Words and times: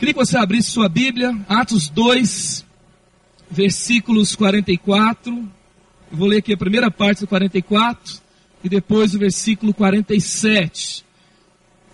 Queria 0.00 0.14
que 0.14 0.18
você 0.18 0.38
abrisse 0.38 0.70
sua 0.70 0.88
Bíblia, 0.88 1.38
Atos 1.46 1.90
2, 1.90 2.64
versículos 3.50 4.34
44. 4.34 5.30
Eu 6.10 6.16
vou 6.16 6.26
ler 6.26 6.38
aqui 6.38 6.54
a 6.54 6.56
primeira 6.56 6.90
parte 6.90 7.20
do 7.20 7.26
44 7.26 8.18
e 8.64 8.68
depois 8.70 9.14
o 9.14 9.18
versículo 9.18 9.74
47. 9.74 11.04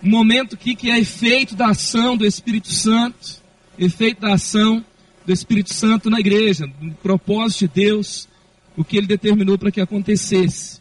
Um 0.00 0.08
momento 0.08 0.54
aqui 0.54 0.76
que 0.76 0.88
é 0.88 1.00
efeito 1.00 1.56
da 1.56 1.70
ação 1.70 2.16
do 2.16 2.24
Espírito 2.24 2.72
Santo, 2.72 3.42
efeito 3.76 4.20
da 4.20 4.34
ação 4.34 4.84
do 5.26 5.32
Espírito 5.32 5.74
Santo 5.74 6.08
na 6.08 6.20
igreja, 6.20 6.70
no 6.80 6.94
propósito 6.94 7.66
de 7.66 7.86
Deus, 7.86 8.28
o 8.76 8.84
que 8.84 8.98
ele 8.98 9.08
determinou 9.08 9.58
para 9.58 9.72
que 9.72 9.80
acontecesse. 9.80 10.80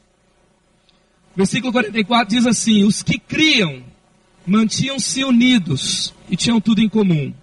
Versículo 1.36 1.74
44 1.74 2.36
diz 2.36 2.46
assim: 2.46 2.84
Os 2.84 3.02
que 3.02 3.18
criam 3.18 3.82
mantinham-se 4.46 5.24
unidos 5.24 6.14
e 6.30 6.36
tinham 6.36 6.60
tudo 6.62 6.82
em 6.82 6.90
comum. 6.90 7.34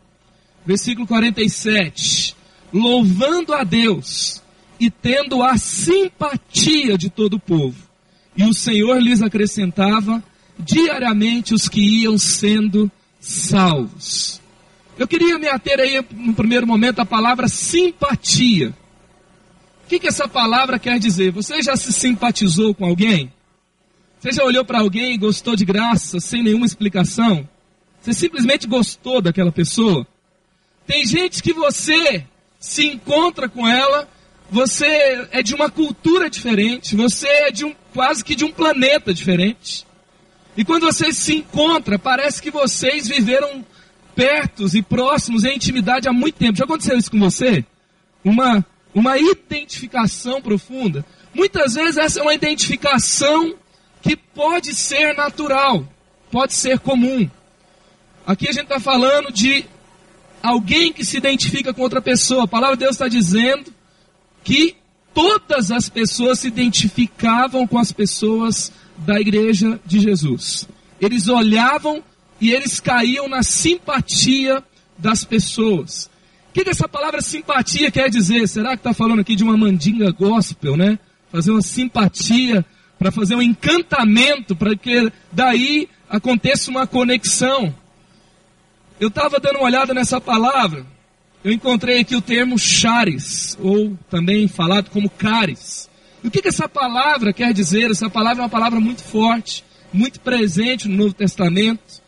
Versículo 0.64 1.06
47: 1.06 2.36
Louvando 2.72 3.52
a 3.54 3.64
Deus 3.64 4.42
e 4.78 4.90
tendo 4.90 5.42
a 5.42 5.56
simpatia 5.56 6.96
de 6.96 7.08
todo 7.10 7.34
o 7.34 7.40
povo. 7.40 7.76
E 8.36 8.44
o 8.44 8.54
Senhor 8.54 9.00
lhes 9.00 9.22
acrescentava 9.22 10.22
diariamente 10.58 11.54
os 11.54 11.68
que 11.68 11.80
iam 11.80 12.18
sendo 12.18 12.90
salvos. 13.20 14.40
Eu 14.98 15.06
queria 15.08 15.38
me 15.38 15.48
ater 15.48 15.80
aí 15.80 16.04
no 16.12 16.34
primeiro 16.34 16.66
momento 16.66 17.00
à 17.00 17.06
palavra 17.06 17.48
simpatia. 17.48 18.74
O 19.84 19.88
que, 19.88 19.98
que 19.98 20.08
essa 20.08 20.28
palavra 20.28 20.78
quer 20.78 20.98
dizer? 20.98 21.30
Você 21.32 21.62
já 21.62 21.76
se 21.76 21.92
simpatizou 21.92 22.74
com 22.74 22.84
alguém? 22.84 23.32
Você 24.18 24.32
já 24.32 24.44
olhou 24.44 24.64
para 24.64 24.80
alguém 24.80 25.14
e 25.14 25.18
gostou 25.18 25.56
de 25.56 25.64
graça, 25.64 26.20
sem 26.20 26.42
nenhuma 26.42 26.64
explicação? 26.64 27.48
Você 28.02 28.12
simplesmente 28.12 28.66
gostou 28.66 29.22
daquela 29.22 29.52
pessoa? 29.52 30.06
Tem 30.86 31.06
gente 31.06 31.42
que 31.42 31.52
você 31.52 32.26
se 32.58 32.86
encontra 32.86 33.48
com 33.48 33.66
ela, 33.66 34.08
você 34.50 35.28
é 35.30 35.42
de 35.42 35.54
uma 35.54 35.70
cultura 35.70 36.28
diferente, 36.28 36.96
você 36.96 37.28
é 37.28 37.50
de 37.50 37.64
um 37.64 37.74
quase 37.94 38.24
que 38.24 38.34
de 38.34 38.44
um 38.44 38.52
planeta 38.52 39.14
diferente. 39.14 39.86
E 40.56 40.64
quando 40.64 40.84
você 40.84 41.12
se 41.12 41.36
encontra, 41.36 41.98
parece 41.98 42.42
que 42.42 42.50
vocês 42.50 43.08
viveram 43.08 43.64
pertos 44.14 44.74
e 44.74 44.82
próximos 44.82 45.44
em 45.44 45.54
intimidade 45.54 46.08
há 46.08 46.12
muito 46.12 46.34
tempo. 46.34 46.58
Já 46.58 46.64
aconteceu 46.64 46.98
isso 46.98 47.10
com 47.10 47.20
você? 47.20 47.64
Uma 48.24 48.64
uma 48.94 49.18
identificação 49.18 50.42
profunda. 50.42 51.04
Muitas 51.34 51.74
vezes 51.74 51.96
essa 51.96 52.20
é 52.20 52.22
uma 52.22 52.34
identificação 52.34 53.54
que 54.02 54.16
pode 54.16 54.74
ser 54.74 55.14
natural, 55.16 55.86
pode 56.30 56.52
ser 56.52 56.78
comum. 56.78 57.28
Aqui 58.26 58.48
a 58.48 58.52
gente 58.52 58.64
está 58.64 58.78
falando 58.78 59.32
de 59.32 59.64
alguém 60.42 60.92
que 60.92 61.04
se 61.04 61.16
identifica 61.16 61.74
com 61.74 61.82
outra 61.82 62.00
pessoa. 62.00 62.44
A 62.44 62.48
palavra 62.48 62.76
de 62.76 62.80
Deus 62.84 62.94
está 62.94 63.08
dizendo 63.08 63.72
que 64.44 64.76
todas 65.12 65.70
as 65.70 65.88
pessoas 65.88 66.40
se 66.40 66.48
identificavam 66.48 67.66
com 67.66 67.78
as 67.78 67.92
pessoas 67.92 68.72
da 68.98 69.20
igreja 69.20 69.80
de 69.84 70.00
Jesus. 70.00 70.68
Eles 71.00 71.28
olhavam 71.28 72.02
e 72.40 72.50
eles 72.52 72.80
caíam 72.80 73.28
na 73.28 73.42
simpatia 73.42 74.62
das 74.96 75.24
pessoas. 75.24 76.10
O 76.50 76.52
que, 76.52 76.64
que 76.64 76.70
essa 76.70 76.88
palavra 76.88 77.20
simpatia 77.20 77.90
quer 77.90 78.10
dizer? 78.10 78.46
Será 78.46 78.70
que 78.70 78.80
está 78.80 78.92
falando 78.92 79.20
aqui 79.20 79.34
de 79.34 79.42
uma 79.42 79.56
mandinga 79.56 80.10
gospel, 80.12 80.76
né? 80.76 80.98
Fazer 81.30 81.50
uma 81.50 81.62
simpatia 81.62 82.64
para 82.98 83.10
fazer 83.10 83.34
um 83.34 83.42
encantamento, 83.42 84.54
para 84.54 84.76
que 84.76 85.10
daí 85.32 85.88
aconteça 86.08 86.70
uma 86.70 86.86
conexão. 86.86 87.74
Eu 89.00 89.08
estava 89.08 89.40
dando 89.40 89.56
uma 89.56 89.66
olhada 89.66 89.92
nessa 89.92 90.20
palavra, 90.20 90.86
eu 91.44 91.52
encontrei 91.52 92.00
aqui 92.00 92.14
o 92.14 92.20
termo 92.20 92.58
charis, 92.58 93.56
ou 93.60 93.96
também 94.08 94.46
falado 94.46 94.90
como 94.90 95.10
caris. 95.10 95.90
E 96.22 96.28
o 96.28 96.30
que, 96.30 96.40
que 96.40 96.48
essa 96.48 96.68
palavra 96.68 97.32
quer 97.32 97.52
dizer? 97.52 97.90
Essa 97.90 98.08
palavra 98.08 98.42
é 98.42 98.44
uma 98.44 98.50
palavra 98.50 98.78
muito 98.78 99.02
forte, 99.02 99.64
muito 99.92 100.20
presente 100.20 100.88
no 100.88 100.96
Novo 100.96 101.14
Testamento, 101.14 102.00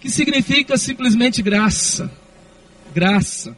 que 0.00 0.10
significa 0.10 0.76
simplesmente 0.76 1.40
graça. 1.42 2.10
Graça. 2.92 3.56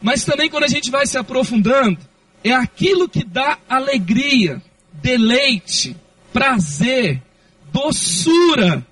Mas 0.00 0.24
também 0.24 0.48
quando 0.48 0.64
a 0.64 0.68
gente 0.68 0.90
vai 0.90 1.06
se 1.06 1.18
aprofundando, 1.18 1.98
é 2.42 2.52
aquilo 2.52 3.08
que 3.08 3.24
dá 3.24 3.58
alegria, 3.68 4.62
deleite, 4.92 5.94
prazer, 6.32 7.22
doçura, 7.70 8.86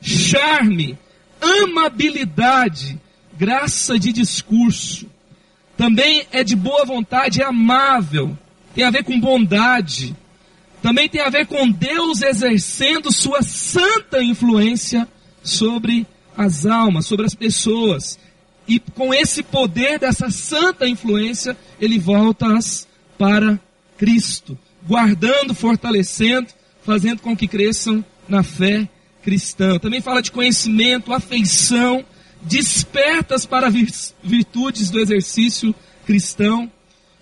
charme, 0.00 0.98
amabilidade, 1.42 2.98
graça 3.36 3.98
de 3.98 4.12
discurso. 4.12 5.06
Também 5.76 6.26
é 6.30 6.44
de 6.44 6.54
boa 6.54 6.84
vontade, 6.84 7.42
é 7.42 7.44
amável, 7.44 8.36
tem 8.74 8.84
a 8.84 8.90
ver 8.90 9.04
com 9.04 9.18
bondade. 9.18 10.14
Também 10.80 11.08
tem 11.08 11.20
a 11.20 11.30
ver 11.30 11.46
com 11.46 11.70
Deus 11.70 12.22
exercendo 12.22 13.12
sua 13.12 13.42
santa 13.42 14.22
influência 14.22 15.06
sobre 15.42 16.06
as 16.36 16.66
almas, 16.66 17.06
sobre 17.06 17.26
as 17.26 17.34
pessoas. 17.34 18.18
E 18.66 18.78
com 18.78 19.12
esse 19.14 19.42
poder 19.42 19.98
dessa 19.98 20.30
santa 20.30 20.88
influência, 20.88 21.56
ele 21.80 21.98
volta-as 21.98 22.86
para 23.18 23.60
Cristo 23.96 24.58
guardando, 24.86 25.54
fortalecendo, 25.54 26.48
fazendo 26.84 27.20
com 27.20 27.36
que 27.36 27.46
cresçam 27.46 28.04
na 28.28 28.42
fé 28.42 28.88
cristã. 29.22 29.78
Também 29.78 30.00
fala 30.00 30.22
de 30.22 30.30
conhecimento, 30.30 31.12
afeição, 31.12 32.04
despertas 32.42 33.46
para 33.46 33.70
virtudes 34.22 34.90
do 34.90 35.00
exercício 35.00 35.74
cristão. 36.04 36.70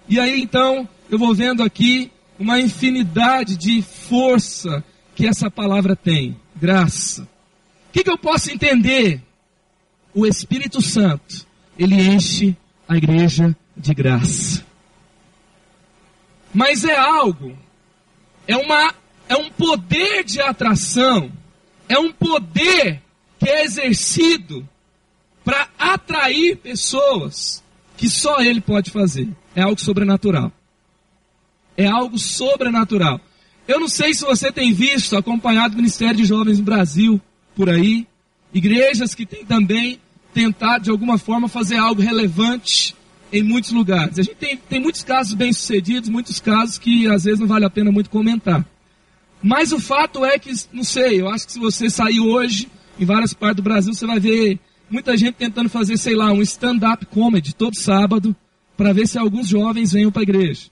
E 0.09 0.19
aí 0.19 0.41
então 0.41 0.89
eu 1.11 1.19
vou 1.19 1.35
vendo 1.35 1.63
aqui 1.63 2.11
uma 2.39 2.59
infinidade 2.59 3.57
de 3.57 3.83
força 3.83 4.83
que 5.15 5.27
essa 5.27 5.51
palavra 5.51 5.95
tem. 5.95 6.37
Graça. 6.57 7.23
O 7.23 7.93
que, 7.93 8.05
que 8.05 8.11
eu 8.11 8.19
posso 8.19 8.51
entender? 8.51 9.21
O 10.15 10.27
Espírito 10.27 10.81
Santo, 10.81 11.47
ele 11.79 11.95
enche 11.95 12.57
a 12.89 12.97
igreja 12.97 13.55
de 13.77 13.95
graça. 13.95 14.65
Mas 16.53 16.85
é 16.85 16.97
algo, 16.97 17.57
é, 18.47 18.57
uma, 18.57 18.93
é 19.29 19.37
um 19.37 19.51
poder 19.51 20.25
de 20.25 20.41
atração, 20.41 21.31
é 21.91 21.99
um 21.99 22.13
poder 22.13 23.03
que 23.41 23.51
é 23.51 23.65
exercido 23.65 24.67
para 25.45 25.69
atrair 25.77 26.57
pessoas 26.57 27.65
que 27.97 28.09
só 28.09 28.41
ele 28.41 28.61
pode 28.61 28.93
fazer. 28.93 29.29
É 29.57 29.63
algo 29.63 29.81
sobrenatural. 29.81 30.53
É 31.77 31.87
algo 31.87 32.17
sobrenatural. 32.17 33.21
Eu 33.67 33.81
não 33.81 33.89
sei 33.89 34.15
se 34.15 34.25
você 34.25 34.53
tem 34.53 34.73
visto, 34.73 35.17
acompanhado 35.17 35.75
o 35.75 35.77
Ministério 35.77 36.17
de 36.17 36.25
Jovens 36.25 36.59
no 36.59 36.65
Brasil, 36.65 37.21
por 37.57 37.69
aí, 37.69 38.07
igrejas 38.55 39.13
que 39.13 39.27
têm 39.27 39.45
também 39.45 40.01
tentado 40.33 40.85
de 40.85 40.91
alguma 40.91 41.19
forma 41.19 41.49
fazer 41.49 41.77
algo 41.77 42.01
relevante 42.01 42.95
em 43.33 43.43
muitos 43.43 43.73
lugares. 43.73 44.17
A 44.17 44.23
gente 44.23 44.37
tem, 44.37 44.57
tem 44.57 44.81
muitos 44.81 45.03
casos 45.03 45.35
bem-sucedidos, 45.35 46.09
muitos 46.09 46.39
casos 46.39 46.79
que 46.79 47.09
às 47.09 47.25
vezes 47.25 47.41
não 47.41 47.49
vale 47.49 47.65
a 47.65 47.71
pena 47.71 47.91
muito 47.91 48.11
comentar. 48.11 48.65
Mas 49.43 49.73
o 49.73 49.81
fato 49.81 50.25
é 50.25 50.39
que, 50.39 50.51
não 50.73 50.85
sei, 50.85 51.21
eu 51.21 51.29
acho 51.29 51.47
que 51.47 51.53
se 51.53 51.59
você 51.59 51.89
sair 51.89 52.21
hoje 52.21 52.69
em 52.99 53.05
várias 53.05 53.33
partes 53.33 53.57
do 53.57 53.63
Brasil, 53.63 53.95
você 53.95 54.07
vai 54.07 54.21
ver 54.21 54.59
muita 54.91 55.17
gente 55.17 55.35
tentando 55.35 55.69
fazer, 55.69 55.97
sei 55.97 56.15
lá, 56.15 56.31
um 56.33 56.43
stand-up 56.43 57.07
comedy 57.07 57.55
todo 57.55 57.77
sábado, 57.77 58.37
para 58.77 58.93
ver 58.93 59.07
se 59.07 59.19
alguns 59.19 59.49
jovens 59.49 59.93
venham 59.93 60.11
para 60.11 60.23
a 60.23 60.25
igreja. 60.25 60.69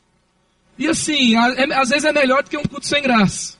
E 0.78 0.86
assim, 0.86 1.34
é, 1.34 1.74
às 1.74 1.88
vezes 1.88 2.04
é 2.04 2.12
melhor 2.12 2.42
do 2.42 2.50
que 2.50 2.56
um 2.56 2.62
culto 2.62 2.86
sem 2.86 3.02
graça. 3.02 3.56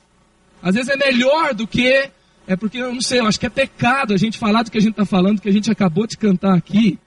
Às 0.61 0.75
vezes 0.75 0.89
é 0.89 0.95
melhor 0.95 1.53
do 1.53 1.67
que. 1.67 2.09
É 2.47 2.55
porque, 2.55 2.77
eu 2.77 2.93
não 2.93 3.01
sei, 3.01 3.19
eu 3.19 3.27
acho 3.27 3.39
que 3.39 3.45
é 3.45 3.49
pecado 3.49 4.13
a 4.13 4.17
gente 4.17 4.37
falar 4.37 4.63
do 4.63 4.71
que 4.71 4.77
a 4.77 4.81
gente 4.81 4.91
está 4.91 5.05
falando, 5.05 5.41
que 5.41 5.49
a 5.49 5.51
gente 5.51 5.71
acabou 5.71 6.07
de 6.07 6.17
cantar 6.17 6.55
aqui, 6.55 6.97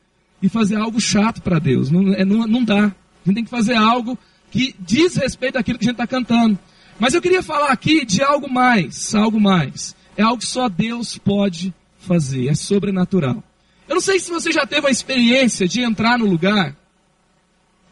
e 0.42 0.48
fazer 0.48 0.76
algo 0.76 1.00
chato 1.00 1.40
para 1.40 1.58
Deus. 1.58 1.90
Não, 1.90 2.12
é, 2.14 2.24
não, 2.24 2.46
não 2.46 2.64
dá. 2.64 2.84
A 2.84 3.26
gente 3.26 3.34
tem 3.34 3.44
que 3.44 3.50
fazer 3.50 3.74
algo 3.74 4.18
que 4.50 4.74
diz 4.78 5.16
respeito 5.16 5.56
àquilo 5.56 5.78
que 5.78 5.84
a 5.84 5.88
gente 5.88 5.94
está 5.94 6.06
cantando. 6.06 6.58
Mas 6.98 7.14
eu 7.14 7.22
queria 7.22 7.42
falar 7.42 7.68
aqui 7.68 8.04
de 8.04 8.22
algo 8.22 8.50
mais, 8.50 9.14
algo 9.14 9.40
mais. 9.40 9.96
É 10.16 10.22
algo 10.22 10.38
que 10.38 10.46
só 10.46 10.68
Deus 10.68 11.18
pode 11.18 11.74
fazer, 11.98 12.48
é 12.48 12.54
sobrenatural. 12.54 13.42
Eu 13.88 13.94
não 13.96 14.02
sei 14.02 14.18
se 14.18 14.30
você 14.30 14.52
já 14.52 14.66
teve 14.66 14.86
a 14.86 14.90
experiência 14.90 15.66
de 15.66 15.80
entrar 15.80 16.18
no 16.18 16.26
lugar 16.26 16.76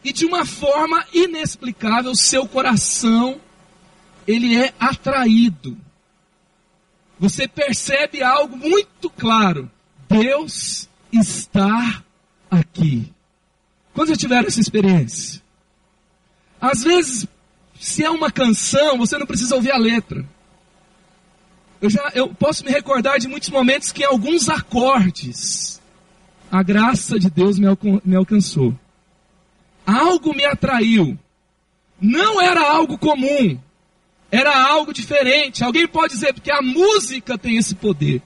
e 0.03 0.11
de 0.11 0.25
uma 0.25 0.45
forma 0.45 1.05
inexplicável 1.13 2.15
seu 2.15 2.47
coração 2.47 3.39
ele 4.27 4.55
é 4.57 4.73
atraído. 4.79 5.77
Você 7.19 7.47
percebe 7.47 8.23
algo 8.23 8.57
muito 8.57 9.09
claro. 9.09 9.69
Deus 10.09 10.89
está 11.11 12.03
aqui. 12.49 13.11
Quando 13.93 14.09
já 14.09 14.15
tiveram 14.15 14.47
essa 14.47 14.59
experiência? 14.59 15.41
Às 16.59 16.83
vezes, 16.83 17.27
se 17.83 18.03
é 18.03 18.09
uma 18.09 18.31
canção, 18.31 18.97
você 18.97 19.17
não 19.17 19.25
precisa 19.25 19.55
ouvir 19.55 19.71
a 19.71 19.77
letra. 19.77 20.25
Eu, 21.81 21.89
já, 21.89 22.11
eu 22.13 22.27
posso 22.29 22.63
me 22.63 22.71
recordar 22.71 23.19
de 23.19 23.27
muitos 23.27 23.49
momentos 23.49 23.91
que 23.91 24.03
alguns 24.03 24.49
acordes 24.49 25.81
a 26.51 26.61
graça 26.61 27.17
de 27.17 27.29
Deus 27.29 27.57
me, 27.57 27.65
alcan 27.65 28.01
me 28.03 28.15
alcançou. 28.15 28.77
Algo 29.85 30.35
me 30.35 30.43
atraiu. 30.43 31.17
Não 31.99 32.41
era 32.41 32.69
algo 32.69 32.97
comum. 32.97 33.57
Era 34.29 34.67
algo 34.67 34.93
diferente. 34.93 35.63
Alguém 35.63 35.87
pode 35.87 36.13
dizer, 36.13 36.33
porque 36.33 36.51
a 36.51 36.61
música 36.61 37.37
tem 37.37 37.55
esse 37.55 37.73
poder. 37.73 38.21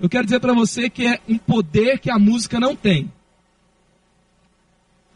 Eu 0.00 0.08
quero 0.08 0.24
dizer 0.24 0.38
para 0.38 0.54
você 0.54 0.88
que 0.88 1.06
é 1.06 1.18
um 1.28 1.36
poder 1.36 1.98
que 1.98 2.10
a 2.10 2.18
música 2.18 2.60
não 2.60 2.76
tem. 2.76 3.12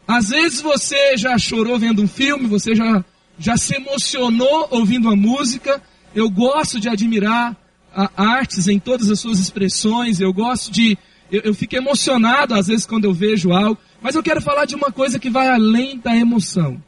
Às 0.05 0.29
vezes 0.29 0.61
você 0.61 1.15
já 1.17 1.37
chorou 1.37 1.79
vendo 1.79 2.03
um 2.03 2.07
filme, 2.07 2.47
você 2.47 2.75
já, 2.75 3.03
já 3.37 3.57
se 3.57 3.75
emocionou 3.75 4.67
ouvindo 4.71 5.07
uma 5.07 5.15
música. 5.15 5.81
Eu 6.13 6.29
gosto 6.29 6.79
de 6.79 6.89
admirar 6.89 7.55
a, 7.93 8.09
artes 8.15 8.67
em 8.67 8.79
todas 8.79 9.09
as 9.09 9.19
suas 9.19 9.39
expressões, 9.39 10.19
eu 10.19 10.33
gosto 10.33 10.71
de. 10.71 10.97
Eu, 11.31 11.41
eu 11.41 11.53
fico 11.53 11.75
emocionado 11.75 12.53
às 12.53 12.67
vezes 12.67 12.85
quando 12.85 13.05
eu 13.05 13.13
vejo 13.13 13.51
algo, 13.51 13.79
mas 14.01 14.15
eu 14.15 14.23
quero 14.23 14.41
falar 14.41 14.65
de 14.65 14.75
uma 14.75 14.91
coisa 14.91 15.19
que 15.19 15.29
vai 15.29 15.47
além 15.47 15.97
da 15.97 16.15
emoção. 16.15 16.81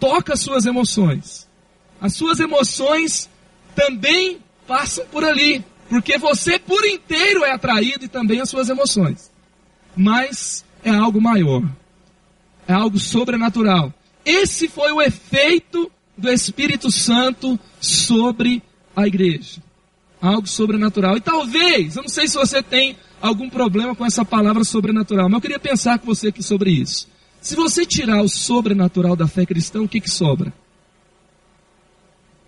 Toca 0.00 0.34
as 0.34 0.40
suas 0.40 0.66
emoções. 0.66 1.48
As 2.00 2.14
suas 2.14 2.38
emoções 2.40 3.28
também 3.74 4.38
passam 4.66 5.04
por 5.06 5.24
ali, 5.24 5.64
porque 5.88 6.18
você 6.18 6.58
por 6.58 6.84
inteiro 6.84 7.44
é 7.44 7.52
atraído 7.52 8.04
e 8.04 8.08
também 8.08 8.40
as 8.40 8.48
suas 8.48 8.68
emoções. 8.68 9.30
Mas 9.96 10.64
é 10.84 10.90
algo 10.90 11.20
maior 11.20 11.62
é 12.68 12.74
algo 12.74 12.98
sobrenatural. 12.98 13.92
Esse 14.28 14.68
foi 14.68 14.92
o 14.92 15.00
efeito 15.00 15.90
do 16.16 16.30
Espírito 16.30 16.90
Santo 16.90 17.58
sobre 17.80 18.62
a 18.94 19.06
igreja. 19.06 19.62
Algo 20.20 20.46
sobrenatural. 20.46 21.16
E 21.16 21.20
talvez, 21.20 21.96
eu 21.96 22.02
não 22.02 22.08
sei 22.08 22.28
se 22.28 22.36
você 22.36 22.62
tem 22.62 22.96
algum 23.22 23.48
problema 23.48 23.94
com 23.94 24.04
essa 24.04 24.24
palavra 24.24 24.64
sobrenatural, 24.64 25.28
mas 25.28 25.34
eu 25.34 25.40
queria 25.40 25.58
pensar 25.58 25.98
com 25.98 26.06
você 26.06 26.28
aqui 26.28 26.42
sobre 26.42 26.70
isso. 26.70 27.08
Se 27.40 27.54
você 27.54 27.86
tirar 27.86 28.20
o 28.22 28.28
sobrenatural 28.28 29.16
da 29.16 29.26
fé 29.26 29.46
cristã, 29.46 29.80
o 29.80 29.88
que, 29.88 30.00
que 30.00 30.10
sobra? 30.10 30.52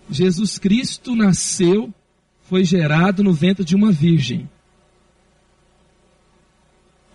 Jesus 0.09 0.59
Cristo 0.59 1.15
nasceu, 1.15 1.91
foi 2.43 2.65
gerado 2.65 3.23
no 3.23 3.33
ventre 3.33 3.63
de 3.63 3.75
uma 3.75 3.91
virgem 3.91 4.49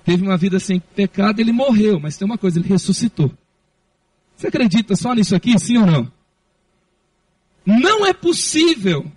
teve 0.06 0.22
uma 0.22 0.36
vida 0.36 0.60
sem 0.60 0.78
pecado, 0.78 1.40
ele 1.40 1.50
morreu, 1.50 1.98
mas 1.98 2.16
tem 2.16 2.24
uma 2.24 2.38
coisa, 2.38 2.60
ele 2.60 2.68
ressuscitou. 2.68 3.28
Você 4.37 4.49
acredita 4.49 4.94
só 4.94 5.15
nisso 5.15 5.35
aqui, 5.35 5.59
sim 5.59 5.79
ou 5.79 5.87
não? 5.87 6.12
Não 7.65 8.06
é 8.06 8.12
possível 8.12 9.11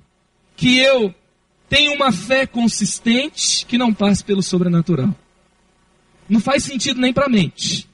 que 0.56 0.80
eu 0.80 1.14
tenha 1.68 1.92
uma 1.92 2.12
fé 2.12 2.48
consistente 2.48 3.66
que 3.66 3.78
não 3.78 3.94
passe 3.94 4.24
pelo 4.24 4.42
sobrenatural. 4.42 5.14
Não 6.28 6.40
faz 6.40 6.64
sentido 6.64 7.00
nem 7.00 7.14
para 7.14 7.26
a 7.26 7.30
mente. 7.30 7.88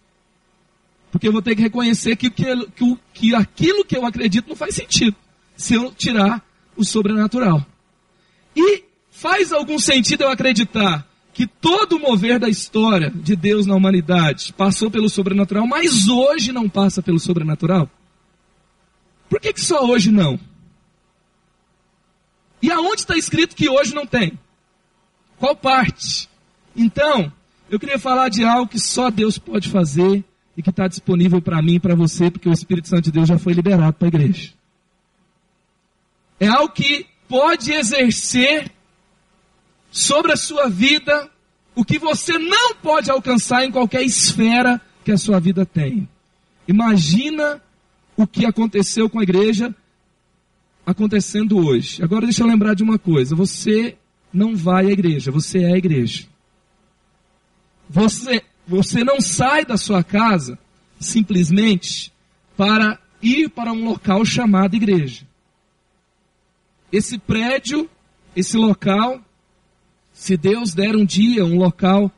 Porque 1.12 1.28
eu 1.28 1.32
vou 1.32 1.42
ter 1.42 1.56
que 1.56 1.62
reconhecer 1.62 2.16
que, 2.16 2.30
que, 2.30 2.46
que, 2.68 2.98
que 3.14 3.36
aquilo 3.36 3.86
que 3.86 3.98
eu 3.98 4.06
acredito 4.06 4.48
não 4.48 4.56
faz 4.56 4.76
sentido 4.76 5.16
se 5.58 5.74
eu 5.74 5.92
tirar 5.92 6.46
o 6.76 6.84
sobrenatural. 6.84 7.66
E 8.56 8.84
faz 9.10 9.52
algum 9.52 9.80
sentido 9.80 10.24
eu 10.24 10.30
acreditar 10.30 11.08
que 11.36 11.46
todo 11.46 11.98
o 11.98 12.00
mover 12.00 12.40
da 12.40 12.48
história 12.48 13.12
de 13.14 13.36
Deus 13.36 13.66
na 13.66 13.76
humanidade 13.76 14.54
passou 14.54 14.90
pelo 14.90 15.10
sobrenatural, 15.10 15.68
mas 15.68 16.08
hoje 16.08 16.54
não 16.54 16.70
passa 16.70 17.04
pelo 17.04 17.20
sobrenatural? 17.20 17.90
Por 19.30 19.42
que, 19.42 19.52
que 19.52 19.60
só 19.60 19.86
hoje 19.86 20.12
não? 20.12 20.40
E 22.62 22.72
aonde 22.72 23.02
está 23.02 23.18
escrito 23.18 23.54
que 23.54 23.68
hoje 23.68 23.94
não 23.94 24.08
tem? 24.08 24.40
Qual 25.38 25.54
parte? 25.58 26.30
Então, 26.74 27.30
eu 27.70 27.78
queria 27.78 28.00
falar 28.00 28.30
de 28.30 28.46
algo 28.46 28.72
que 28.72 28.80
só 28.80 29.12
Deus 29.12 29.38
pode 29.38 29.68
fazer 29.68 30.24
e 30.56 30.64
que 30.64 30.70
está 30.70 30.88
disponível 30.88 31.42
para 31.42 31.62
mim 31.62 31.74
e 31.74 31.80
para 31.82 31.96
você, 31.96 32.32
porque 32.32 32.48
o 32.48 32.54
Espírito 32.54 32.88
Santo 32.88 33.04
de 33.04 33.12
Deus 33.12 33.28
já 33.28 33.38
foi 33.38 33.52
liberado 33.52 33.92
para 33.92 34.08
a 34.08 34.14
igreja. 34.16 34.54
É 36.40 36.48
algo 36.48 36.72
que 36.72 37.06
pode 37.28 37.74
exercer 37.74 38.72
sobre 39.96 40.34
a 40.34 40.36
sua 40.36 40.68
vida 40.68 41.32
o 41.74 41.86
que 41.86 41.98
você 41.98 42.38
não 42.38 42.76
pode 42.76 43.10
alcançar 43.10 43.64
em 43.64 43.72
qualquer 43.72 44.04
esfera 44.04 44.82
que 45.06 45.12
a 45.12 45.18
sua 45.18 45.40
vida 45.40 45.66
tem. 45.66 46.08
Imagina 46.68 47.62
o 48.18 48.28
que 48.28 48.46
aconteceu 48.46 49.10
com 49.10 49.20
a 49.20 49.24
igreja 49.24 49.74
acontecendo 50.86 51.66
hoje. 51.66 52.04
Agora 52.04 52.26
deixa 52.26 52.44
eu 52.44 52.48
lembrar 52.48 52.74
de 52.74 52.84
uma 52.84 53.00
coisa: 53.00 53.38
você 53.38 53.98
não 54.34 54.54
vai 54.54 54.88
à 54.88 54.92
igreja, 54.92 55.32
você 55.32 55.60
é 55.60 55.74
a 55.74 55.78
igreja. 55.78 56.28
Você, 57.90 58.44
você 58.68 59.02
não 59.02 59.22
sai 59.22 59.64
da 59.64 59.78
sua 59.78 60.04
casa 60.04 60.60
simplesmente 61.00 62.12
para 62.58 63.00
ir 63.22 63.50
para 63.50 63.72
um 63.72 63.86
local 63.86 64.26
chamado 64.26 64.76
igreja. 64.76 65.26
Esse 66.92 67.18
prédio, 67.18 67.90
esse 68.36 68.58
local, 68.58 69.25
se 70.16 70.38
Deus 70.38 70.74
der 70.74 70.96
um 70.96 71.06
dia 71.06 71.44
um 71.44 71.58
local 71.58 72.10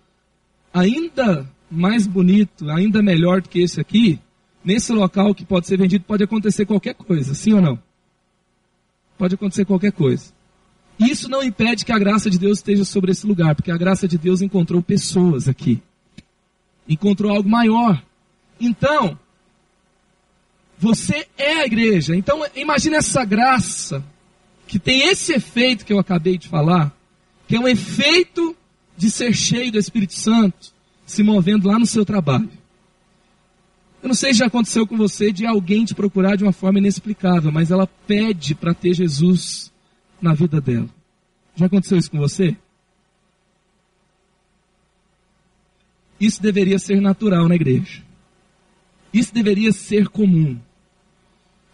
ainda 0.71 1.49
mais 1.69 2.05
bonito, 2.05 2.69
ainda 2.69 3.01
melhor 3.01 3.41
do 3.41 3.49
que 3.49 3.59
esse 3.59 3.81
aqui, 3.81 4.19
nesse 4.63 4.93
local 4.93 5.33
que 5.33 5.43
pode 5.43 5.65
ser 5.65 5.77
vendido, 5.77 6.05
pode 6.05 6.23
acontecer 6.23 6.67
qualquer 6.67 6.93
coisa, 6.93 7.33
sim 7.33 7.53
ou 7.53 7.61
não? 7.61 7.79
Pode 9.17 9.33
acontecer 9.33 9.65
qualquer 9.65 9.91
coisa. 9.91 10.31
Isso 10.99 11.27
não 11.27 11.41
impede 11.41 11.83
que 11.83 11.91
a 11.91 11.97
graça 11.97 12.29
de 12.29 12.37
Deus 12.37 12.59
esteja 12.59 12.85
sobre 12.85 13.11
esse 13.11 13.25
lugar, 13.25 13.55
porque 13.55 13.71
a 13.71 13.77
graça 13.77 14.07
de 14.07 14.17
Deus 14.17 14.43
encontrou 14.43 14.79
pessoas 14.79 15.49
aqui. 15.49 15.81
Encontrou 16.87 17.35
algo 17.35 17.49
maior. 17.49 18.01
Então, 18.59 19.17
você 20.77 21.25
é 21.35 21.61
a 21.61 21.65
igreja. 21.65 22.15
Então, 22.15 22.45
imagine 22.55 22.95
essa 22.95 23.25
graça 23.25 24.05
que 24.67 24.77
tem 24.77 25.09
esse 25.09 25.33
efeito 25.33 25.83
que 25.83 25.91
eu 25.91 25.99
acabei 25.99 26.37
de 26.37 26.47
falar, 26.47 26.95
que 27.47 27.55
é 27.55 27.59
um 27.59 27.67
efeito 27.67 28.55
de 28.97 29.09
ser 29.09 29.33
cheio 29.33 29.71
do 29.71 29.77
Espírito 29.77 30.13
Santo 30.13 30.73
se 31.05 31.23
movendo 31.23 31.67
lá 31.67 31.79
no 31.79 31.85
seu 31.85 32.03
trabalho. 32.03 32.49
Eu 34.03 34.09
não 34.09 34.15
sei 34.15 34.33
se 34.33 34.39
já 34.39 34.47
aconteceu 34.47 34.85
com 34.85 34.97
você 34.97 35.31
de 35.31 35.45
alguém 35.45 35.85
te 35.85 35.95
procurar 35.95 36.35
de 36.35 36.43
uma 36.43 36.51
forma 36.51 36.79
inexplicável, 36.79 37.51
mas 37.51 37.71
ela 37.71 37.87
pede 37.87 38.53
para 38.53 38.73
ter 38.73 38.93
Jesus 38.93 39.71
na 40.21 40.33
vida 40.33 40.59
dela. 40.59 40.89
Já 41.55 41.65
aconteceu 41.65 41.97
isso 41.97 42.11
com 42.11 42.19
você? 42.19 42.55
Isso 46.19 46.41
deveria 46.41 46.77
ser 46.79 46.99
natural 46.99 47.47
na 47.47 47.55
igreja. 47.55 48.03
Isso 49.13 49.33
deveria 49.33 49.71
ser 49.71 50.09
comum. 50.09 50.59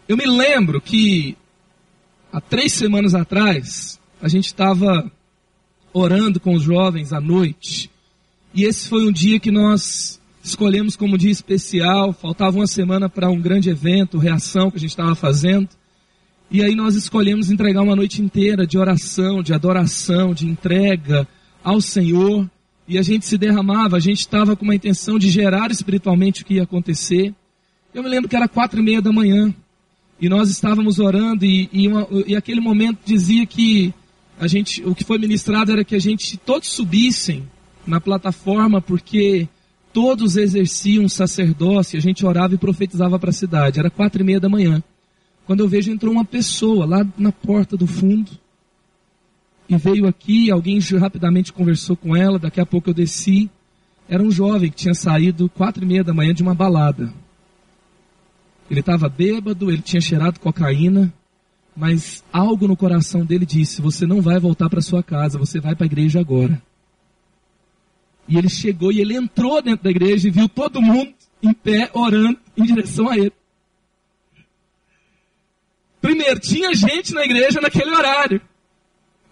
Eu 0.06 0.16
me 0.16 0.26
lembro 0.26 0.80
que 0.80 1.36
há 2.32 2.40
três 2.40 2.72
semanas 2.74 3.14
atrás 3.14 4.00
a 4.20 4.28
gente 4.28 4.46
estava 4.46 5.10
orando 5.94 6.40
com 6.40 6.54
os 6.54 6.62
jovens 6.62 7.12
à 7.12 7.20
noite. 7.20 7.88
E 8.52 8.64
esse 8.64 8.88
foi 8.88 9.06
um 9.06 9.12
dia 9.12 9.38
que 9.38 9.52
nós 9.52 10.20
escolhemos 10.42 10.96
como 10.96 11.16
dia 11.16 11.30
especial. 11.30 12.12
Faltava 12.12 12.56
uma 12.56 12.66
semana 12.66 13.08
para 13.08 13.30
um 13.30 13.40
grande 13.40 13.70
evento, 13.70 14.18
reação 14.18 14.70
que 14.70 14.76
a 14.76 14.80
gente 14.80 14.90
estava 14.90 15.14
fazendo. 15.14 15.68
E 16.50 16.62
aí 16.62 16.74
nós 16.74 16.96
escolhemos 16.96 17.50
entregar 17.50 17.82
uma 17.82 17.96
noite 17.96 18.20
inteira 18.20 18.66
de 18.66 18.76
oração, 18.76 19.42
de 19.42 19.54
adoração, 19.54 20.34
de 20.34 20.46
entrega 20.46 21.26
ao 21.62 21.80
Senhor. 21.80 22.48
E 22.86 22.98
a 22.98 23.02
gente 23.02 23.24
se 23.24 23.38
derramava, 23.38 23.96
a 23.96 24.00
gente 24.00 24.18
estava 24.18 24.54
com 24.54 24.64
uma 24.64 24.74
intenção 24.74 25.18
de 25.18 25.30
gerar 25.30 25.70
espiritualmente 25.70 26.42
o 26.42 26.44
que 26.44 26.54
ia 26.54 26.64
acontecer. 26.64 27.32
Eu 27.94 28.02
me 28.02 28.08
lembro 28.08 28.28
que 28.28 28.36
era 28.36 28.48
quatro 28.48 28.80
e 28.80 28.82
meia 28.82 29.00
da 29.00 29.12
manhã. 29.12 29.54
E 30.20 30.28
nós 30.28 30.50
estávamos 30.50 30.98
orando 30.98 31.44
e, 31.44 31.68
e, 31.72 31.88
uma, 31.88 32.06
e 32.26 32.36
aquele 32.36 32.60
momento 32.60 32.98
dizia 33.04 33.46
que 33.46 33.94
a 34.38 34.46
gente, 34.46 34.82
o 34.84 34.94
que 34.94 35.04
foi 35.04 35.18
ministrado 35.18 35.72
era 35.72 35.84
que 35.84 35.94
a 35.94 36.00
gente 36.00 36.36
todos 36.36 36.68
subissem 36.68 37.48
na 37.86 38.00
plataforma 38.00 38.80
porque 38.80 39.48
todos 39.92 40.36
exerciam 40.36 41.08
sacerdócio, 41.08 41.96
a 41.96 42.02
gente 42.02 42.26
orava 42.26 42.54
e 42.54 42.58
profetizava 42.58 43.18
para 43.18 43.30
a 43.30 43.32
cidade. 43.32 43.78
Era 43.78 43.90
quatro 43.90 44.22
e 44.22 44.24
meia 44.24 44.40
da 44.40 44.48
manhã. 44.48 44.82
Quando 45.46 45.60
eu 45.60 45.68
vejo 45.68 45.92
entrou 45.92 46.12
uma 46.12 46.24
pessoa 46.24 46.84
lá 46.84 47.06
na 47.16 47.30
porta 47.30 47.76
do 47.76 47.86
fundo 47.86 48.30
e 49.68 49.76
veio 49.76 50.06
aqui, 50.06 50.50
alguém 50.50 50.78
rapidamente 50.98 51.52
conversou 51.52 51.96
com 51.96 52.16
ela, 52.16 52.38
daqui 52.38 52.60
a 52.60 52.66
pouco 52.66 52.90
eu 52.90 52.94
desci. 52.94 53.48
Era 54.08 54.22
um 54.22 54.30
jovem 54.30 54.70
que 54.70 54.76
tinha 54.76 54.94
saído 54.94 55.48
quatro 55.48 55.84
e 55.84 55.86
meia 55.86 56.04
da 56.04 56.12
manhã 56.12 56.34
de 56.34 56.42
uma 56.42 56.54
balada. 56.54 57.12
Ele 58.70 58.80
estava 58.80 59.08
bêbado, 59.08 59.70
ele 59.70 59.82
tinha 59.82 60.00
cheirado 60.00 60.40
cocaína, 60.40 61.12
mas 61.76 62.22
algo 62.32 62.68
no 62.68 62.76
coração 62.76 63.24
dele 63.24 63.44
disse: 63.44 63.82
Você 63.82 64.06
não 64.06 64.20
vai 64.20 64.38
voltar 64.38 64.70
para 64.70 64.80
sua 64.80 65.02
casa, 65.02 65.38
você 65.38 65.60
vai 65.60 65.74
para 65.74 65.84
a 65.84 65.86
igreja 65.86 66.20
agora. 66.20 66.62
E 68.28 68.38
ele 68.38 68.48
chegou 68.48 68.92
e 68.92 69.00
ele 69.00 69.16
entrou 69.16 69.60
dentro 69.60 69.84
da 69.84 69.90
igreja 69.90 70.28
e 70.28 70.30
viu 70.30 70.48
todo 70.48 70.80
mundo 70.80 71.12
em 71.42 71.52
pé 71.52 71.90
orando 71.92 72.38
em 72.56 72.64
direção 72.64 73.08
a 73.08 73.18
ele. 73.18 73.32
Primeiro, 76.00 76.38
tinha 76.40 76.74
gente 76.74 77.12
na 77.12 77.24
igreja 77.24 77.60
naquele 77.60 77.90
horário. 77.90 78.40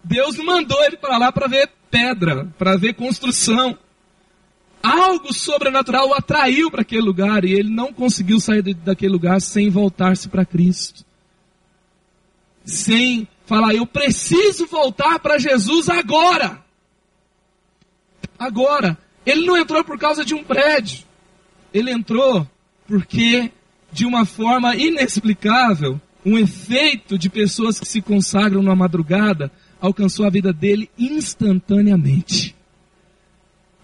Deus 0.03 0.37
mandou 0.37 0.83
ele 0.83 0.97
para 0.97 1.17
lá 1.17 1.31
para 1.31 1.47
ver 1.47 1.69
pedra, 1.89 2.45
para 2.57 2.75
ver 2.75 2.93
construção. 2.93 3.77
algo 4.81 5.31
sobrenatural 5.31 6.09
o 6.09 6.13
atraiu 6.13 6.69
para 6.69 6.81
aquele 6.81 7.03
lugar 7.03 7.45
e 7.45 7.53
ele 7.53 7.69
não 7.69 7.93
conseguiu 7.93 8.39
sair 8.39 8.61
daquele 8.61 9.13
lugar 9.13 9.39
sem 9.39 9.69
voltar-se 9.69 10.27
para 10.27 10.45
Cristo. 10.45 11.05
Sem 12.63 13.27
falar, 13.45 13.73
eu 13.73 13.85
preciso 13.85 14.65
voltar 14.67 15.19
para 15.19 15.37
Jesus 15.37 15.89
agora. 15.89 16.63
Agora. 18.37 18.97
Ele 19.25 19.45
não 19.45 19.57
entrou 19.57 19.83
por 19.83 19.97
causa 19.97 20.25
de 20.25 20.33
um 20.33 20.43
prédio. 20.43 21.05
Ele 21.73 21.91
entrou 21.91 22.47
porque, 22.85 23.51
de 23.91 24.05
uma 24.05 24.25
forma 24.25 24.75
inexplicável, 24.75 25.99
um 26.25 26.37
efeito 26.37 27.17
de 27.17 27.29
pessoas 27.29 27.79
que 27.79 27.87
se 27.87 28.01
consagram 28.01 28.61
na 28.61 28.75
madrugada 28.75 29.49
alcançou 29.79 30.25
a 30.25 30.29
vida 30.29 30.51
dele 30.51 30.89
instantaneamente 30.99 32.53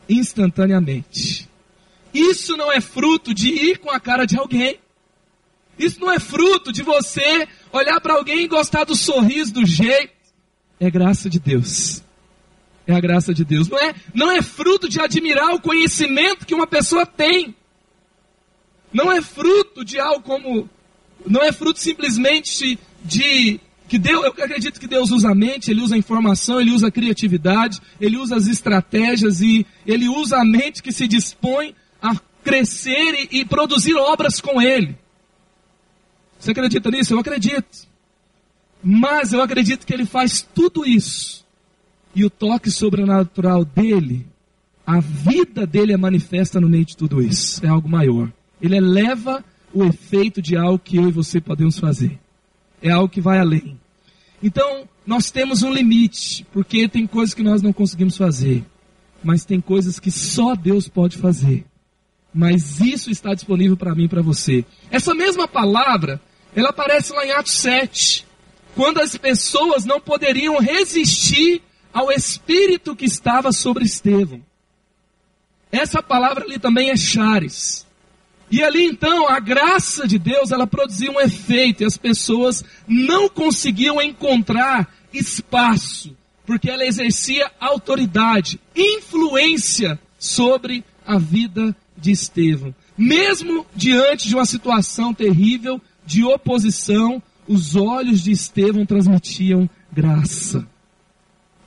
instantaneamente. 0.09 1.47
Isso 2.11 2.57
não 2.57 2.71
é 2.71 2.81
fruto 2.81 3.33
de 3.33 3.49
ir 3.49 3.77
com 3.77 3.91
a 3.91 3.99
cara 3.99 4.25
de 4.25 4.37
alguém. 4.37 4.79
Isso 5.77 5.99
não 6.01 6.11
é 6.11 6.19
fruto 6.19 6.73
de 6.73 6.81
você 6.81 7.47
olhar 7.71 7.99
para 8.01 8.13
alguém 8.13 8.43
e 8.43 8.47
gostar 8.47 8.83
do 8.83 8.95
sorriso, 8.95 9.53
do 9.53 9.65
jeito. 9.65 10.13
É 10.79 10.89
graça 10.89 11.29
de 11.29 11.39
Deus. 11.39 12.01
É 12.87 12.93
a 12.93 12.99
graça 12.99 13.33
de 13.33 13.45
Deus. 13.45 13.67
Não 13.67 13.77
é, 13.77 13.93
não 14.13 14.31
é 14.31 14.41
fruto 14.41 14.89
de 14.89 14.99
admirar 14.99 15.53
o 15.53 15.61
conhecimento 15.61 16.45
que 16.45 16.55
uma 16.55 16.65
pessoa 16.65 17.05
tem. 17.05 17.55
Não 18.91 19.11
é 19.11 19.21
fruto 19.21 19.85
de 19.85 19.99
algo 19.99 20.23
como. 20.23 20.69
Não 21.25 21.43
é 21.43 21.51
fruto 21.51 21.79
simplesmente 21.79 22.79
de 23.03 23.59
que 23.87 23.97
Deus, 23.97 24.23
eu 24.23 24.29
acredito 24.29 24.79
que 24.79 24.87
Deus 24.87 25.11
usa 25.11 25.31
a 25.31 25.35
mente, 25.35 25.69
Ele 25.69 25.81
usa 25.81 25.95
a 25.95 25.97
informação, 25.97 26.61
Ele 26.61 26.71
usa 26.71 26.87
a 26.87 26.91
criatividade, 26.91 27.79
Ele 27.99 28.17
usa 28.17 28.35
as 28.35 28.47
estratégias 28.47 29.41
e 29.41 29.65
Ele 29.85 30.07
usa 30.07 30.37
a 30.37 30.45
mente 30.45 30.81
que 30.81 30.91
se 30.91 31.07
dispõe 31.07 31.75
a 32.01 32.15
crescer 32.43 33.27
e, 33.31 33.39
e 33.39 33.45
produzir 33.45 33.95
obras 33.95 34.39
com 34.39 34.61
Ele. 34.61 34.95
Você 36.39 36.51
acredita 36.51 36.89
nisso? 36.89 37.13
Eu 37.13 37.19
acredito. 37.19 37.87
Mas 38.81 39.33
eu 39.33 39.41
acredito 39.41 39.85
que 39.85 39.93
Ele 39.93 40.05
faz 40.05 40.41
tudo 40.41 40.85
isso. 40.85 41.45
E 42.15 42.25
o 42.25 42.29
toque 42.29 42.71
sobrenatural 42.71 43.63
dele, 43.63 44.25
a 44.87 44.99
vida 44.99 45.67
dele 45.67 45.93
é 45.93 45.97
manifesta 45.97 46.59
no 46.59 46.69
meio 46.69 46.85
de 46.85 46.97
tudo 46.97 47.21
isso. 47.21 47.63
É 47.63 47.69
algo 47.69 47.87
maior. 47.87 48.31
Ele 48.61 48.77
eleva 48.77 49.43
o 49.73 49.83
efeito 49.83 50.41
de 50.41 50.57
algo 50.57 50.79
que 50.79 50.97
eu 50.97 51.09
e 51.09 51.11
você 51.11 51.39
podemos 51.39 51.77
fazer 51.77 52.19
é 52.81 52.89
algo 52.89 53.09
que 53.09 53.21
vai 53.21 53.39
além. 53.39 53.79
Então, 54.41 54.87
nós 55.05 55.31
temos 55.31 55.63
um 55.63 55.73
limite, 55.73 56.45
porque 56.51 56.87
tem 56.87 57.05
coisas 57.05 57.33
que 57.33 57.43
nós 57.43 57.61
não 57.61 57.73
conseguimos 57.73 58.15
fazer, 58.15 58.63
mas 59.23 59.43
tem 59.43 59.59
coisas 59.59 59.99
que 59.99 60.11
só 60.11 60.55
Deus 60.55 60.87
pode 60.87 61.17
fazer. 61.17 61.65
Mas 62.33 62.79
isso 62.79 63.09
está 63.09 63.33
disponível 63.33 63.75
para 63.75 63.95
mim 63.95 64.05
e 64.05 64.07
para 64.07 64.21
você. 64.21 64.63
Essa 64.89 65.13
mesma 65.13 65.47
palavra, 65.47 66.21
ela 66.55 66.69
aparece 66.69 67.13
lá 67.13 67.25
em 67.25 67.31
Atos 67.31 67.53
7, 67.53 68.25
quando 68.75 68.99
as 68.99 69.15
pessoas 69.17 69.85
não 69.85 69.99
poderiam 69.99 70.59
resistir 70.59 71.61
ao 71.93 72.11
espírito 72.11 72.95
que 72.95 73.05
estava 73.05 73.51
sobre 73.51 73.85
Estevão. 73.85 74.41
Essa 75.71 76.01
palavra 76.01 76.45
ali 76.45 76.57
também 76.57 76.89
é 76.89 76.95
chares. 76.95 77.85
E 78.51 78.63
ali 78.63 78.83
então 78.83 79.27
a 79.27 79.39
graça 79.39 80.07
de 80.07 80.17
Deus 80.17 80.51
ela 80.51 80.65
produzia 80.65 81.11
um 81.11 81.19
efeito 81.19 81.83
e 81.83 81.85
as 81.85 81.97
pessoas 81.97 82.63
não 82.87 83.29
conseguiam 83.29 84.01
encontrar 84.01 84.91
espaço, 85.13 86.15
porque 86.45 86.69
ela 86.69 86.85
exercia 86.85 87.51
autoridade, 87.59 88.59
influência 88.75 89.99
sobre 90.17 90.83
a 91.05 91.17
vida 91.19 91.75
de 91.95 92.11
Estevão. 92.11 92.73
Mesmo 92.97 93.65
diante 93.75 94.27
de 94.27 94.35
uma 94.35 94.45
situação 94.45 95.13
terrível 95.13 95.79
de 96.09 96.23
oposição, 96.23 97.21
os 97.47 97.75
olhos 97.75 98.23
de 98.23 98.31
Estevão 98.31 98.83
transmitiam 98.83 99.69
graça. 99.93 100.67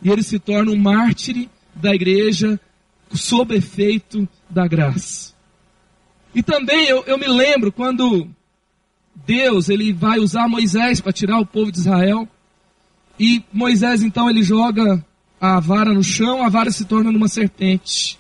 E 0.03 0.11
ele 0.11 0.25
se 0.25 0.41
torna 0.41 0.73
um 0.73 0.77
mártir 0.77 1.49
da 1.73 1.95
igreja 1.95 2.59
sob 3.13 3.55
efeito 3.55 4.29
da 4.51 4.67
graça. 4.67 5.33
E 6.35 6.43
também 6.43 6.89
eu, 6.89 7.05
eu 7.07 7.17
me 7.17 7.29
lembro 7.29 7.71
quando 7.71 8.29
Deus 9.25 9.69
ele 9.69 9.93
vai 9.93 10.19
usar 10.19 10.49
Moisés 10.49 11.01
para 11.01 11.13
tirar 11.13 11.39
o 11.39 11.47
povo 11.47 11.71
de 11.71 11.79
Israel. 11.79 12.29
E 13.21 13.45
Moisés 13.53 14.03
então 14.03 14.29
ele 14.29 14.43
joga 14.43 15.05
a 15.41 15.61
vara 15.61 15.93
no 15.93 16.03
chão, 16.03 16.43
a 16.43 16.49
vara 16.49 16.73
se 16.73 16.85
torna 16.85 17.13
numa 17.13 17.29
serpente. 17.29 18.19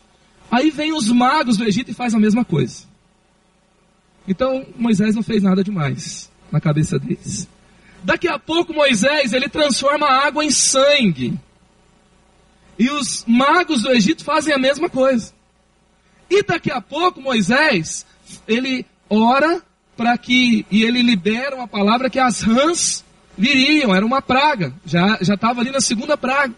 Aí 0.49 0.71
vem 0.71 0.93
os 0.93 1.09
magos 1.09 1.57
do 1.57 1.65
Egito 1.65 1.91
e 1.91 1.95
faz 1.95 2.15
a 2.15 2.21
mesma 2.21 2.45
coisa. 2.45 2.92
Então 4.27 4.67
Moisés 4.77 5.15
não 5.15 5.23
fez 5.23 5.43
nada 5.43 5.65
demais 5.65 6.31
na 6.51 6.61
cabeça 6.61 6.99
deles. 6.99 7.49
Daqui 8.03 8.29
a 8.29 8.39
pouco 8.39 8.73
Moisés 8.73 9.33
ele 9.33 9.49
transforma 9.49 10.07
a 10.07 10.27
água 10.27 10.45
em 10.45 10.51
sangue. 10.51 11.39
E 12.79 12.91
os 12.91 13.25
magos 13.27 13.83
do 13.83 13.91
Egito 13.91 14.25
fazem 14.25 14.53
a 14.53 14.59
mesma 14.59 14.89
coisa. 14.89 15.33
E 16.29 16.43
daqui 16.43 16.71
a 16.71 16.81
pouco 16.81 17.21
Moisés, 17.21 18.07
ele 18.49 18.87
ora 19.09 19.63
para 19.97 20.17
que, 20.17 20.65
e 20.71 20.83
ele 20.83 21.03
libera 21.03 21.55
uma 21.55 21.69
palavra 21.69 22.09
que 22.09 22.19
as 22.19 22.41
rãs 22.41 23.05
viriam, 23.37 23.95
era 23.95 24.05
uma 24.05 24.23
praga, 24.23 24.73
já 24.85 25.19
estava 25.21 25.61
ali 25.61 25.71
na 25.71 25.81
segunda 25.81 26.17
praga. 26.17 26.55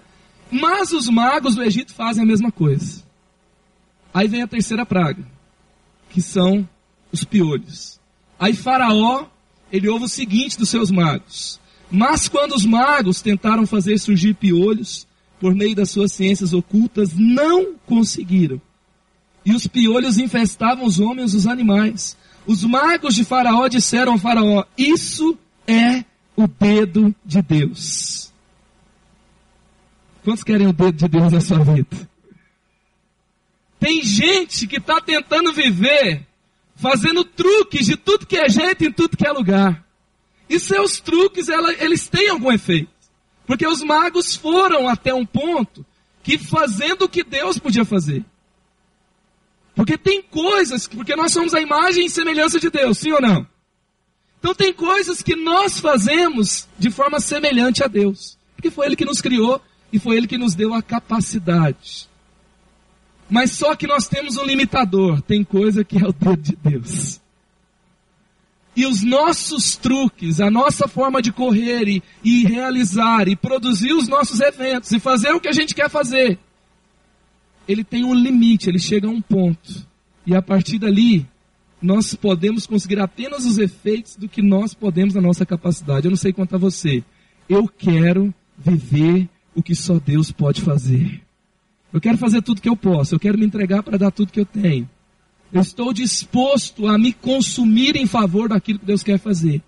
Mas 0.50 0.92
os 0.92 1.08
magos 1.08 1.56
do 1.56 1.62
Egito 1.62 1.92
fazem 1.92 2.22
a 2.22 2.26
mesma 2.26 2.52
coisa. 2.52 3.02
Aí 4.12 4.28
vem 4.28 4.42
a 4.42 4.46
terceira 4.46 4.86
praga, 4.86 5.24
que 6.10 6.22
são 6.22 6.68
os 7.14 7.24
piolhos. 7.24 7.98
Aí 8.38 8.54
Faraó, 8.54 9.26
ele 9.72 9.88
ouve 9.88 10.04
o 10.04 10.08
seguinte 10.08 10.58
dos 10.58 10.68
seus 10.68 10.90
magos. 10.90 11.60
Mas 11.90 12.28
quando 12.28 12.52
os 12.52 12.66
magos 12.66 13.22
tentaram 13.22 13.66
fazer 13.66 13.98
surgir 13.98 14.34
piolhos, 14.34 15.06
por 15.40 15.54
meio 15.54 15.74
das 15.74 15.90
suas 15.90 16.12
ciências 16.12 16.52
ocultas, 16.52 17.14
não 17.14 17.74
conseguiram. 17.86 18.60
E 19.44 19.54
os 19.54 19.66
piolhos 19.66 20.18
infestavam 20.18 20.84
os 20.84 20.98
homens 20.98 21.32
e 21.32 21.36
os 21.36 21.46
animais. 21.46 22.16
Os 22.46 22.64
magos 22.64 23.14
de 23.14 23.24
Faraó 23.24 23.68
disseram 23.68 24.14
a 24.14 24.18
Faraó: 24.18 24.64
Isso 24.76 25.38
é 25.66 26.04
o 26.36 26.46
dedo 26.48 27.14
de 27.24 27.40
Deus. 27.42 28.32
Quantos 30.24 30.42
querem 30.42 30.66
o 30.66 30.72
dedo 30.72 30.96
de 30.96 31.08
Deus 31.08 31.32
na 31.32 31.40
sua 31.40 31.58
vida? 31.58 32.08
Tem 33.78 34.02
gente 34.02 34.66
que 34.66 34.78
está 34.78 35.00
tentando 35.00 35.52
viver 35.52 36.26
fazendo 36.76 37.24
truques 37.24 37.86
de 37.86 37.96
tudo 37.96 38.26
que 38.26 38.36
é 38.36 38.48
jeito 38.48 38.84
em 38.84 38.92
tudo 38.92 39.16
que 39.16 39.26
é 39.26 39.32
lugar. 39.32 39.84
E 40.48 40.58
seus 40.58 41.00
truques, 41.00 41.48
ela, 41.48 41.72
eles 41.74 42.08
têm 42.08 42.28
algum 42.28 42.52
efeito. 42.52 42.92
Porque 43.46 43.66
os 43.66 43.82
magos 43.82 44.34
foram 44.34 44.88
até 44.88 45.12
um 45.14 45.24
ponto 45.24 45.84
que 46.22 46.38
fazendo 46.38 47.02
o 47.02 47.08
que 47.08 47.22
Deus 47.22 47.58
podia 47.58 47.84
fazer. 47.84 48.24
Porque 49.74 49.98
tem 49.98 50.22
coisas, 50.22 50.86
porque 50.86 51.16
nós 51.16 51.32
somos 51.32 51.52
a 51.52 51.60
imagem 51.60 52.06
e 52.06 52.10
semelhança 52.10 52.60
de 52.60 52.70
Deus, 52.70 52.98
sim 52.98 53.12
ou 53.12 53.20
não? 53.20 53.46
Então 54.38 54.54
tem 54.54 54.72
coisas 54.72 55.22
que 55.22 55.34
nós 55.34 55.80
fazemos 55.80 56.68
de 56.78 56.90
forma 56.90 57.18
semelhante 57.18 57.82
a 57.82 57.86
Deus. 57.86 58.38
Porque 58.54 58.70
foi 58.70 58.86
Ele 58.86 58.96
que 58.96 59.04
nos 59.04 59.20
criou 59.20 59.60
e 59.92 59.98
foi 59.98 60.16
Ele 60.16 60.26
que 60.26 60.38
nos 60.38 60.54
deu 60.54 60.74
a 60.74 60.82
capacidade. 60.82 62.08
Mas 63.28 63.52
só 63.52 63.74
que 63.74 63.86
nós 63.86 64.06
temos 64.06 64.36
um 64.36 64.44
limitador. 64.44 65.22
Tem 65.22 65.42
coisa 65.42 65.84
que 65.84 65.98
é 65.98 66.06
o 66.06 66.12
dedo 66.12 66.42
de 66.42 66.56
Deus. 66.56 67.20
E 68.76 68.86
os 68.86 69.02
nossos 69.02 69.76
truques, 69.76 70.40
a 70.40 70.50
nossa 70.50 70.88
forma 70.88 71.22
de 71.22 71.30
correr 71.30 71.88
e, 71.88 72.02
e 72.24 72.44
realizar 72.44 73.28
e 73.28 73.36
produzir 73.36 73.92
os 73.92 74.08
nossos 74.08 74.40
eventos 74.40 74.90
e 74.90 74.98
fazer 74.98 75.30
o 75.30 75.40
que 75.40 75.48
a 75.48 75.52
gente 75.52 75.74
quer 75.74 75.88
fazer, 75.88 76.38
ele 77.68 77.84
tem 77.84 78.04
um 78.04 78.12
limite, 78.12 78.68
ele 78.68 78.80
chega 78.80 79.06
a 79.06 79.10
um 79.10 79.20
ponto. 79.20 79.86
E 80.26 80.34
a 80.34 80.42
partir 80.42 80.78
dali, 80.78 81.26
nós 81.80 82.14
podemos 82.14 82.66
conseguir 82.66 82.98
apenas 82.98 83.46
os 83.46 83.58
efeitos 83.58 84.16
do 84.16 84.28
que 84.28 84.42
nós 84.42 84.74
podemos 84.74 85.14
na 85.14 85.20
nossa 85.20 85.46
capacidade. 85.46 86.06
Eu 86.06 86.10
não 86.10 86.16
sei 86.16 86.32
quanto 86.32 86.56
a 86.56 86.58
você. 86.58 87.04
Eu 87.48 87.68
quero 87.68 88.34
viver 88.58 89.28
o 89.54 89.62
que 89.62 89.74
só 89.74 89.98
Deus 89.98 90.32
pode 90.32 90.62
fazer. 90.62 91.23
Eu 91.94 92.00
quero 92.00 92.18
fazer 92.18 92.42
tudo 92.42 92.60
que 92.60 92.68
eu 92.68 92.76
posso. 92.76 93.14
Eu 93.14 93.18
quero 93.18 93.38
me 93.38 93.46
entregar 93.46 93.82
para 93.82 93.96
dar 93.96 94.10
tudo 94.10 94.30
que 94.30 94.40
eu 94.40 94.44
tenho. 94.44 94.86
Eu 95.50 95.62
estou 95.62 95.94
disposto 95.94 96.86
a 96.86 96.98
me 96.98 97.14
consumir 97.14 97.96
em 97.96 98.06
favor 98.06 98.50
daquilo 98.50 98.78
que 98.78 98.84
Deus 98.84 99.02
quer 99.02 99.18
fazer. 99.18 99.62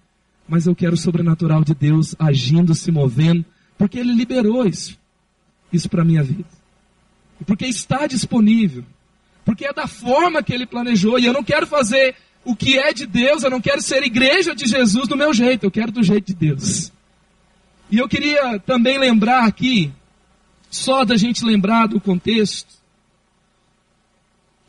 Mas 0.46 0.66
eu 0.66 0.74
quero 0.74 0.92
o 0.92 0.98
sobrenatural 0.98 1.64
de 1.64 1.74
Deus 1.74 2.14
agindo, 2.18 2.74
se 2.74 2.90
movendo, 2.92 3.44
porque 3.78 3.98
Ele 3.98 4.12
liberou 4.12 4.66
isso, 4.66 4.98
isso 5.72 5.88
para 5.88 6.02
a 6.02 6.04
minha 6.04 6.22
vida 6.22 6.56
porque 7.44 7.66
está 7.66 8.06
disponível, 8.06 8.84
porque 9.44 9.66
é 9.66 9.72
da 9.72 9.86
forma 9.86 10.42
que 10.42 10.52
ele 10.52 10.66
planejou, 10.66 11.18
e 11.18 11.26
eu 11.26 11.32
não 11.32 11.42
quero 11.42 11.66
fazer 11.66 12.14
o 12.44 12.54
que 12.54 12.78
é 12.78 12.92
de 12.92 13.06
Deus, 13.06 13.42
eu 13.42 13.50
não 13.50 13.60
quero 13.60 13.82
ser 13.82 14.02
igreja 14.02 14.54
de 14.54 14.66
Jesus 14.66 15.08
do 15.08 15.16
meu 15.16 15.34
jeito, 15.34 15.64
eu 15.64 15.70
quero 15.70 15.92
do 15.92 16.02
jeito 16.02 16.28
de 16.28 16.34
Deus. 16.34 16.92
E 17.90 17.98
eu 17.98 18.08
queria 18.08 18.58
também 18.60 18.98
lembrar 18.98 19.44
aqui, 19.44 19.92
só 20.76 21.04
da 21.04 21.16
gente 21.16 21.44
lembrar 21.44 21.86
do 21.86 22.00
contexto, 22.00 22.74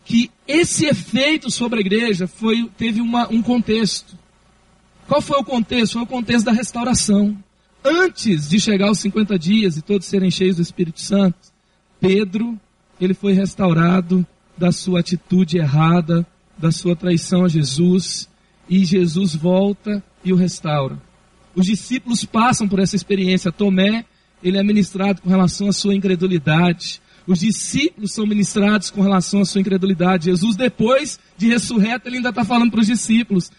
que 0.05 0.31
esse 0.47 0.85
efeito 0.85 1.51
sobre 1.51 1.79
a 1.79 1.81
igreja 1.81 2.27
foi, 2.27 2.69
teve 2.77 3.01
uma, 3.01 3.27
um 3.31 3.41
contexto. 3.41 4.17
Qual 5.07 5.21
foi 5.21 5.37
o 5.37 5.43
contexto? 5.43 5.93
Foi 5.93 6.01
o 6.03 6.07
contexto 6.07 6.45
da 6.45 6.51
restauração. 6.53 7.37
Antes 7.83 8.49
de 8.49 8.59
chegar 8.59 8.87
aos 8.87 8.99
50 8.99 9.37
dias 9.37 9.77
e 9.77 9.81
todos 9.81 10.07
serem 10.07 10.31
cheios 10.31 10.55
do 10.55 10.61
Espírito 10.61 11.01
Santo, 11.01 11.37
Pedro, 11.99 12.59
ele 12.99 13.13
foi 13.13 13.33
restaurado 13.33 14.25
da 14.57 14.71
sua 14.71 15.01
atitude 15.01 15.57
errada, 15.57 16.25
da 16.57 16.71
sua 16.71 16.95
traição 16.95 17.43
a 17.43 17.47
Jesus, 17.47 18.29
e 18.69 18.83
Jesus 18.83 19.35
volta 19.35 20.03
e 20.23 20.33
o 20.33 20.35
restaura. 20.35 21.01
Os 21.55 21.65
discípulos 21.65 22.23
passam 22.23 22.67
por 22.67 22.79
essa 22.79 22.95
experiência. 22.95 23.51
Tomé, 23.51 24.05
ele 24.44 24.58
é 24.58 24.63
ministrado 24.63 25.22
com 25.22 25.29
relação 25.29 25.67
à 25.67 25.74
sua 25.74 25.96
incredulidade. 25.96 27.01
Os 27.25 27.39
discípulos 27.39 28.13
são 28.13 28.25
ministrados 28.25 28.89
com 28.89 29.01
relação 29.01 29.41
à 29.41 29.46
sua 29.46 29.62
incredulidade. 29.62 30.25
Jesus, 30.25 30.56
depois 30.56 31.20
de 31.38 31.48
ressurreto, 31.48 32.08
ele 32.08 32.17
ainda 32.17 32.29
está 32.29 32.46
falando 32.46 32.72
para 32.72 32.82
os 32.82 32.88
discípulos: 32.88 33.51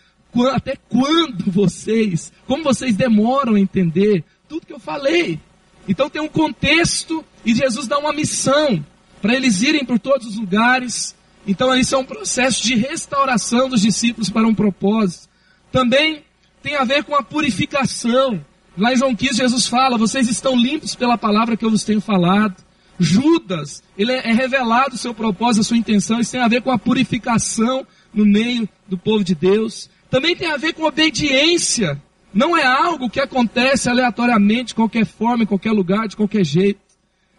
até 0.53 0.77
quando 0.89 1.51
vocês, 1.51 2.33
como 2.47 2.65
vocês 2.65 2.97
demoram 2.97 3.55
a 3.55 3.61
entender 3.61 4.25
tudo 4.49 4.67
que 4.67 4.73
eu 4.73 4.81
falei? 4.81 5.39
Então 5.87 6.11
tem 6.11 6.21
um 6.21 6.29
contexto 6.29 7.25
e 7.45 7.55
Jesus 7.55 7.87
dá 7.87 7.99
uma 7.99 8.13
missão 8.13 8.85
para 9.21 9.35
eles 9.35 9.63
irem 9.63 9.85
por 9.85 9.99
todos 9.99 10.27
os 10.27 10.37
lugares. 10.37 11.17
Então 11.47 11.75
isso 11.75 11.95
é 11.95 11.99
um 11.99 12.05
processo 12.05 12.63
de 12.63 12.75
restauração 12.75 13.69
dos 13.69 13.83
discípulos 13.83 14.31
para 14.31 14.47
um 14.47 14.55
propósito. 14.55 15.29
Também 15.73 16.23
tem 16.63 16.77
a 16.77 16.85
ver 16.85 17.05
com 17.05 17.15
a 17.15 17.23
purificação. 17.23 18.45
Lá 18.79 18.93
em 18.93 18.97
João 18.97 19.15
15 19.15 19.37
Jesus 19.37 19.67
fala: 19.67 19.99
vocês 19.99 20.29
estão 20.29 20.57
limpos 20.57 20.95
pela 20.95 21.19
palavra 21.19 21.57
que 21.57 21.65
eu 21.65 21.71
vos 21.71 21.83
tenho 21.83 22.01
falado. 22.01 22.55
Judas, 23.01 23.83
ele 23.97 24.13
é, 24.13 24.31
é 24.31 24.33
revelado 24.33 24.95
o 24.95 24.99
seu 24.99 25.13
propósito, 25.15 25.61
a 25.61 25.65
sua 25.65 25.77
intenção, 25.77 26.19
isso 26.19 26.33
tem 26.33 26.41
a 26.41 26.49
ver 26.49 26.63
com 26.63 26.71
a 26.71 26.79
purificação 26.79 27.87
no 28.13 28.25
meio 28.25 28.69
do 28.89 28.97
povo 28.97 29.23
de 29.23 29.35
Deus. 29.35 29.89
Também 30.11 30.35
tem 30.35 30.51
a 30.51 30.57
ver 30.57 30.73
com 30.73 30.85
obediência. 30.85 32.01
Não 32.33 32.57
é 32.57 32.65
algo 32.65 33.09
que 33.09 33.21
acontece 33.21 33.89
aleatoriamente, 33.89 34.69
de 34.69 34.75
qualquer 34.75 35.07
forma, 35.07 35.45
em 35.45 35.47
qualquer 35.47 35.73
lugar, 35.73 36.09
de 36.09 36.17
qualquer 36.17 36.45
jeito. 36.45 36.81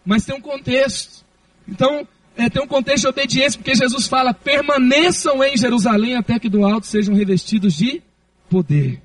Mas 0.05 0.25
tem 0.25 0.35
um 0.35 0.41
contexto. 0.41 1.25
Então, 1.67 2.07
é, 2.37 2.49
tem 2.49 2.61
um 2.61 2.67
contexto 2.67 3.03
de 3.03 3.09
obediência, 3.09 3.59
porque 3.59 3.75
Jesus 3.75 4.07
fala: 4.07 4.33
permaneçam 4.33 5.43
em 5.43 5.57
Jerusalém 5.57 6.15
até 6.15 6.39
que 6.39 6.49
do 6.49 6.65
alto 6.65 6.87
sejam 6.87 7.15
revestidos 7.15 7.75
de 7.75 8.01
poder. 8.49 9.01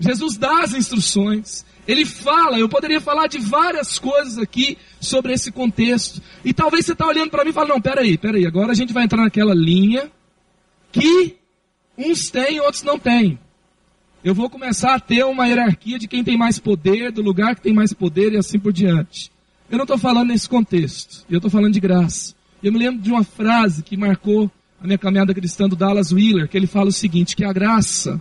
Jesus 0.00 0.36
dá 0.36 0.62
as 0.62 0.74
instruções. 0.74 1.64
Ele 1.86 2.04
fala, 2.04 2.58
eu 2.58 2.68
poderia 2.68 3.00
falar 3.00 3.26
de 3.26 3.38
várias 3.38 3.98
coisas 3.98 4.38
aqui 4.38 4.78
sobre 5.00 5.32
esse 5.32 5.52
contexto. 5.52 6.20
E 6.44 6.52
talvez 6.52 6.86
você 6.86 6.92
está 6.92 7.06
olhando 7.06 7.30
para 7.30 7.44
mim 7.44 7.50
e 7.50 7.52
fala, 7.52 7.68
não, 7.68 7.80
peraí, 7.80 8.16
peraí, 8.16 8.46
agora 8.46 8.72
a 8.72 8.74
gente 8.74 8.92
vai 8.92 9.04
entrar 9.04 9.22
naquela 9.22 9.54
linha 9.54 10.10
que 10.90 11.36
uns 11.96 12.30
têm, 12.30 12.60
outros 12.60 12.82
não 12.82 12.98
têm. 12.98 13.38
Eu 14.22 14.34
vou 14.34 14.50
começar 14.50 14.94
a 14.94 15.00
ter 15.00 15.24
uma 15.24 15.46
hierarquia 15.46 15.98
de 15.98 16.06
quem 16.06 16.22
tem 16.22 16.36
mais 16.36 16.58
poder, 16.58 17.10
do 17.10 17.22
lugar 17.22 17.54
que 17.54 17.62
tem 17.62 17.72
mais 17.72 17.92
poder 17.92 18.32
e 18.32 18.36
assim 18.36 18.58
por 18.58 18.72
diante. 18.72 19.30
Eu 19.70 19.78
não 19.78 19.84
estou 19.84 19.98
falando 19.98 20.28
nesse 20.28 20.48
contexto, 20.48 21.24
eu 21.30 21.38
estou 21.38 21.50
falando 21.50 21.72
de 21.72 21.80
graça. 21.80 22.34
Eu 22.62 22.72
me 22.72 22.78
lembro 22.78 23.00
de 23.00 23.10
uma 23.10 23.24
frase 23.24 23.82
que 23.82 23.96
marcou 23.96 24.50
a 24.80 24.86
minha 24.86 24.98
caminhada 24.98 25.32
cristã 25.32 25.68
do 25.68 25.76
Dallas 25.76 26.12
Wheeler, 26.12 26.48
que 26.48 26.56
ele 26.56 26.66
fala 26.66 26.88
o 26.88 26.92
seguinte, 26.92 27.36
que 27.36 27.44
a 27.44 27.52
graça, 27.52 28.20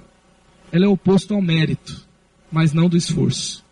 ela 0.71 0.85
é 0.85 0.87
oposto 0.87 1.33
ao 1.33 1.41
mérito, 1.41 2.07
mas 2.51 2.73
não 2.73 2.87
do 2.89 2.97
esforço. 2.97 3.63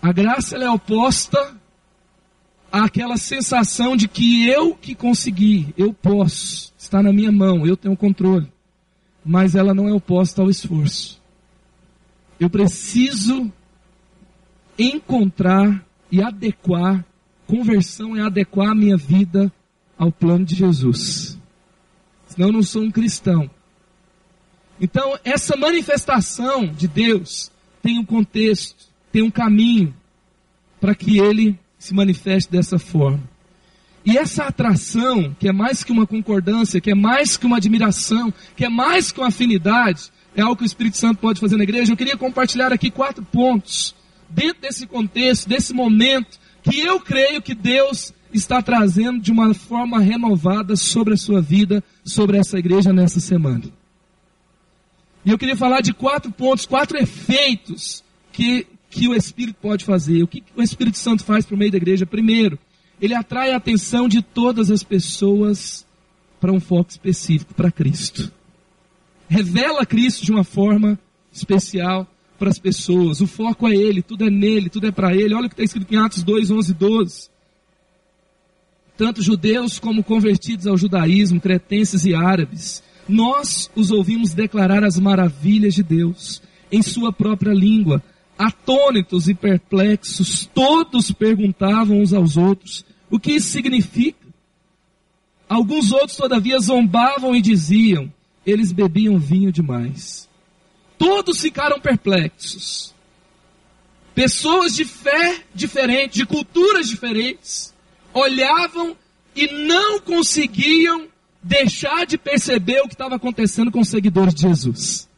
A 0.00 0.12
graça 0.12 0.56
é 0.56 0.70
oposta 0.70 1.56
àquela 2.70 3.16
sensação 3.16 3.96
de 3.96 4.06
que 4.06 4.48
eu 4.48 4.74
que 4.74 4.94
consegui, 4.94 5.74
eu 5.76 5.92
posso, 5.92 6.72
está 6.78 7.02
na 7.02 7.12
minha 7.12 7.32
mão, 7.32 7.66
eu 7.66 7.76
tenho 7.76 7.96
controle. 7.96 8.50
Mas 9.24 9.54
ela 9.54 9.74
não 9.74 9.88
é 9.88 9.92
oposta 9.92 10.40
ao 10.40 10.48
esforço. 10.48 11.20
Eu 12.38 12.48
preciso 12.48 13.52
encontrar 14.78 15.84
e 16.10 16.22
adequar, 16.22 17.04
conversão 17.46 18.16
é 18.16 18.20
adequar 18.20 18.70
a 18.70 18.74
minha 18.74 18.96
vida 18.96 19.52
ao 19.98 20.12
plano 20.12 20.44
de 20.44 20.54
Jesus. 20.54 21.36
Senão 22.26 22.48
eu 22.48 22.52
não 22.52 22.62
sou 22.62 22.82
um 22.82 22.90
cristão. 22.90 23.50
Então, 24.80 25.18
essa 25.24 25.56
manifestação 25.56 26.66
de 26.66 26.86
Deus 26.86 27.50
tem 27.82 27.98
um 27.98 28.04
contexto, 28.04 28.86
tem 29.10 29.22
um 29.22 29.30
caminho 29.30 29.94
para 30.80 30.94
que 30.94 31.18
ele 31.18 31.58
se 31.78 31.94
manifeste 31.94 32.50
dessa 32.50 32.78
forma. 32.78 33.22
E 34.04 34.16
essa 34.16 34.44
atração, 34.44 35.34
que 35.38 35.48
é 35.48 35.52
mais 35.52 35.84
que 35.84 35.92
uma 35.92 36.06
concordância, 36.06 36.80
que 36.80 36.90
é 36.90 36.94
mais 36.94 37.36
que 37.36 37.46
uma 37.46 37.56
admiração, 37.56 38.32
que 38.56 38.64
é 38.64 38.68
mais 38.68 39.12
que 39.12 39.20
uma 39.20 39.28
afinidade, 39.28 40.10
é 40.34 40.40
algo 40.40 40.56
que 40.56 40.62
o 40.62 40.66
Espírito 40.66 40.96
Santo 40.96 41.18
pode 41.18 41.40
fazer 41.40 41.56
na 41.56 41.64
igreja. 41.64 41.92
Eu 41.92 41.96
queria 41.96 42.16
compartilhar 42.16 42.72
aqui 42.72 42.90
quatro 42.90 43.24
pontos, 43.24 43.94
dentro 44.30 44.62
desse 44.62 44.86
contexto, 44.86 45.48
desse 45.48 45.74
momento, 45.74 46.38
que 46.62 46.80
eu 46.80 47.00
creio 47.00 47.42
que 47.42 47.54
Deus 47.54 48.12
está 48.32 48.62
trazendo 48.62 49.20
de 49.20 49.32
uma 49.32 49.52
forma 49.54 49.98
renovada 49.98 50.76
sobre 50.76 51.14
a 51.14 51.16
sua 51.16 51.40
vida, 51.40 51.82
sobre 52.04 52.38
essa 52.38 52.58
igreja 52.58 52.92
nessa 52.92 53.20
semana. 53.20 53.64
E 55.24 55.30
eu 55.30 55.38
queria 55.38 55.56
falar 55.56 55.80
de 55.80 55.92
quatro 55.92 56.30
pontos, 56.30 56.66
quatro 56.66 56.96
efeitos 56.96 58.02
que, 58.32 58.66
que 58.88 59.08
o 59.08 59.14
Espírito 59.14 59.58
pode 59.60 59.84
fazer. 59.84 60.22
O 60.22 60.28
que 60.28 60.42
o 60.56 60.62
Espírito 60.62 60.98
Santo 60.98 61.24
faz 61.24 61.44
por 61.44 61.56
meio 61.56 61.70
da 61.70 61.76
igreja? 61.76 62.06
Primeiro, 62.06 62.58
ele 63.00 63.14
atrai 63.14 63.52
a 63.52 63.56
atenção 63.56 64.08
de 64.08 64.22
todas 64.22 64.70
as 64.70 64.82
pessoas 64.82 65.86
para 66.40 66.52
um 66.52 66.60
foco 66.60 66.90
específico, 66.90 67.54
para 67.54 67.70
Cristo. 67.70 68.32
Revela 69.28 69.84
Cristo 69.84 70.24
de 70.24 70.32
uma 70.32 70.44
forma 70.44 70.98
especial 71.32 72.06
para 72.38 72.48
as 72.48 72.58
pessoas. 72.58 73.20
O 73.20 73.26
foco 73.26 73.68
é 73.68 73.74
Ele, 73.74 74.00
tudo 74.00 74.24
é 74.24 74.30
nele, 74.30 74.70
tudo 74.70 74.86
é 74.86 74.92
para 74.92 75.14
Ele. 75.14 75.34
Olha 75.34 75.46
o 75.46 75.48
que 75.48 75.54
está 75.54 75.64
escrito 75.64 75.92
em 75.92 75.98
Atos 75.98 76.22
2, 76.22 76.50
11 76.50 76.70
e 76.70 76.74
12. 76.74 77.30
Tanto 78.96 79.22
judeus 79.22 79.78
como 79.78 80.02
convertidos 80.02 80.66
ao 80.66 80.76
judaísmo, 80.76 81.40
cretenses 81.40 82.04
e 82.04 82.14
árabes, 82.14 82.82
nós 83.08 83.70
os 83.74 83.90
ouvimos 83.90 84.34
declarar 84.34 84.84
as 84.84 84.98
maravilhas 84.98 85.74
de 85.74 85.82
Deus 85.82 86.42
em 86.70 86.82
sua 86.82 87.12
própria 87.12 87.52
língua. 87.52 88.02
Atônitos 88.38 89.28
e 89.28 89.34
perplexos, 89.34 90.48
todos 90.54 91.10
perguntavam 91.10 92.00
uns 92.00 92.12
aos 92.12 92.36
outros 92.36 92.84
o 93.10 93.18
que 93.18 93.32
isso 93.32 93.50
significa. 93.50 94.28
Alguns 95.48 95.90
outros, 95.92 96.16
todavia, 96.16 96.58
zombavam 96.60 97.34
e 97.34 97.40
diziam: 97.40 98.12
eles 98.46 98.70
bebiam 98.70 99.18
vinho 99.18 99.50
demais. 99.50 100.28
Todos 100.96 101.40
ficaram 101.40 101.80
perplexos. 101.80 102.94
Pessoas 104.14 104.74
de 104.74 104.84
fé 104.84 105.42
diferente, 105.54 106.14
de 106.14 106.26
culturas 106.26 106.88
diferentes, 106.88 107.74
olhavam 108.12 108.96
e 109.34 109.46
não 109.46 110.00
conseguiam 110.00 111.06
deixar 111.42 112.06
de 112.06 112.18
perceber 112.18 112.80
o 112.80 112.88
que 112.88 112.94
estava 112.94 113.16
acontecendo 113.16 113.70
com 113.70 113.80
os 113.80 113.88
seguidores 113.88 114.34
de 114.34 114.42
Jesus. 114.42 115.08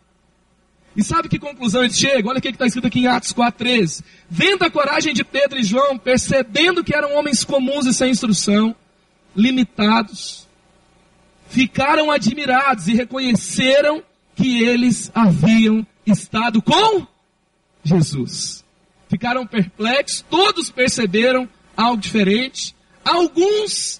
E 0.97 1.05
sabe 1.05 1.29
que 1.29 1.39
conclusão 1.39 1.83
eles 1.83 1.99
chegam? 1.99 2.31
Olha 2.31 2.39
o 2.39 2.43
que 2.43 2.49
está 2.49 2.67
escrito 2.67 2.87
aqui 2.87 3.01
em 3.01 3.07
Atos 3.07 3.33
4,13. 3.33 4.03
Vendo 4.29 4.65
a 4.65 4.71
coragem 4.71 5.15
de 5.15 5.25
Pedro 5.25 5.59
e 5.59 5.65
João, 5.65 5.97
percebendo 5.97 6.83
que 6.83 6.95
eram 6.95 7.15
homens 7.15 7.45
comuns 7.45 7.87
e 7.87 7.95
sem 7.95 8.11
instrução, 8.11 8.75
limitados, 9.35 10.49
ficaram 11.49 12.11
admirados 12.11 12.89
e 12.89 12.95
reconheceram 12.95 14.03
que 14.35 14.65
eles 14.65 15.11
haviam 15.15 15.87
estado 16.05 16.61
com 16.61 17.07
Jesus. 17.85 18.65
Ficaram 19.09 19.47
perplexos, 19.47 20.25
todos 20.29 20.71
perceberam 20.71 21.49
algo 21.77 22.01
diferente. 22.01 22.75
Alguns 23.05 24.00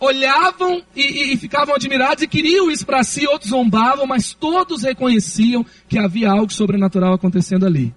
olhavam 0.00 0.82
e, 0.96 1.32
e, 1.32 1.36
ficavam 1.36 1.74
admirados 1.74 2.22
e 2.22 2.26
queriam 2.26 2.70
isso 2.70 2.86
para 2.86 3.04
si, 3.04 3.26
outros 3.26 3.50
zombavam, 3.50 4.06
mas 4.06 4.32
todos 4.32 4.82
reconheciam 4.82 5.64
que 5.88 5.98
havia 5.98 6.30
algo 6.30 6.52
sobrenatural 6.52 7.12
acontecendo 7.12 7.66
ali. 7.66 7.94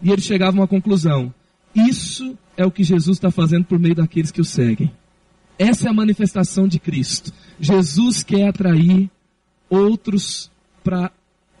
E 0.00 0.10
eles 0.10 0.24
chegavam 0.24 0.62
à 0.62 0.66
conclusão: 0.66 1.32
isso 1.74 2.36
é 2.56 2.64
o 2.64 2.70
que 2.70 2.82
Jesus 2.82 3.18
está 3.18 3.30
fazendo 3.30 3.66
por 3.66 3.78
meio 3.78 3.94
daqueles 3.94 4.32
que 4.32 4.40
o 4.40 4.44
seguem. 4.44 4.90
Essa 5.58 5.88
é 5.88 5.90
a 5.90 5.94
manifestação 5.94 6.66
de 6.66 6.78
Cristo. 6.78 7.32
Jesus 7.60 8.22
quer 8.22 8.48
atrair 8.48 9.10
outros 9.68 10.50
para 10.82 11.12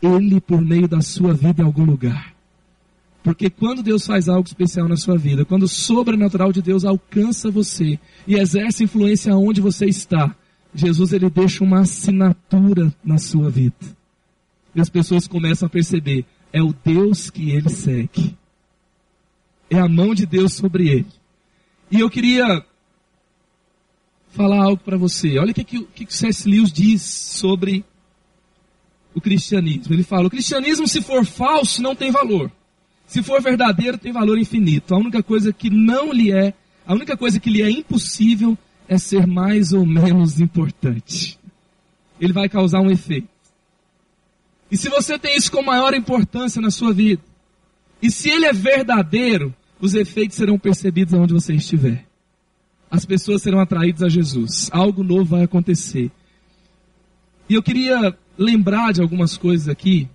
Ele 0.02 0.40
por 0.40 0.60
meio 0.60 0.88
da 0.88 1.00
sua 1.00 1.34
vida 1.34 1.62
em 1.62 1.66
algum 1.66 1.84
lugar. 1.84 2.34
Porque 3.22 3.48
quando 3.48 3.82
Deus 3.82 4.04
faz 4.04 4.28
algo 4.28 4.46
especial 4.46 4.88
na 4.88 4.96
sua 4.96 5.16
vida, 5.16 5.44
quando 5.44 5.62
o 5.62 5.68
sobrenatural 5.68 6.52
de 6.52 6.60
Deus 6.60 6.84
alcança 6.84 7.50
você 7.50 7.98
e 8.26 8.34
exerce 8.34 8.84
influência 8.84 9.32
aonde 9.32 9.60
você 9.60 9.86
está, 9.86 10.34
Jesus 10.74 11.12
ele 11.12 11.30
deixa 11.30 11.62
uma 11.62 11.80
assinatura 11.80 12.92
na 13.04 13.18
sua 13.18 13.48
vida. 13.48 13.76
E 14.74 14.80
as 14.80 14.88
pessoas 14.88 15.28
começam 15.28 15.66
a 15.66 15.70
perceber, 15.70 16.24
é 16.52 16.62
o 16.62 16.74
Deus 16.84 17.30
que 17.30 17.50
ele 17.50 17.68
segue. 17.68 18.36
É 19.70 19.78
a 19.78 19.88
mão 19.88 20.14
de 20.14 20.26
Deus 20.26 20.54
sobre 20.54 20.88
ele. 20.88 21.06
E 21.90 22.00
eu 22.00 22.10
queria 22.10 22.64
falar 24.30 24.64
algo 24.64 24.82
para 24.82 24.96
você. 24.96 25.38
Olha 25.38 25.52
o 25.52 25.54
que, 25.54 25.64
que, 25.64 25.84
que 25.84 26.14
C.S. 26.14 26.48
Lewis 26.48 26.72
diz 26.72 27.02
sobre 27.02 27.84
o 29.14 29.20
cristianismo. 29.20 29.94
Ele 29.94 30.02
fala: 30.02 30.26
o 30.26 30.30
cristianismo, 30.30 30.88
se 30.88 31.00
for 31.00 31.24
falso, 31.24 31.82
não 31.82 31.94
tem 31.94 32.10
valor. 32.10 32.50
Se 33.12 33.22
for 33.22 33.42
verdadeiro, 33.42 33.98
tem 33.98 34.10
valor 34.10 34.38
infinito. 34.38 34.94
A 34.94 34.96
única 34.96 35.22
coisa 35.22 35.52
que 35.52 35.68
não 35.68 36.10
lhe 36.14 36.32
é, 36.32 36.54
a 36.86 36.94
única 36.94 37.14
coisa 37.14 37.38
que 37.38 37.50
lhe 37.50 37.60
é 37.60 37.70
impossível 37.70 38.56
é 38.88 38.96
ser 38.96 39.26
mais 39.26 39.74
ou 39.74 39.84
menos 39.84 40.40
importante. 40.40 41.38
Ele 42.18 42.32
vai 42.32 42.48
causar 42.48 42.80
um 42.80 42.90
efeito. 42.90 43.28
E 44.70 44.78
se 44.78 44.88
você 44.88 45.18
tem 45.18 45.36
isso 45.36 45.52
com 45.52 45.62
maior 45.62 45.92
importância 45.92 46.58
na 46.58 46.70
sua 46.70 46.90
vida, 46.90 47.20
e 48.00 48.10
se 48.10 48.30
ele 48.30 48.46
é 48.46 48.52
verdadeiro, 48.54 49.54
os 49.78 49.94
efeitos 49.94 50.38
serão 50.38 50.58
percebidos 50.58 51.12
onde 51.12 51.34
você 51.34 51.52
estiver. 51.52 52.06
As 52.90 53.04
pessoas 53.04 53.42
serão 53.42 53.60
atraídas 53.60 54.02
a 54.02 54.08
Jesus. 54.08 54.70
Algo 54.72 55.04
novo 55.04 55.26
vai 55.26 55.42
acontecer. 55.42 56.10
E 57.46 57.52
eu 57.52 57.62
queria 57.62 58.16
lembrar 58.38 58.90
de 58.94 59.02
algumas 59.02 59.36
coisas 59.36 59.68
aqui. 59.68 60.08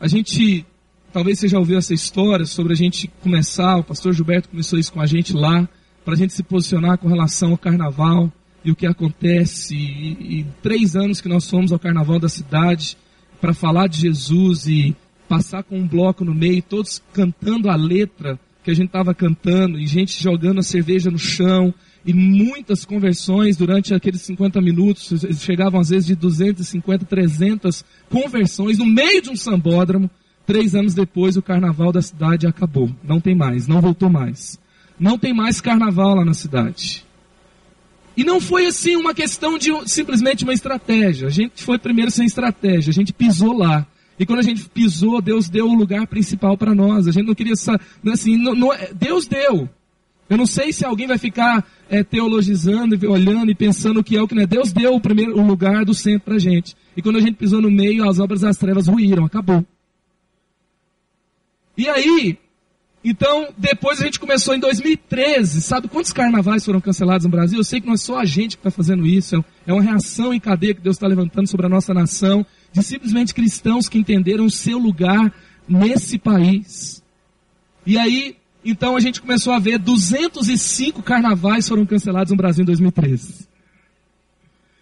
A 0.00 0.08
gente, 0.08 0.66
talvez 1.12 1.38
você 1.38 1.48
já 1.48 1.58
ouviu 1.58 1.78
essa 1.78 1.92
história 1.92 2.46
sobre 2.46 2.72
a 2.72 2.76
gente 2.76 3.08
começar, 3.22 3.76
o 3.76 3.84
pastor 3.84 4.12
Gilberto 4.12 4.48
começou 4.48 4.78
isso 4.78 4.92
com 4.92 5.00
a 5.00 5.06
gente 5.06 5.32
lá, 5.32 5.68
para 6.04 6.14
a 6.14 6.16
gente 6.16 6.32
se 6.32 6.42
posicionar 6.42 6.98
com 6.98 7.08
relação 7.08 7.50
ao 7.50 7.58
carnaval 7.58 8.32
e 8.64 8.70
o 8.70 8.76
que 8.76 8.86
acontece. 8.86 9.74
E, 9.74 10.40
e 10.40 10.46
três 10.62 10.96
anos 10.96 11.20
que 11.20 11.28
nós 11.28 11.48
fomos 11.48 11.72
ao 11.72 11.78
carnaval 11.78 12.18
da 12.18 12.28
cidade, 12.28 12.96
para 13.40 13.52
falar 13.52 13.88
de 13.88 14.00
Jesus 14.00 14.66
e 14.66 14.96
passar 15.28 15.62
com 15.62 15.78
um 15.78 15.86
bloco 15.86 16.24
no 16.24 16.34
meio, 16.34 16.62
todos 16.62 17.02
cantando 17.12 17.68
a 17.68 17.76
letra 17.76 18.38
que 18.62 18.70
a 18.70 18.74
gente 18.74 18.86
estava 18.86 19.12
cantando, 19.12 19.78
e 19.78 19.86
gente 19.86 20.22
jogando 20.22 20.60
a 20.60 20.62
cerveja 20.62 21.10
no 21.10 21.18
chão, 21.18 21.74
e 22.06 22.12
muitas 22.12 22.84
conversões 22.84 23.56
durante 23.56 23.94
aqueles 23.94 24.22
50 24.22 24.60
minutos, 24.60 25.12
chegavam 25.40 25.80
às 25.80 25.88
vezes 25.88 26.06
de 26.06 26.14
250, 26.14 27.04
300 27.04 27.84
conversões 28.08 28.78
no 28.78 28.86
meio 28.86 29.20
de 29.20 29.30
um 29.30 29.36
sambódromo. 29.36 30.10
Três 30.52 30.74
anos 30.74 30.92
depois, 30.92 31.34
o 31.38 31.40
carnaval 31.40 31.90
da 31.90 32.02
cidade 32.02 32.46
acabou. 32.46 32.90
Não 33.02 33.18
tem 33.18 33.34
mais, 33.34 33.66
não 33.66 33.80
voltou 33.80 34.10
mais. 34.10 34.60
Não 35.00 35.16
tem 35.16 35.32
mais 35.32 35.62
carnaval 35.62 36.16
lá 36.16 36.26
na 36.26 36.34
cidade. 36.34 37.06
E 38.14 38.22
não 38.22 38.38
foi 38.38 38.66
assim 38.66 38.94
uma 38.94 39.14
questão 39.14 39.56
de 39.56 39.70
simplesmente 39.86 40.44
uma 40.44 40.52
estratégia. 40.52 41.26
A 41.26 41.30
gente 41.30 41.62
foi 41.62 41.78
primeiro 41.78 42.10
sem 42.10 42.26
estratégia, 42.26 42.90
a 42.90 42.92
gente 42.92 43.14
pisou 43.14 43.56
lá. 43.56 43.86
E 44.18 44.26
quando 44.26 44.40
a 44.40 44.42
gente 44.42 44.68
pisou, 44.68 45.22
Deus 45.22 45.48
deu 45.48 45.70
o 45.70 45.74
lugar 45.74 46.06
principal 46.06 46.54
para 46.58 46.74
nós. 46.74 47.08
A 47.08 47.12
gente 47.12 47.28
não 47.28 47.34
queria 47.34 47.54
assim, 47.54 48.36
não, 48.36 48.54
não, 48.54 48.74
é, 48.74 48.90
Deus 48.92 49.26
deu. 49.26 49.70
Eu 50.28 50.36
não 50.36 50.44
sei 50.44 50.70
se 50.70 50.84
alguém 50.84 51.06
vai 51.06 51.16
ficar 51.16 51.66
é, 51.88 52.04
teologizando, 52.04 52.94
olhando 53.10 53.50
e 53.50 53.54
pensando 53.54 54.00
o 54.00 54.04
que 54.04 54.18
é 54.18 54.22
o 54.22 54.28
que 54.28 54.34
não 54.34 54.42
é. 54.42 54.46
Deus 54.46 54.70
deu 54.70 54.94
o 54.94 55.00
primeiro 55.00 55.34
o 55.40 55.46
lugar 55.46 55.86
do 55.86 55.94
centro 55.94 56.26
para 56.26 56.34
a 56.34 56.38
gente. 56.38 56.76
E 56.94 57.00
quando 57.00 57.16
a 57.16 57.22
gente 57.22 57.36
pisou 57.36 57.62
no 57.62 57.70
meio, 57.70 58.06
as 58.06 58.18
obras 58.18 58.42
das 58.42 58.58
trevas 58.58 58.86
ruíram, 58.86 59.24
acabou. 59.24 59.64
E 61.82 61.88
aí, 61.88 62.38
então, 63.02 63.48
depois 63.58 64.00
a 64.00 64.04
gente 64.04 64.20
começou 64.20 64.54
em 64.54 64.60
2013. 64.60 65.60
Sabe 65.60 65.88
quantos 65.88 66.12
carnavais 66.12 66.64
foram 66.64 66.80
cancelados 66.80 67.24
no 67.24 67.30
Brasil? 67.30 67.58
Eu 67.58 67.64
sei 67.64 67.80
que 67.80 67.88
não 67.88 67.94
é 67.94 67.96
só 67.96 68.20
a 68.20 68.24
gente 68.24 68.56
que 68.56 68.60
está 68.60 68.70
fazendo 68.70 69.04
isso. 69.04 69.44
É 69.66 69.72
uma 69.72 69.82
reação 69.82 70.32
em 70.32 70.38
cadeia 70.38 70.74
que 70.74 70.80
Deus 70.80 70.94
está 70.94 71.08
levantando 71.08 71.48
sobre 71.48 71.66
a 71.66 71.68
nossa 71.68 71.92
nação. 71.92 72.46
De 72.72 72.84
simplesmente 72.84 73.34
cristãos 73.34 73.88
que 73.88 73.98
entenderam 73.98 74.44
o 74.44 74.50
seu 74.50 74.78
lugar 74.78 75.34
nesse 75.68 76.18
país. 76.18 77.02
E 77.84 77.98
aí, 77.98 78.36
então 78.64 78.94
a 78.94 79.00
gente 79.00 79.20
começou 79.20 79.52
a 79.52 79.58
ver 79.58 79.76
205 79.76 81.02
carnavais 81.02 81.68
foram 81.68 81.84
cancelados 81.84 82.30
no 82.30 82.36
Brasil 82.36 82.62
em 82.62 82.66
2013. 82.66 83.48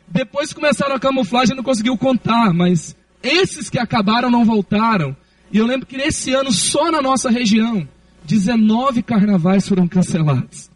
Depois 0.06 0.52
começaram 0.52 0.94
a 0.94 1.00
camuflagem, 1.00 1.56
não 1.56 1.64
conseguiu 1.64 1.96
contar, 1.96 2.52
mas 2.52 2.94
esses 3.22 3.70
que 3.70 3.78
acabaram 3.78 4.30
não 4.30 4.44
voltaram. 4.44 5.16
E 5.52 5.58
eu 5.58 5.66
lembro 5.66 5.86
que 5.86 5.96
nesse 5.96 6.32
ano, 6.32 6.52
só 6.52 6.90
na 6.90 7.02
nossa 7.02 7.30
região, 7.30 7.88
19 8.24 9.02
carnavais 9.02 9.68
foram 9.68 9.88
cancelados. 9.88 10.70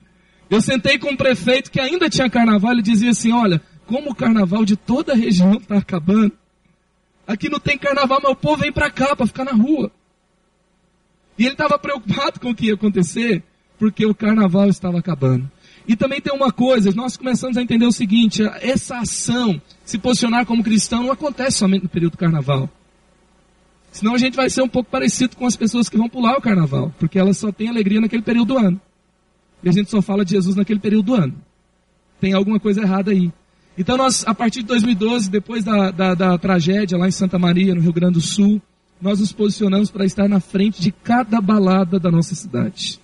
Eu 0.51 0.61
sentei 0.61 0.99
com 0.99 1.11
um 1.11 1.17
prefeito 1.17 1.71
que 1.71 1.81
ainda 1.81 2.11
tinha 2.11 2.29
carnaval, 2.29 2.73
ele 2.73 2.83
dizia 2.83 3.11
assim: 3.11 3.33
Olha, 3.33 3.61
como 3.87 4.11
o 4.11 4.15
carnaval 4.15 4.65
de 4.65 4.77
toda 4.77 5.13
a 5.13 5.17
região 5.17 5.55
está 5.55 5.79
acabando, 5.79 6.33
aqui 7.27 7.49
não 7.49 7.61
tem 7.61 7.79
carnaval, 7.79 8.21
mas 8.23 8.33
o 8.33 8.37
povo 8.37 8.63
vem 8.63 8.73
para 8.73 8.91
cá 8.91 9.15
para 9.15 9.27
ficar 9.27 9.45
na 9.45 9.53
rua. 9.53 9.91
E 11.39 11.45
ele 11.45 11.53
estava 11.53 11.79
preocupado 11.79 12.41
com 12.41 12.51
o 12.51 12.55
que 12.55 12.67
ia 12.67 12.75
acontecer, 12.75 13.43
porque 13.79 14.07
o 14.07 14.15
carnaval 14.15 14.69
estava 14.69 14.99
acabando. 14.99 15.51
E 15.87 15.97
também 15.97 16.21
tem 16.21 16.33
uma 16.33 16.51
coisa, 16.51 16.91
nós 16.93 17.17
começamos 17.17 17.57
a 17.57 17.63
entender 17.63 17.87
o 17.87 17.93
seguinte: 17.93 18.43
essa 18.61 18.99
ação, 18.99 19.61
se 19.85 19.99
posicionar 19.99 20.47
como 20.47 20.65
cristão, 20.65 21.05
não 21.05 21.13
acontece 21.13 21.59
somente 21.59 21.83
no 21.83 21.89
período 21.89 22.13
do 22.13 22.19
carnaval. 22.19 22.69
Senão 23.94 24.16
a 24.16 24.18
gente 24.18 24.35
vai 24.35 24.50
ser 24.50 24.61
um 24.61 24.68
pouco 24.68 24.90
parecido 24.90 25.37
com 25.37 25.46
as 25.46 25.54
pessoas 25.54 25.88
que 25.88 25.96
vão 25.96 26.09
pular 26.09 26.37
o 26.37 26.40
carnaval, 26.40 26.92
porque 26.98 27.16
elas 27.16 27.38
só 27.38 27.52
têm 27.52 27.68
alegria 27.68 28.00
naquele 28.00 28.22
período 28.22 28.54
do 28.54 28.59
ano. 28.59 28.80
E 29.62 29.68
a 29.68 29.72
gente 29.72 29.88
só 29.88 30.02
fala 30.02 30.24
de 30.24 30.33
Jesus 30.33 30.57
naquele 30.57 30.80
período 30.80 31.07
do 31.07 31.14
ano. 31.14 31.35
Tem 32.20 32.33
alguma 32.33 32.59
coisa 32.59 32.83
errada 32.83 33.12
aí. 33.12 33.30
Então 33.78 33.96
nós, 33.96 34.26
a 34.26 34.35
partir 34.35 34.62
de 34.62 34.66
2012, 34.66 35.30
depois 35.30 35.62
da, 35.62 35.92
da, 35.92 36.12
da 36.12 36.37
tragédia 36.37 36.98
lá 36.98 37.07
em 37.07 37.12
Santa 37.12 37.38
Maria, 37.38 37.72
no 37.72 37.80
Rio 37.80 37.92
Grande 37.92 38.14
do 38.14 38.20
Sul, 38.20 38.61
nós 39.00 39.20
nos 39.20 39.30
posicionamos 39.30 39.92
para 39.92 40.04
estar 40.04 40.28
na 40.28 40.40
frente 40.40 40.83
de 40.83 40.90
cada 40.90 41.40
balada 41.40 42.00
da 42.00 42.11
nossa 42.11 42.35
cidade. 42.35 42.98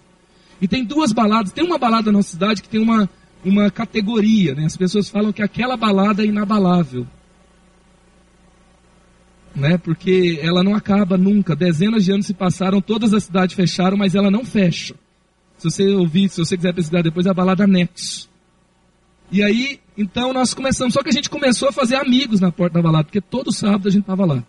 E 0.61 0.66
tem 0.66 0.85
duas 0.85 1.12
baladas, 1.12 1.53
tem 1.53 1.64
uma 1.64 1.79
balada 1.79 2.07
da 2.07 2.12
nossa 2.12 2.31
cidade 2.31 2.62
que 2.62 2.68
tem 2.68 2.83
uma, 2.83 3.09
uma 3.44 3.70
categoria, 3.70 4.57
né? 4.57 4.64
As 4.64 4.76
pessoas 4.76 5.09
falam 5.09 5.33
que 5.33 5.40
aquela 5.40 5.76
balada 5.76 6.24
é 6.24 6.26
inabalável 6.26 7.07
né? 9.55 9.79
Porque 9.79 10.39
ela 10.43 10.63
não 10.63 10.75
acaba 10.75 11.17
nunca. 11.17 11.57
Dezenas 11.57 12.05
de 12.05 12.13
anos 12.13 12.27
se 12.27 12.35
passaram, 12.35 12.81
todas 12.81 13.13
as 13.13 13.25
cidades 13.25 13.55
fecharam, 13.55 13.97
mas 13.97 14.15
ela 14.15 14.31
não 14.31 14.45
fecha. 14.45 14.95
Se 15.59 15.71
você 15.71 15.89
ouvir, 15.89 16.29
se 16.29 16.39
você 16.39 16.57
quiser 16.57 16.75
pesquisar 16.75 17.03
depois, 17.03 17.27
é 17.27 17.31
a 17.31 17.35
balada 17.35 17.67
Nexo. 17.67 18.31
E 19.31 19.43
aí, 19.43 19.81
então 19.97 20.33
nós 20.33 20.55
começamos, 20.55 20.95
só 20.95 21.03
que 21.03 21.09
a 21.09 21.13
gente 21.13 21.31
começou 21.31 21.69
a 21.69 21.73
fazer 21.73 21.97
amigos 21.97 22.41
na 22.41 22.51
porta 22.51 22.75
da 22.75 22.83
balada, 22.83 23.05
porque 23.05 23.21
todo 23.21 23.53
sábado 23.53 23.87
a 23.87 23.91
gente 23.91 24.03
estava 24.03 24.25
lá. 24.25 24.45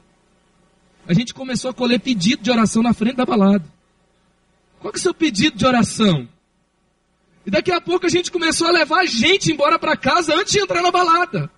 A 1.08 1.14
gente 1.14 1.34
começou 1.34 1.70
a 1.70 1.74
colher 1.74 2.00
pedido 2.00 2.42
de 2.42 2.50
oração 2.50 2.82
na 2.82 2.94
frente 2.94 3.16
da 3.16 3.26
balada. 3.26 3.66
Qual 4.80 4.92
que 4.92 4.98
é 4.98 5.02
o 5.02 5.04
seu 5.04 5.14
pedido 5.14 5.58
de 5.58 5.66
oração? 5.66 6.28
E 7.46 7.52
daqui 7.52 7.72
a 7.72 7.82
pouco 7.82 8.06
a 8.06 8.10
gente 8.10 8.32
começou 8.32 8.68
a 8.68 8.72
levar 8.72 9.02
a 9.02 9.06
gente 9.06 9.52
embora 9.52 9.78
para 9.78 9.98
casa 9.98 10.36
antes 10.36 10.54
de 10.54 10.60
entrar 10.60 10.82
na 10.82 10.92
balada. 10.92 11.50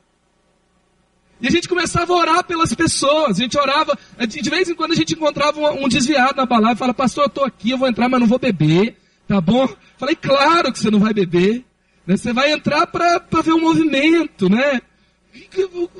E 1.43 1.47
a 1.47 1.51
gente 1.51 1.67
começava 1.67 2.13
a 2.13 2.15
orar 2.15 2.43
pelas 2.45 2.73
pessoas. 2.73 3.37
A 3.37 3.41
gente 3.41 3.57
orava, 3.57 3.99
de 4.25 4.49
vez 4.49 4.69
em 4.69 4.73
quando 4.73 4.93
a 4.93 4.95
gente 4.95 5.13
encontrava 5.13 5.59
um, 5.73 5.89
desviado 5.89 6.37
na 6.37 6.45
balada 6.45 6.75
e 6.75 6.77
falava, 6.77 6.93
pastor, 6.93 7.25
eu 7.25 7.27
estou 7.27 7.43
aqui, 7.43 7.71
eu 7.71 7.77
vou 7.77 7.89
entrar, 7.89 8.07
mas 8.07 8.21
não 8.21 8.27
vou 8.27 8.39
beber. 8.39 8.95
Tá 9.27 9.41
bom? 9.41 9.67
Falei, 9.97 10.15
claro 10.15 10.71
que 10.71 10.79
você 10.79 10.89
não 10.89 10.99
vai 10.99 11.13
beber. 11.13 11.65
Né? 12.07 12.15
Você 12.15 12.31
vai 12.31 12.53
entrar 12.53 12.87
para 12.87 13.41
ver 13.43 13.51
o 13.51 13.59
movimento, 13.59 14.49
né? 14.49 14.81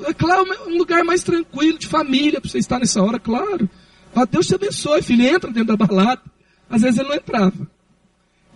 É 0.06 0.14
claro, 0.14 0.46
um 0.66 0.78
lugar 0.78 1.04
mais 1.04 1.22
tranquilo, 1.22 1.78
de 1.78 1.88
família, 1.88 2.40
para 2.40 2.48
você 2.48 2.58
estar 2.58 2.78
nessa 2.78 3.02
hora, 3.02 3.20
claro. 3.20 3.68
Ah, 4.16 4.24
Deus 4.24 4.46
te 4.46 4.54
abençoe, 4.54 5.02
filho, 5.02 5.26
entra 5.26 5.50
dentro 5.50 5.76
da 5.76 5.86
balada. 5.86 6.22
Às 6.70 6.80
vezes 6.80 6.98
ele 6.98 7.10
não 7.10 7.16
entrava. 7.16 7.68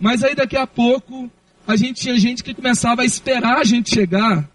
Mas 0.00 0.24
aí 0.24 0.34
daqui 0.34 0.56
a 0.56 0.66
pouco, 0.66 1.30
a 1.66 1.76
gente 1.76 2.00
tinha 2.00 2.16
gente 2.16 2.42
que 2.42 2.54
começava 2.54 3.02
a 3.02 3.04
esperar 3.04 3.58
a 3.58 3.64
gente 3.64 3.90
chegar 3.90 4.48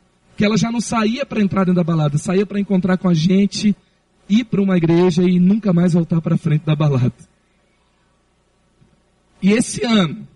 que 0.43 0.47
ela 0.47 0.57
já 0.57 0.69
não 0.69 0.81
saía 0.81 1.25
para 1.25 1.41
entrar 1.41 1.63
dentro 1.63 1.75
da 1.75 1.85
balada, 1.85 2.17
saía 2.17 2.45
para 2.45 2.59
encontrar 2.59 2.97
com 2.97 3.07
a 3.07 3.13
gente, 3.13 3.73
ir 4.27 4.43
para 4.43 4.61
uma 4.61 4.75
igreja 4.75 5.23
e 5.23 5.39
nunca 5.39 5.71
mais 5.71 5.93
voltar 5.93 6.19
para 6.19 6.35
frente 6.35 6.65
da 6.65 6.75
balada. 6.75 7.13
E 9.41 9.53
esse 9.53 9.85
ano, 9.85 10.27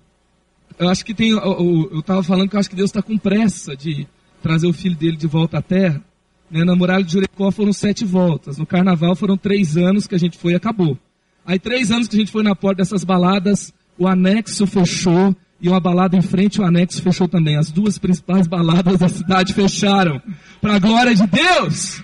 eu 0.79 0.87
acho 0.87 1.03
que 1.03 1.13
tem, 1.13 1.31
eu 1.31 1.99
estava 1.99 2.23
falando 2.23 2.49
que 2.49 2.55
eu 2.55 2.59
acho 2.61 2.69
que 2.69 2.75
Deus 2.77 2.89
está 2.89 3.01
com 3.01 3.17
pressa 3.17 3.75
de 3.75 4.07
trazer 4.41 4.67
o 4.67 4.71
filho 4.71 4.95
dele 4.95 5.17
de 5.17 5.27
volta 5.27 5.57
à 5.57 5.61
terra. 5.61 6.01
Né? 6.49 6.63
Na 6.63 6.73
muralha 6.73 7.03
de 7.03 7.11
Jericó 7.11 7.51
foram 7.51 7.73
sete 7.73 8.05
voltas, 8.05 8.57
no 8.57 8.65
carnaval 8.65 9.13
foram 9.13 9.35
três 9.35 9.75
anos 9.75 10.07
que 10.07 10.15
a 10.15 10.19
gente 10.19 10.37
foi 10.37 10.53
e 10.53 10.55
acabou. 10.55 10.97
Aí 11.45 11.59
três 11.59 11.91
anos 11.91 12.07
que 12.07 12.15
a 12.15 12.19
gente 12.19 12.31
foi 12.31 12.43
na 12.43 12.55
porta 12.55 12.77
dessas 12.77 13.03
baladas, 13.03 13.73
o 13.97 14.07
anexo 14.07 14.65
fechou, 14.65 15.35
e 15.59 15.67
uma 15.67 15.79
balada 15.79 16.15
em 16.15 16.21
frente, 16.21 16.61
o 16.61 16.65
anexo 16.65 17.01
fechou 17.01 17.27
também. 17.27 17.57
As 17.57 17.71
duas 17.71 17.97
principais 17.97 18.45
baladas 18.45 18.99
da 18.99 19.09
cidade 19.09 19.53
fecharam. 19.53 20.21
Para 20.61 20.75
a 20.75 20.79
glória 20.79 21.15
de 21.15 21.25
Deus! 21.25 22.01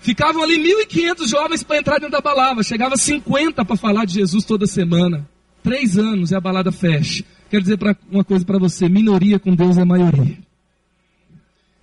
Ficavam 0.00 0.42
ali 0.42 0.56
1.500 0.58 1.28
jovens 1.28 1.62
para 1.62 1.78
entrar 1.78 1.98
dentro 1.98 2.12
da 2.12 2.20
balada. 2.20 2.62
Chegava 2.62 2.96
50 2.96 3.64
para 3.64 3.76
falar 3.76 4.04
de 4.04 4.14
Jesus 4.14 4.44
toda 4.44 4.66
semana. 4.66 5.28
Três 5.62 5.98
anos 5.98 6.30
e 6.30 6.36
a 6.36 6.40
balada 6.40 6.70
fecha. 6.70 7.24
Quero 7.50 7.62
dizer 7.62 7.76
pra, 7.76 7.96
uma 8.10 8.24
coisa 8.24 8.44
para 8.44 8.58
você: 8.58 8.88
minoria 8.88 9.38
com 9.38 9.54
Deus 9.54 9.76
é 9.76 9.84
maioria. 9.84 10.38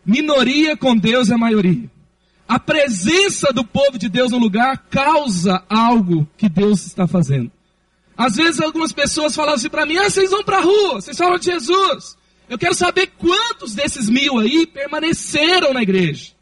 Minoria 0.06 0.78
com 0.78 0.96
Deus 0.96 1.30
é 1.30 1.36
maioria. 1.36 1.90
A 2.48 2.60
presença 2.60 3.52
do 3.52 3.64
povo 3.64 3.98
de 3.98 4.08
Deus 4.08 4.32
no 4.32 4.38
lugar 4.38 4.78
causa 4.90 5.64
algo 5.68 6.28
que 6.38 6.48
Deus 6.48 6.86
está 6.86 7.08
fazendo. 7.08 7.52
Às 8.18 8.36
vezes 8.36 8.62
algumas 8.62 8.92
pessoas 8.92 9.36
falam 9.36 9.56
assim 9.56 9.70
para 9.70 9.86
mim: 9.86 9.98
ah, 9.98 10.10
vocês 10.10 10.30
vão 10.30 10.44
para 10.44 10.58
a 10.58 10.62
rua, 10.62 11.02
vocês 11.02 11.18
falam 11.18 11.38
de 11.38 11.46
Jesus. 11.46 12.18
Eu 12.48 12.58
quero 12.58 12.76
saber 12.76 13.08
quantos 13.18 13.74
desses 13.74 14.08
mil 14.10 14.38
aí 14.38 14.68
permaneceram 14.68 15.74
na 15.74 15.82
igreja. 15.82 16.34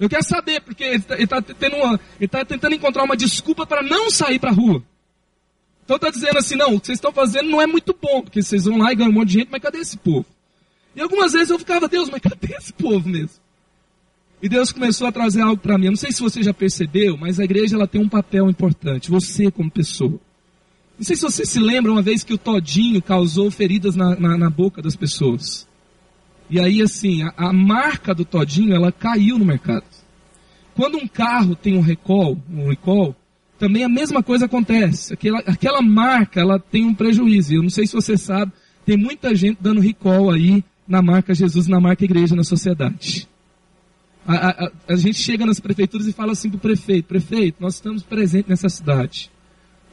Eu 0.00 0.08
quero 0.08 0.24
saber, 0.24 0.60
porque 0.60 0.84
ele 0.84 0.96
está 0.96 1.42
tá, 1.42 1.58
tá 2.30 2.44
tentando 2.44 2.74
encontrar 2.74 3.04
uma 3.04 3.16
desculpa 3.16 3.66
para 3.66 3.82
não 3.82 4.10
sair 4.10 4.38
para 4.38 4.50
a 4.50 4.54
rua. 4.54 4.82
Então 5.84 5.96
está 5.96 6.10
dizendo 6.10 6.38
assim, 6.38 6.56
não, 6.56 6.74
o 6.74 6.80
que 6.80 6.86
vocês 6.86 6.98
estão 6.98 7.12
fazendo 7.12 7.48
não 7.48 7.62
é 7.62 7.66
muito 7.66 7.96
bom, 8.00 8.20
porque 8.20 8.42
vocês 8.42 8.64
vão 8.64 8.78
lá 8.78 8.92
e 8.92 8.96
ganham 8.96 9.10
um 9.10 9.14
monte 9.14 9.28
de 9.28 9.34
gente, 9.34 9.48
mas 9.50 9.62
cadê 9.62 9.78
esse 9.78 9.96
povo? 9.96 10.26
E 10.94 11.00
algumas 11.00 11.32
vezes 11.32 11.50
eu 11.50 11.58
ficava, 11.58 11.86
Deus, 11.86 12.10
mas 12.10 12.20
cadê 12.20 12.54
esse 12.56 12.72
povo 12.72 13.08
mesmo? 13.08 13.45
E 14.42 14.48
Deus 14.48 14.70
começou 14.70 15.06
a 15.06 15.12
trazer 15.12 15.40
algo 15.40 15.60
para 15.60 15.78
mim. 15.78 15.86
Eu 15.86 15.92
não 15.92 15.96
sei 15.96 16.12
se 16.12 16.20
você 16.20 16.42
já 16.42 16.52
percebeu, 16.52 17.16
mas 17.16 17.40
a 17.40 17.44
igreja 17.44 17.76
ela 17.76 17.86
tem 17.86 18.00
um 18.00 18.08
papel 18.08 18.50
importante. 18.50 19.10
Você 19.10 19.50
como 19.50 19.70
pessoa. 19.70 20.20
Não 20.98 21.04
sei 21.04 21.16
se 21.16 21.22
você 21.22 21.44
se 21.44 21.58
lembra 21.58 21.92
uma 21.92 22.02
vez 22.02 22.24
que 22.24 22.34
o 22.34 22.38
todinho 22.38 23.02
causou 23.02 23.50
feridas 23.50 23.96
na, 23.96 24.18
na, 24.18 24.36
na 24.36 24.50
boca 24.50 24.80
das 24.80 24.96
pessoas. 24.96 25.66
E 26.48 26.60
aí, 26.60 26.80
assim, 26.80 27.22
a, 27.22 27.34
a, 27.36 27.52
marca 27.52 28.14
do 28.14 28.24
todinho, 28.24 28.74
ela 28.74 28.92
caiu 28.92 29.38
no 29.38 29.44
mercado. 29.44 29.84
Quando 30.74 30.96
um 30.96 31.08
carro 31.08 31.56
tem 31.56 31.76
um 31.76 31.80
recall, 31.80 32.38
um 32.50 32.68
recall, 32.68 33.16
também 33.58 33.84
a 33.84 33.88
mesma 33.88 34.22
coisa 34.22 34.46
acontece. 34.46 35.12
Aquela, 35.12 35.38
aquela 35.40 35.82
marca, 35.82 36.40
ela 36.40 36.58
tem 36.58 36.84
um 36.84 36.94
prejuízo. 36.94 37.54
Eu 37.54 37.62
não 37.62 37.70
sei 37.70 37.86
se 37.86 37.94
você 37.94 38.16
sabe, 38.16 38.52
tem 38.84 38.96
muita 38.96 39.34
gente 39.34 39.58
dando 39.60 39.80
recall 39.80 40.30
aí 40.30 40.62
na 40.86 41.02
marca 41.02 41.34
Jesus, 41.34 41.66
na 41.66 41.80
marca 41.80 42.04
igreja 42.04 42.36
na 42.36 42.44
sociedade. 42.44 43.28
A, 44.26 44.66
a, 44.66 44.72
a 44.88 44.96
gente 44.96 45.18
chega 45.18 45.46
nas 45.46 45.60
prefeituras 45.60 46.06
e 46.06 46.12
fala 46.12 46.32
assim 46.32 46.50
para 46.50 46.56
o 46.56 46.60
prefeito, 46.60 47.06
prefeito, 47.06 47.56
nós 47.60 47.74
estamos 47.74 48.02
presentes 48.02 48.48
nessa 48.48 48.68
cidade. 48.68 49.30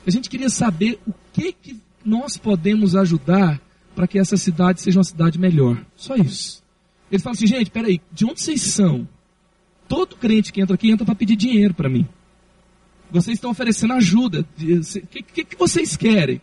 A 0.05 0.09
gente 0.09 0.29
queria 0.29 0.49
saber 0.49 0.99
o 1.07 1.13
que, 1.31 1.53
que 1.53 1.79
nós 2.03 2.35
podemos 2.35 2.95
ajudar 2.95 3.61
para 3.95 4.07
que 4.07 4.17
essa 4.17 4.35
cidade 4.35 4.81
seja 4.81 4.97
uma 4.97 5.03
cidade 5.03 5.39
melhor. 5.39 5.83
Só 5.95 6.15
isso. 6.15 6.63
Ele 7.11 7.21
fala 7.21 7.35
assim, 7.35 7.47
gente, 7.47 7.69
peraí, 7.69 8.01
de 8.11 8.25
onde 8.25 8.41
vocês 8.41 8.61
são? 8.61 9.07
Todo 9.87 10.15
crente 10.15 10.51
que 10.51 10.61
entra 10.61 10.73
aqui 10.73 10.89
entra 10.89 11.05
para 11.05 11.15
pedir 11.15 11.35
dinheiro 11.35 11.73
para 11.73 11.89
mim. 11.89 12.07
Vocês 13.11 13.37
estão 13.37 13.51
oferecendo 13.51 13.93
ajuda. 13.93 14.39
O 14.41 15.07
que, 15.07 15.21
que, 15.21 15.43
que, 15.45 15.55
vocês 15.55 15.95
querem? 15.95 16.41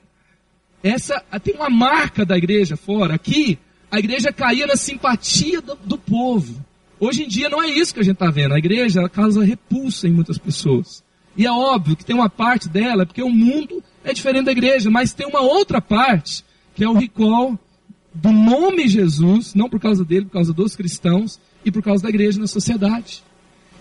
Essa 0.83 1.20
tem 1.42 1.55
uma 1.57 1.68
marca 1.68 2.24
da 2.24 2.38
igreja 2.38 2.76
fora. 2.76 3.14
Aqui, 3.14 3.59
a 3.90 3.98
igreja 3.98 4.33
caía 4.33 4.68
na 4.68 4.76
simpatia 4.76 5.61
do, 5.61 5.74
do 5.74 5.98
povo. 5.98 6.64
Hoje 7.01 7.25
em 7.25 7.29
dia 7.29 7.49
não 7.49 7.63
é 7.63 7.71
isso 7.71 7.95
que 7.95 8.01
a 8.01 8.03
gente 8.03 8.17
está 8.17 8.31
vendo. 8.31 8.53
A 8.53 8.59
igreja 8.59 9.09
causa 9.09 9.43
repulsa 9.43 10.07
em 10.07 10.13
muitas 10.13 10.37
pessoas. 10.37 11.03
E 11.35 11.47
é 11.47 11.51
óbvio 11.51 11.97
que 11.97 12.05
tem 12.05 12.15
uma 12.15 12.29
parte 12.29 12.69
dela, 12.69 13.07
porque 13.07 13.23
o 13.23 13.31
mundo 13.31 13.83
é 14.05 14.13
diferente 14.13 14.45
da 14.45 14.53
igreja, 14.53 14.91
mas 14.91 15.15
tem 15.15 15.27
uma 15.27 15.41
outra 15.41 15.81
parte, 15.81 16.45
que 16.75 16.85
é 16.85 16.89
o 16.89 16.93
recall 16.93 17.59
do 18.13 18.31
nome 18.31 18.87
Jesus, 18.87 19.55
não 19.55 19.69
por 19.69 19.81
causa 19.81 20.05
dele, 20.05 20.27
por 20.27 20.33
causa 20.33 20.53
dos 20.53 20.77
cristãos 20.77 21.41
e 21.65 21.71
por 21.71 21.83
causa 21.83 22.03
da 22.03 22.11
igreja 22.11 22.39
na 22.39 22.47
sociedade. 22.47 23.23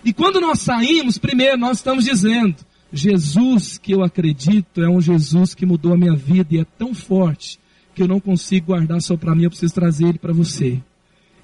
E 0.02 0.12
quando 0.14 0.40
nós 0.40 0.60
saímos, 0.60 1.18
primeiro 1.18 1.58
nós 1.58 1.78
estamos 1.78 2.06
dizendo: 2.06 2.56
Jesus 2.90 3.76
que 3.76 3.92
eu 3.92 4.02
acredito 4.02 4.82
é 4.82 4.88
um 4.88 5.00
Jesus 5.00 5.54
que 5.54 5.66
mudou 5.66 5.92
a 5.92 5.98
minha 5.98 6.16
vida 6.16 6.54
e 6.54 6.58
é 6.58 6.64
tão 6.78 6.94
forte 6.94 7.60
que 7.94 8.02
eu 8.02 8.08
não 8.08 8.20
consigo 8.20 8.68
guardar 8.68 9.02
só 9.02 9.16
para 9.16 9.34
mim, 9.34 9.44
eu 9.44 9.50
preciso 9.50 9.74
trazer 9.74 10.06
ele 10.06 10.18
para 10.18 10.32
você. 10.32 10.80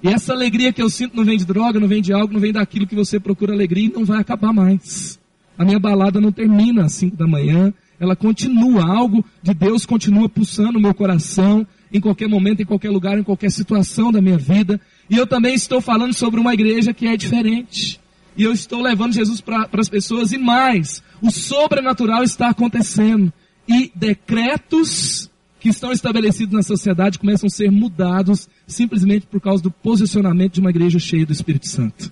E 0.01 0.09
essa 0.09 0.33
alegria 0.33 0.71
que 0.71 0.81
eu 0.81 0.89
sinto 0.89 1.15
não 1.15 1.25
vem 1.25 1.37
de 1.37 1.45
droga, 1.45 1.79
não 1.79 1.87
vem 1.87 2.01
de 2.01 2.13
algo, 2.13 2.33
não 2.33 2.39
vem 2.39 2.53
daquilo 2.53 2.85
que 2.85 2.95
você 2.95 3.19
procura 3.19 3.53
alegria 3.53 3.85
e 3.85 3.93
não 3.93 4.05
vai 4.05 4.19
acabar 4.19 4.53
mais. 4.53 5.19
A 5.57 5.65
minha 5.65 5.79
balada 5.79 6.21
não 6.21 6.31
termina 6.31 6.85
às 6.85 6.93
5 6.93 7.17
da 7.17 7.27
manhã, 7.27 7.73
ela 7.99 8.15
continua, 8.15 8.85
algo 8.85 9.25
de 9.41 9.53
Deus 9.53 9.85
continua 9.85 10.29
pulsando 10.29 10.77
o 10.77 10.81
meu 10.81 10.93
coração, 10.93 11.65
em 11.91 11.99
qualquer 11.99 12.27
momento, 12.27 12.61
em 12.61 12.65
qualquer 12.65 12.91
lugar, 12.91 13.17
em 13.17 13.23
qualquer 13.23 13.49
situação 13.49 14.11
da 14.11 14.21
minha 14.21 14.37
vida. 14.37 14.79
E 15.09 15.17
eu 15.17 15.25
também 15.25 15.55
estou 15.55 15.81
falando 15.81 16.13
sobre 16.13 16.39
uma 16.39 16.53
igreja 16.53 16.93
que 16.93 17.07
é 17.07 17.17
diferente. 17.17 17.99
E 18.35 18.43
eu 18.43 18.51
estou 18.51 18.83
levando 18.83 19.13
Jesus 19.13 19.41
para 19.41 19.67
as 19.73 19.89
pessoas 19.89 20.31
e 20.31 20.37
mais, 20.37 21.01
o 21.21 21.31
sobrenatural 21.31 22.23
está 22.23 22.49
acontecendo. 22.49 23.33
E 23.67 23.91
decretos 23.95 25.29
que 25.59 25.69
estão 25.69 25.91
estabelecidos 25.91 26.53
na 26.53 26.61
sociedade 26.61 27.17
começam 27.17 27.47
a 27.47 27.49
ser 27.49 27.71
mudados 27.71 28.47
simplesmente 28.67 29.25
por 29.25 29.39
causa 29.39 29.63
do 29.63 29.71
posicionamento 29.71 30.53
de 30.53 30.59
uma 30.59 30.69
igreja 30.69 30.99
cheia 30.99 31.25
do 31.25 31.33
Espírito 31.33 31.67
Santo 31.67 32.11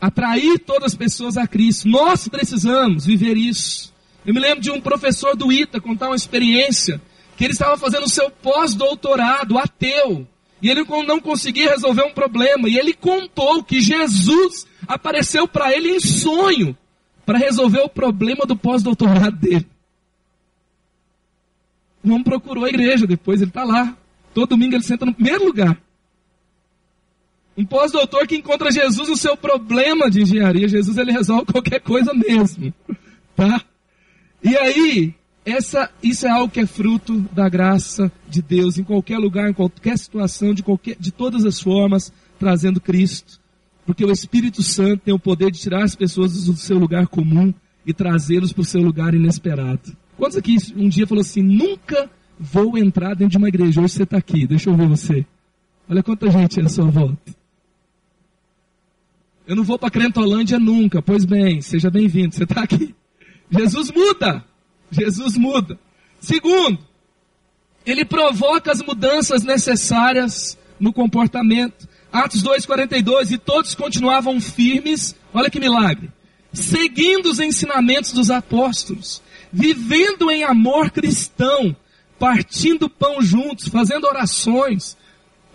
atrair 0.00 0.58
todas 0.60 0.92
as 0.92 0.94
pessoas 0.94 1.36
a 1.36 1.46
Cristo. 1.46 1.88
Nós 1.88 2.28
precisamos 2.28 3.04
viver 3.04 3.36
isso. 3.36 3.92
Eu 4.24 4.34
me 4.34 4.40
lembro 4.40 4.60
de 4.60 4.70
um 4.70 4.80
professor 4.80 5.36
do 5.36 5.52
ITA 5.52 5.80
contar 5.80 6.08
uma 6.08 6.16
experiência 6.16 7.00
que 7.36 7.44
ele 7.44 7.52
estava 7.52 7.76
fazendo 7.76 8.04
o 8.04 8.10
seu 8.10 8.30
pós-doutorado 8.30 9.58
ateu. 9.58 10.26
E 10.60 10.68
ele 10.68 10.84
não 11.06 11.20
conseguia 11.20 11.70
resolver 11.70 12.02
um 12.02 12.12
problema. 12.12 12.68
E 12.68 12.76
ele 12.76 12.92
contou 12.92 13.62
que 13.62 13.80
Jesus 13.80 14.66
apareceu 14.86 15.46
para 15.46 15.72
ele 15.72 15.90
em 15.90 16.00
sonho 16.00 16.76
para 17.24 17.38
resolver 17.38 17.80
o 17.80 17.88
problema 17.88 18.44
do 18.44 18.56
pós-doutorado 18.56 19.36
dele. 19.36 19.66
O 22.02 22.10
homem 22.10 22.24
procurou 22.24 22.64
a 22.64 22.68
igreja 22.68 23.06
depois, 23.06 23.40
ele 23.40 23.50
está 23.50 23.64
lá. 23.64 23.96
Todo 24.38 24.50
domingo 24.50 24.76
ele 24.76 24.84
senta 24.84 25.04
no 25.04 25.12
primeiro 25.12 25.44
lugar. 25.44 25.76
Um 27.56 27.64
pós-doutor 27.64 28.24
que 28.24 28.36
encontra 28.36 28.70
Jesus 28.70 29.08
no 29.08 29.16
seu 29.16 29.36
problema 29.36 30.08
de 30.08 30.22
engenharia. 30.22 30.68
Jesus 30.68 30.96
ele 30.96 31.10
resolve 31.10 31.46
qualquer 31.50 31.80
coisa 31.80 32.14
mesmo. 32.14 32.72
Tá? 33.34 33.60
E 34.40 34.56
aí, 34.56 35.12
essa, 35.44 35.90
isso 36.00 36.24
é 36.24 36.30
algo 36.30 36.52
que 36.52 36.60
é 36.60 36.66
fruto 36.66 37.18
da 37.32 37.48
graça 37.48 38.12
de 38.28 38.40
Deus 38.40 38.78
em 38.78 38.84
qualquer 38.84 39.18
lugar, 39.18 39.50
em 39.50 39.52
qualquer 39.52 39.98
situação, 39.98 40.54
de, 40.54 40.62
qualquer, 40.62 40.94
de 41.00 41.10
todas 41.10 41.44
as 41.44 41.60
formas, 41.60 42.12
trazendo 42.38 42.80
Cristo. 42.80 43.40
Porque 43.84 44.04
o 44.04 44.12
Espírito 44.12 44.62
Santo 44.62 45.02
tem 45.04 45.12
o 45.12 45.18
poder 45.18 45.50
de 45.50 45.58
tirar 45.58 45.82
as 45.82 45.96
pessoas 45.96 46.44
do 46.44 46.54
seu 46.54 46.78
lugar 46.78 47.08
comum 47.08 47.52
e 47.84 47.92
trazê-los 47.92 48.52
para 48.52 48.62
o 48.62 48.64
seu 48.64 48.80
lugar 48.80 49.14
inesperado. 49.14 49.96
Quantos 50.16 50.36
aqui 50.36 50.56
um 50.76 50.88
dia 50.88 51.08
falou 51.08 51.22
assim, 51.22 51.42
nunca 51.42 52.08
vou 52.38 52.78
entrar 52.78 53.14
dentro 53.14 53.32
de 53.32 53.38
uma 53.38 53.48
igreja, 53.48 53.80
hoje 53.80 53.94
você 53.94 54.02
está 54.02 54.16
aqui, 54.16 54.46
deixa 54.46 54.70
eu 54.70 54.76
ver 54.76 54.88
você. 54.88 55.26
Olha 55.88 56.02
quanta 56.02 56.30
gente 56.30 56.60
é 56.60 56.64
à 56.64 56.68
sua 56.68 56.90
volta. 56.90 57.18
Eu 59.46 59.56
não 59.56 59.64
vou 59.64 59.78
para 59.78 59.90
Crentolândia 59.90 60.58
nunca. 60.58 61.00
Pois 61.00 61.24
bem, 61.24 61.62
seja 61.62 61.90
bem-vindo. 61.90 62.34
Você 62.34 62.44
está 62.44 62.62
aqui. 62.62 62.94
Jesus 63.50 63.90
muda. 63.90 64.44
Jesus 64.90 65.38
muda. 65.38 65.78
Segundo, 66.20 66.78
ele 67.86 68.04
provoca 68.04 68.70
as 68.70 68.82
mudanças 68.82 69.42
necessárias 69.42 70.58
no 70.78 70.92
comportamento. 70.92 71.88
Atos 72.12 72.42
2,42, 72.42 73.32
e 73.32 73.38
todos 73.38 73.74
continuavam 73.74 74.40
firmes, 74.40 75.14
olha 75.32 75.50
que 75.50 75.60
milagre, 75.60 76.10
seguindo 76.54 77.26
os 77.26 77.38
ensinamentos 77.38 78.12
dos 78.12 78.30
apóstolos, 78.30 79.22
vivendo 79.52 80.30
em 80.30 80.42
amor 80.42 80.90
cristão, 80.90 81.76
partindo 82.18 82.90
pão 82.90 83.22
juntos, 83.22 83.68
fazendo 83.68 84.06
orações, 84.06 84.96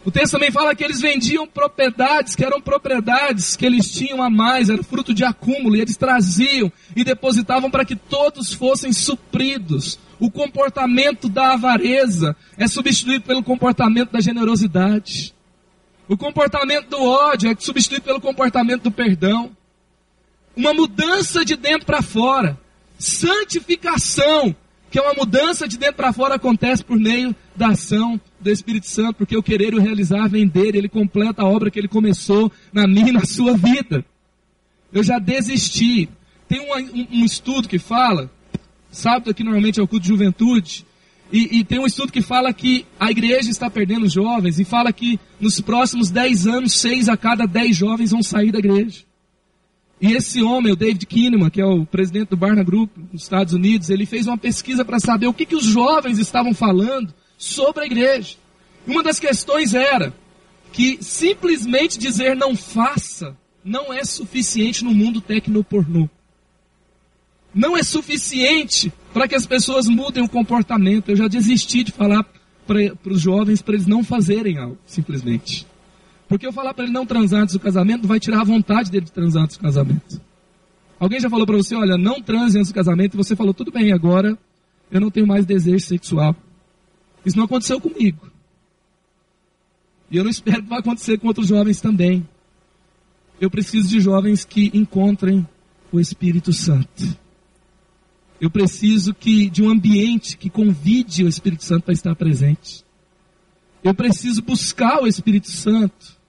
o 0.06 0.12
texto 0.12 0.34
também 0.34 0.52
fala 0.52 0.76
que 0.76 0.84
eles 0.84 1.00
vendiam 1.00 1.48
propriedades, 1.48 2.36
que 2.36 2.44
eram 2.44 2.60
propriedades 2.60 3.56
que 3.56 3.66
eles 3.66 3.90
tinham 3.90 4.22
a 4.22 4.30
mais, 4.30 4.70
era 4.70 4.84
fruto 4.84 5.14
de 5.14 5.24
acúmulo, 5.24 5.78
e 5.78 5.82
eles 5.82 5.96
traziam 5.96 6.72
e 6.94 7.06
depositavam 7.06 7.72
para 7.72 7.86
que 7.86 7.96
todos 7.96 8.54
fossem 8.54 8.92
supridos. 8.92 9.98
O 10.20 10.30
comportamento 10.30 11.30
da 11.30 11.54
avareza 11.54 12.36
é 12.58 12.68
substituído 12.68 13.24
pelo 13.24 13.42
comportamento 13.42 14.12
da 14.12 14.20
generosidade. 14.20 15.34
O 16.08 16.18
comportamento 16.18 16.90
do 16.90 17.02
ódio 17.02 17.50
é 17.50 17.56
substituído 17.58 18.04
pelo 18.04 18.20
comportamento 18.20 18.84
do 18.84 18.92
perdão. 18.92 19.56
Uma 20.54 20.74
mudança 20.74 21.46
de 21.46 21.56
dentro 21.56 21.86
para 21.86 22.02
fora. 22.02 22.60
Santificação, 23.00 24.54
que 24.94 25.02
uma 25.02 25.16
mudança 25.16 25.68
de 25.68 25.76
dentro 25.76 25.96
para 25.96 26.14
fora, 26.14 26.36
acontece 26.36 26.84
por 26.84 27.00
meio 27.00 27.36
da 27.56 27.70
ação 27.70 28.22
do 28.40 28.52
Espírito 28.52 28.86
Santo, 28.86 29.16
porque 29.16 29.36
o 29.36 29.42
querer 29.42 29.74
e 29.74 29.78
o 29.78 29.82
realizar 29.82 30.28
vem 30.30 30.48
dele, 30.48 30.78
ele 30.78 30.88
completa 30.88 31.42
a 31.42 31.48
obra 31.48 31.72
que 31.72 31.80
ele 31.80 31.88
começou 31.88 32.52
na 32.72 32.86
minha 32.86 33.10
e 33.10 33.12
na 33.12 33.26
sua 33.26 33.58
vida. 33.58 34.06
Eu 34.94 35.02
já 35.02 35.18
desisti. 35.18 36.08
Tem 36.48 36.60
um, 36.60 36.76
um, 36.76 37.22
um 37.22 37.26
estudo 37.26 37.68
que 37.68 37.80
fala, 37.80 38.30
sábado 38.92 39.32
aqui 39.32 39.44
normalmente 39.44 39.80
é 39.80 39.84
o 39.84 39.88
culto 39.88 40.04
de 40.04 40.10
juventude, 40.10 40.86
e, 41.32 41.58
e, 41.58 41.64
tem 41.64 41.80
um 41.80 41.88
estudo 41.88 42.12
que 42.12 42.22
fala 42.22 42.54
que 42.54 42.86
a 43.00 43.10
igreja 43.10 43.50
está 43.50 43.72
perdendo 43.72 44.08
jovens, 44.08 44.60
e 44.60 44.64
fala 44.64 44.94
que 44.94 45.20
nos 45.40 45.60
próximos 45.60 46.12
10 46.12 46.46
anos, 46.46 46.74
6 46.74 47.10
a 47.10 47.18
cada 47.18 47.48
10 47.48 47.76
jovens 47.76 48.12
vão 48.12 48.22
sair 48.22 48.52
da 48.52 48.60
igreja. 48.60 49.00
E 50.04 50.18
esse 50.18 50.44
homem, 50.44 50.74
o 50.74 50.76
David 50.76 51.06
Kinneman, 51.06 51.50
que 51.50 51.62
é 51.62 51.66
o 51.66 51.86
presidente 51.86 52.32
do 52.32 52.36
Barna 52.36 52.62
Group 52.62 52.92
nos 53.14 53.22
Estados 53.22 53.54
Unidos, 53.54 53.90
ele 53.90 54.06
fez 54.06 54.28
uma 54.28 54.38
pesquisa 54.38 54.84
para 54.84 55.00
saber 55.00 55.28
o 55.28 55.34
que, 55.34 55.46
que 55.46 55.56
os 55.56 55.64
jovens 55.64 56.20
estavam 56.20 56.54
falando 56.54 57.14
sobre 57.38 57.84
a 57.84 57.86
igreja. 57.86 58.36
Uma 58.86 59.02
das 59.02 59.18
questões 59.18 59.74
era 59.74 60.14
que 60.74 61.02
simplesmente 61.02 61.98
dizer 61.98 62.36
não 62.36 62.54
faça 62.54 63.34
não 63.64 63.94
é 63.94 64.04
suficiente 64.04 64.84
no 64.84 64.94
mundo 64.94 65.22
tecnopornô. 65.22 66.10
Não 67.56 67.78
é 67.78 67.82
suficiente 67.82 68.92
para 69.14 69.26
que 69.26 69.36
as 69.36 69.48
pessoas 69.48 69.88
mudem 69.88 70.22
o 70.22 70.28
comportamento. 70.28 71.12
Eu 71.12 71.16
já 71.16 71.30
desisti 71.30 71.82
de 71.82 71.94
falar 71.94 72.26
para 72.68 72.94
os 73.06 73.22
jovens 73.22 73.62
para 73.62 73.76
eles 73.76 73.88
não 73.88 74.04
fazerem 74.04 74.58
algo, 74.58 74.78
simplesmente. 74.86 75.66
Porque 76.34 76.48
eu 76.48 76.52
falar 76.52 76.74
para 76.74 76.86
ele 76.86 76.92
não 76.92 77.06
transar 77.06 77.44
antes 77.44 77.54
do 77.54 77.60
casamento 77.60 78.08
vai 78.08 78.20
tirar 78.20 78.42
a 78.42 78.44
vontade 78.44 78.90
dele 78.90 79.06
de 79.06 79.12
transar 79.12 79.44
antes 79.44 79.56
do 79.56 79.62
casamento. 79.62 80.20
Alguém 81.00 81.20
já 81.20 81.30
falou 81.30 81.46
para 81.46 81.56
você, 81.58 81.76
olha, 81.76 81.96
não 81.96 82.24
transe 82.24 82.58
antes 82.58 82.72
do 82.72 82.74
casamento, 82.74 83.14
e 83.14 83.18
você 83.18 83.36
falou, 83.36 83.54
tudo 83.54 83.72
bem, 83.72 83.94
agora 83.94 84.36
eu 84.90 85.00
não 85.00 85.12
tenho 85.12 85.28
mais 85.28 85.46
desejo 85.46 85.86
sexual. 85.86 86.36
Isso 87.24 87.38
não 87.38 87.46
aconteceu 87.46 87.80
comigo. 87.80 88.32
E 90.10 90.18
eu 90.18 90.24
não 90.24 90.32
espero 90.32 90.64
que 90.64 90.70
vai 90.70 90.80
acontecer 90.80 91.20
com 91.20 91.28
outros 91.28 91.50
jovens 91.50 91.80
também. 91.80 92.28
Eu 93.40 93.52
preciso 93.52 93.88
de 93.88 94.00
jovens 94.00 94.44
que 94.44 94.72
encontrem 94.74 95.48
o 95.92 96.00
Espírito 96.00 96.52
Santo. 96.52 97.16
Eu 98.42 98.50
preciso 98.50 99.14
que 99.14 99.52
de 99.52 99.62
um 99.62 99.70
ambiente 99.70 100.36
que 100.36 100.50
convide 100.50 101.24
o 101.24 101.30
Espírito 101.30 101.64
Santo 101.64 101.84
para 101.84 101.94
estar 101.94 102.16
presente. 102.16 102.84
Eu 103.84 103.94
preciso 103.94 104.42
buscar 104.42 105.00
o 105.00 105.06
Espírito 105.06 105.52
Santo 105.52 106.23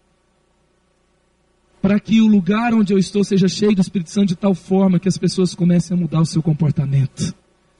para 1.85 2.01
que 2.01 2.19
o 2.23 2.27
lugar 2.27 2.73
onde 2.73 2.95
eu 2.95 2.99
estou 2.99 3.23
seja 3.23 3.47
cheio 3.47 3.75
do 3.75 3.83
Espírito 3.83 4.09
Santo 4.09 4.29
de 4.29 4.37
tal 4.37 4.55
forma 4.55 4.99
que 4.99 5.07
as 5.07 5.19
pessoas 5.19 5.55
comecem 5.55 5.95
a 5.95 6.01
mudar 6.01 6.19
o 6.19 6.25
seu 6.25 6.43
comportamento. 6.43 7.35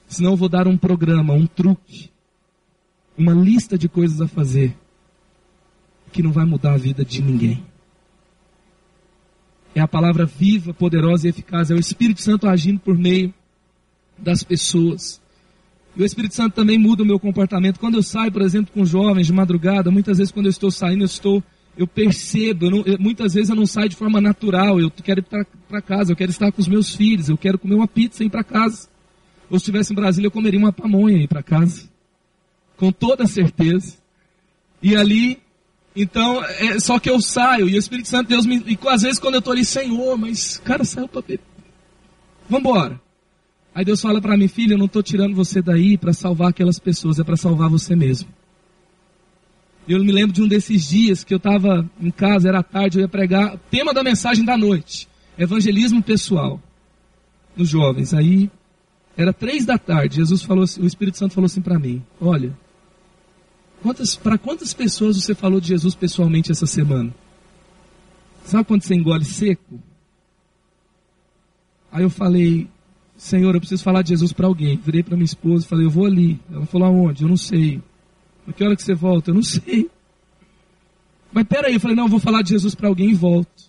Senão 0.07 0.33
eu 0.33 0.37
vou 0.37 0.47
dar 0.47 0.69
um 0.69 0.77
programa, 0.77 1.33
um 1.33 1.47
truque, 1.47 2.11
uma 3.17 3.33
lista 3.33 3.79
de 3.79 3.89
coisas 3.89 4.21
a 4.21 4.29
fazer 4.29 4.77
que 6.13 6.23
não 6.23 6.33
vai 6.33 6.45
mudar 6.45 6.75
a 6.75 6.77
vida 6.77 7.03
de 7.03 7.23
ninguém. 7.23 7.65
É 9.75 9.81
a 9.81 9.89
palavra 9.89 10.27
viva, 10.27 10.75
poderosa 10.75 11.27
e 11.27 11.31
eficaz, 11.31 11.71
é 11.71 11.75
o 11.75 11.81
Espírito 11.81 12.21
Santo 12.21 12.47
agindo 12.47 12.81
por 12.81 12.99
meio 12.99 13.33
das 14.19 14.43
pessoas. 14.43 15.19
E 15.97 16.03
o 16.03 16.05
Espírito 16.05 16.35
Santo 16.35 16.55
também 16.55 16.77
muda 16.77 17.03
o 17.03 17.07
meu 17.07 17.19
comportamento. 17.19 17.81
Quando 17.81 17.95
eu 17.95 18.03
saio, 18.03 18.31
por 18.31 18.43
exemplo, 18.43 18.71
com 18.71 18.85
jovens 18.85 19.29
de 19.29 19.33
madrugada, 19.33 19.91
muitas 19.91 20.19
vezes 20.19 20.31
quando 20.31 20.45
eu 20.45 20.51
estou 20.51 20.71
saindo, 20.71 21.05
eu 21.05 21.07
estou 21.07 21.43
eu 21.77 21.87
percebo, 21.87 22.67
eu 22.67 22.71
não, 22.71 22.83
eu, 22.83 22.99
muitas 22.99 23.35
vezes 23.35 23.51
eu 23.51 23.57
não 23.57 23.67
saio 23.67 23.89
de 23.89 23.97
forma 23.97 24.21
natural, 24.21 24.81
eu 24.81 24.91
quero 24.91 25.21
ir 25.21 25.47
para 25.69 25.83
casa, 25.83 26.13
eu 26.13 26.17
quero 26.17 26.31
estar 26.31 26.53
com 26.53 26.61
os 26.61 26.69
meus 26.69 26.95
filhos, 26.95 27.29
eu 27.29 27.37
quero 27.37 27.59
comer 27.59 27.75
uma 27.75 27.89
pizza 27.89 28.23
e 28.23 28.27
ir 28.27 28.31
para 28.31 28.45
casa. 28.45 28.89
Ou 29.51 29.59
se 29.59 29.65
estivesse 29.65 29.93
em 29.93 29.97
Brasília, 29.97 30.27
eu 30.29 30.33
comeria 30.33 30.59
uma 30.59 30.73
pamonha 30.73 31.19
e 31.19 31.25
ir 31.25 31.29
para 31.29 31.43
casa. 31.43 31.89
Com 32.77 32.93
toda 32.93 33.27
certeza. 33.27 33.97
E 34.83 34.95
ali, 34.95 35.39
então, 35.97 36.45
é, 36.45 36.79
só 36.79 36.99
que 36.99 37.11
eu 37.11 37.21
saio, 37.21 37.69
e 37.69 37.75
o 37.75 37.79
Espírito 37.79 38.09
Santo 38.09 38.29
Deus 38.29 38.47
me. 38.47 38.63
E 38.67 38.79
às 38.89 39.03
vezes 39.03 39.19
quando 39.19 39.35
eu 39.35 39.39
estou 39.41 39.53
ali, 39.53 39.65
Senhor, 39.65 40.17
mas 40.17 40.59
cara 40.59 40.85
saiu 40.85 41.09
para. 41.09 41.23
Vambora. 42.49 43.01
Aí 43.75 43.85
Deus 43.85 44.01
fala 44.01 44.21
para 44.21 44.37
mim, 44.37 44.47
filho, 44.47 44.75
eu 44.75 44.79
não 44.79 44.87
estou 44.87 45.03
tirando 45.03 45.35
você 45.35 45.61
daí 45.61 45.99
para 45.99 46.13
salvar 46.13 46.51
aquelas 46.51 46.79
pessoas, 46.79 47.19
é 47.19 47.25
para 47.25 47.37
salvar 47.37 47.69
você 47.69 47.97
mesmo. 47.97 48.29
Eu 49.87 50.03
me 50.03 50.13
lembro 50.13 50.33
de 50.33 50.43
um 50.43 50.49
desses 50.49 50.89
dias 50.89 51.25
que 51.25 51.35
eu 51.35 51.39
estava 51.39 51.89
em 52.01 52.11
casa, 52.11 52.49
era 52.49 52.63
tarde, 52.63 52.99
eu 52.99 53.03
ia 53.03 53.09
pregar, 53.09 53.59
tema 53.71 53.93
da 53.93 54.03
mensagem 54.03 54.45
da 54.45 54.57
noite, 54.57 55.09
evangelismo 55.39 56.03
pessoal, 56.03 56.61
nos 57.57 57.69
jovens. 57.69 58.15
Aí, 58.15 58.51
era 59.17 59.33
três 59.33 59.67
da 59.67 59.77
tarde, 59.77 60.17
Jesus 60.17 60.43
falou, 60.43 60.65
o 60.65 60.87
Espírito 60.87 61.19
Santo 61.19 61.35
falou 61.35 61.47
assim 61.47 61.61
para 61.61 61.79
mim, 61.79 62.03
olha, 62.21 62.57
quantas, 63.83 64.17
para 64.17 64.39
quantas 64.39 64.73
pessoas 64.73 65.17
você 65.17 65.35
falou 65.35 65.61
de 65.61 65.69
Jesus 65.69 65.95
pessoalmente 65.95 66.51
essa 66.51 66.67
semana? 66.67 67.15
Sabe 68.45 68.65
quando 68.65 68.83
você 68.83 68.95
engole 68.95 69.25
seco? 69.25 69.81
Aí 71.91 72.03
eu 72.03 72.11
falei, 72.11 72.69
Senhor, 73.17 73.55
eu 73.55 73.61
preciso 73.61 73.83
falar 73.83 74.03
de 74.03 74.11
Jesus 74.11 74.33
para 74.33 74.47
alguém. 74.47 74.77
Virei 74.77 75.03
para 75.03 75.17
minha 75.17 75.25
esposa 75.25 75.65
e 75.65 75.69
falei, 75.69 75.87
eu 75.87 75.91
vou 75.91 76.07
ali. 76.07 76.41
Ela 76.53 76.67
falou, 76.67 76.89
aonde? 76.89 77.23
Eu 77.23 77.29
não 77.29 77.37
sei. 77.37 77.81
Mas 78.47 78.57
que 78.57 78.65
hora 78.65 78.77
que 78.77 78.83
você 78.83 78.95
volta? 78.95 79.31
Eu 79.31 79.35
não 79.35 79.43
sei. 79.43 79.91
Mas 81.33 81.45
peraí, 81.45 81.75
eu 81.75 81.81
falei, 81.81 81.97
não, 81.97 82.05
eu 82.05 82.11
vou 82.11 82.21
falar 82.21 82.43
de 82.43 82.51
Jesus 82.51 82.75
para 82.75 82.89
alguém 82.89 83.11
e 83.11 83.15
volto. 83.15 83.65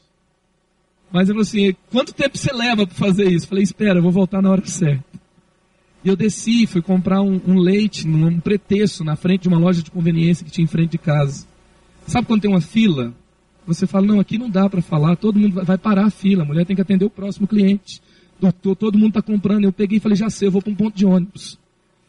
Mas 1.11 1.29
eu 1.29 1.35
falei 1.35 1.41
assim, 1.41 1.75
quanto 1.91 2.13
tempo 2.13 2.37
você 2.37 2.53
leva 2.53 2.85
para 2.85 2.95
fazer 2.95 3.31
isso? 3.31 3.45
Eu 3.45 3.49
falei, 3.49 3.63
espera, 3.63 3.99
eu 3.99 4.03
vou 4.03 4.11
voltar 4.11 4.41
na 4.41 4.51
hora 4.51 4.65
certa. 4.65 5.03
E 6.03 6.09
eu 6.09 6.15
desci, 6.15 6.67
fui 6.67 6.81
comprar 6.81 7.21
um, 7.21 7.41
um 7.47 7.57
leite, 7.57 8.07
num 8.07 8.39
pretexto, 8.39 9.03
na 9.03 9.15
frente 9.15 9.43
de 9.43 9.47
uma 9.47 9.57
loja 9.57 9.81
de 9.81 9.89
conveniência 9.89 10.45
que 10.45 10.51
tinha 10.51 10.63
em 10.63 10.67
frente 10.67 10.91
de 10.91 10.97
casa. 10.99 11.47
Sabe 12.05 12.27
quando 12.27 12.41
tem 12.41 12.51
uma 12.51 12.61
fila? 12.61 13.13
Você 13.65 13.87
fala, 13.87 14.05
não, 14.05 14.19
aqui 14.19 14.37
não 14.37 14.49
dá 14.49 14.69
para 14.69 14.81
falar, 14.81 15.15
todo 15.15 15.39
mundo 15.39 15.63
vai 15.63 15.77
parar 15.77 16.05
a 16.05 16.11
fila, 16.11 16.43
a 16.43 16.45
mulher 16.45 16.65
tem 16.65 16.75
que 16.75 16.81
atender 16.81 17.05
o 17.05 17.09
próximo 17.09 17.47
cliente. 17.47 17.99
Doutor, 18.39 18.75
todo 18.75 18.97
mundo 18.97 19.17
está 19.17 19.21
comprando. 19.21 19.63
Eu 19.63 19.71
peguei 19.71 19.97
e 19.97 19.99
falei, 19.99 20.15
já 20.15 20.29
sei, 20.29 20.47
eu 20.47 20.51
vou 20.51 20.61
para 20.61 20.71
um 20.71 20.75
ponto 20.75 20.95
de 20.95 21.05
ônibus. 21.05 21.57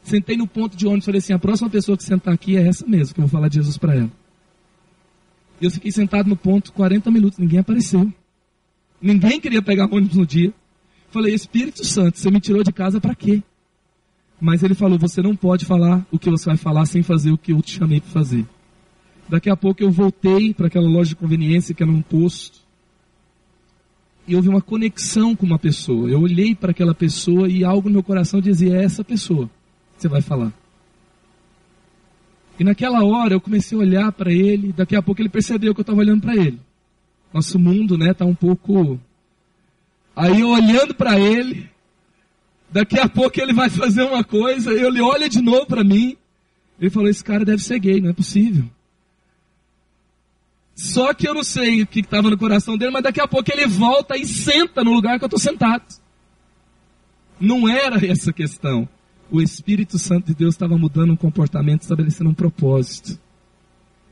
Sentei 0.07 0.37
no 0.37 0.47
ponto 0.47 0.77
de 0.77 0.87
ônibus 0.87 1.03
e 1.03 1.07
falei 1.07 1.19
assim: 1.19 1.33
a 1.33 1.39
próxima 1.39 1.69
pessoa 1.69 1.97
que 1.97 2.05
sentar 2.05 2.33
aqui 2.33 2.57
é 2.57 2.65
essa 2.65 2.87
mesmo, 2.87 3.13
que 3.13 3.21
eu 3.21 3.27
vou 3.27 3.29
falar 3.29 3.49
de 3.49 3.57
Jesus 3.57 3.77
para 3.77 3.93
ela. 3.93 4.11
E 5.61 5.65
eu 5.65 5.71
fiquei 5.71 5.91
sentado 5.91 6.29
no 6.29 6.37
ponto 6.37 6.73
40 6.73 7.11
minutos, 7.11 7.41
ninguém 7.41 7.59
apareceu. 7.59 8.13
Ninguém 9.03 9.41
queria 9.41 9.61
pegar 9.61 9.93
ônibus 9.93 10.17
no 10.17 10.25
dia. 10.25 10.55
Falei: 11.11 11.35
Espírito 11.35 11.85
Santo, 11.85 12.21
você 12.21 12.31
me 12.31 12.39
tirou 12.39 12.63
de 12.63 12.73
casa 12.73 13.01
para 13.01 13.17
quê? 13.17 13.43
Mas 14.41 14.63
ele 14.63 14.75
falou: 14.75 14.97
você 14.97 15.21
não 15.21 15.35
pode 15.35 15.65
falar 15.65 16.07
o 16.13 16.21
que 16.21 16.31
você 16.31 16.47
vai 16.47 16.57
falar 16.57 16.87
sem 16.87 17.03
fazer 17.03 17.33
o 17.33 17.39
que 17.39 17.51
eu 17.51 17.61
te 17.61 17.73
chamei 17.73 18.01
para 18.01 18.11
fazer. 18.11 18.47
Daqui 19.29 19.51
a 19.51 19.57
pouco 19.57 19.83
eu 19.83 19.91
voltei 19.91 20.55
para 20.55 20.69
aquela 20.69 20.89
loja 20.89 21.09
de 21.09 21.17
conveniência 21.17 21.75
que 21.75 21.83
era 21.83 21.91
um 21.91 22.01
posto. 22.01 22.61
E 24.25 24.37
houve 24.37 24.49
uma 24.49 24.63
conexão 24.63 25.35
com 25.35 25.45
uma 25.45 25.59
pessoa. 25.59 26.09
Eu 26.09 26.21
olhei 26.21 26.55
para 26.55 26.71
aquela 26.71 26.95
pessoa 26.95 27.49
e 27.49 27.65
algo 27.65 27.89
no 27.89 27.95
meu 27.95 28.05
coração 28.05 28.41
dizia: 28.41 28.77
é 28.77 28.85
essa 28.85 29.03
pessoa 29.03 29.51
você 29.97 30.09
vai 30.09 30.21
falar. 30.21 30.53
E 32.59 32.65
naquela 32.65 33.05
hora 33.05 33.35
eu 33.35 33.41
comecei 33.41 33.77
a 33.77 33.81
olhar 33.81 34.13
para 34.13 34.33
ele, 34.33 34.73
daqui 34.73 34.97
a 34.97 35.03
pouco 35.03 35.21
ele 35.21 35.29
percebeu 35.29 35.75
que 35.75 35.81
eu 35.81 35.83
estava 35.83 36.01
olhando 36.01 36.23
para 36.23 36.35
ele. 36.35 36.59
Nosso 37.33 37.59
mundo, 37.59 37.99
né, 37.99 38.15
tá 38.15 38.25
um 38.25 38.35
pouco 38.35 38.99
Aí 40.15 40.41
eu 40.41 40.49
olhando 40.49 40.95
para 40.95 41.21
ele, 41.21 41.69
daqui 42.71 42.99
a 42.99 43.07
pouco 43.07 43.39
ele 43.39 43.53
vai 43.53 43.69
fazer 43.69 44.03
uma 44.03 44.25
coisa, 44.25 44.73
ele 44.73 45.03
olha 45.03 45.29
de 45.29 45.43
novo 45.43 45.67
para 45.67 45.85
mim. 45.85 46.17
Ele 46.81 46.91
falou: 46.91 47.09
"Esse 47.09 47.23
cara 47.23 47.45
deve 47.45 47.63
ser 47.63 47.79
gay, 47.79 48.01
não 48.01 48.11
é 48.11 48.15
possível". 48.15 48.65
Só 50.75 51.13
que 51.13 51.29
eu 51.29 51.35
não 51.35 51.45
sei 51.45 51.83
o 51.83 51.87
que 51.87 52.01
estava 52.01 52.31
no 52.31 52.39
coração 52.39 52.79
dele, 52.79 52.93
mas 52.93 53.03
daqui 53.03 53.21
a 53.21 53.29
pouco 53.29 53.51
ele 53.53 53.67
volta 53.67 54.17
e 54.17 54.25
senta 54.27 54.83
no 54.83 54.93
lugar 54.93 55.19
que 55.19 55.25
eu 55.25 55.27
estou 55.27 55.41
sentado. 55.41 55.85
Não 57.39 57.69
era 57.69 58.05
essa 58.07 58.33
questão 58.33 58.89
o 59.31 59.41
Espírito 59.41 59.99
Santo 59.99 60.27
de 60.27 60.35
Deus 60.35 60.55
estava 60.55 60.79
mudando 60.79 61.13
um 61.13 61.17
comportamento, 61.17 61.83
estabelecendo 61.83 62.31
um 62.31 62.35
propósito. 62.35 63.19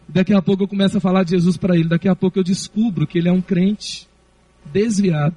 Daqui 0.08 0.34
a 0.34 0.42
pouco 0.42 0.64
eu 0.64 0.68
começo 0.68 0.98
a 0.98 1.00
falar 1.00 1.24
de 1.24 1.30
Jesus 1.30 1.56
para 1.56 1.76
ele. 1.76 1.88
Daqui 1.88 2.08
a 2.08 2.16
pouco 2.16 2.38
eu 2.38 2.44
descubro 2.44 3.06
que 3.06 3.18
ele 3.18 3.28
é 3.28 3.32
um 3.32 3.40
crente 3.40 4.08
desviado, 4.72 5.36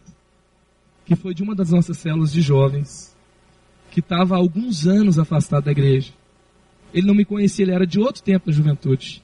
que 1.05 1.15
foi 1.15 1.33
de 1.33 1.43
uma 1.43 1.55
das 1.55 1.71
nossas 1.71 1.97
células 1.97 2.31
de 2.31 2.41
jovens, 2.41 3.15
que 3.91 3.99
estava 3.99 4.35
há 4.35 4.37
alguns 4.37 4.85
anos 4.85 5.17
afastado 5.17 5.65
da 5.65 5.71
igreja. 5.71 6.11
Ele 6.93 7.07
não 7.07 7.15
me 7.15 7.25
conhecia, 7.25 7.63
ele 7.63 7.73
era 7.73 7.85
de 7.85 7.99
outro 7.99 8.23
tempo 8.23 8.47
da 8.47 8.51
juventude. 8.51 9.23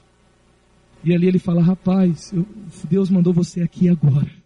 E 1.02 1.14
ali 1.14 1.26
ele 1.26 1.38
fala: 1.38 1.62
Rapaz, 1.62 2.32
eu, 2.32 2.46
Deus 2.88 3.10
mandou 3.10 3.32
você 3.32 3.62
aqui 3.62 3.88
agora. 3.88 4.43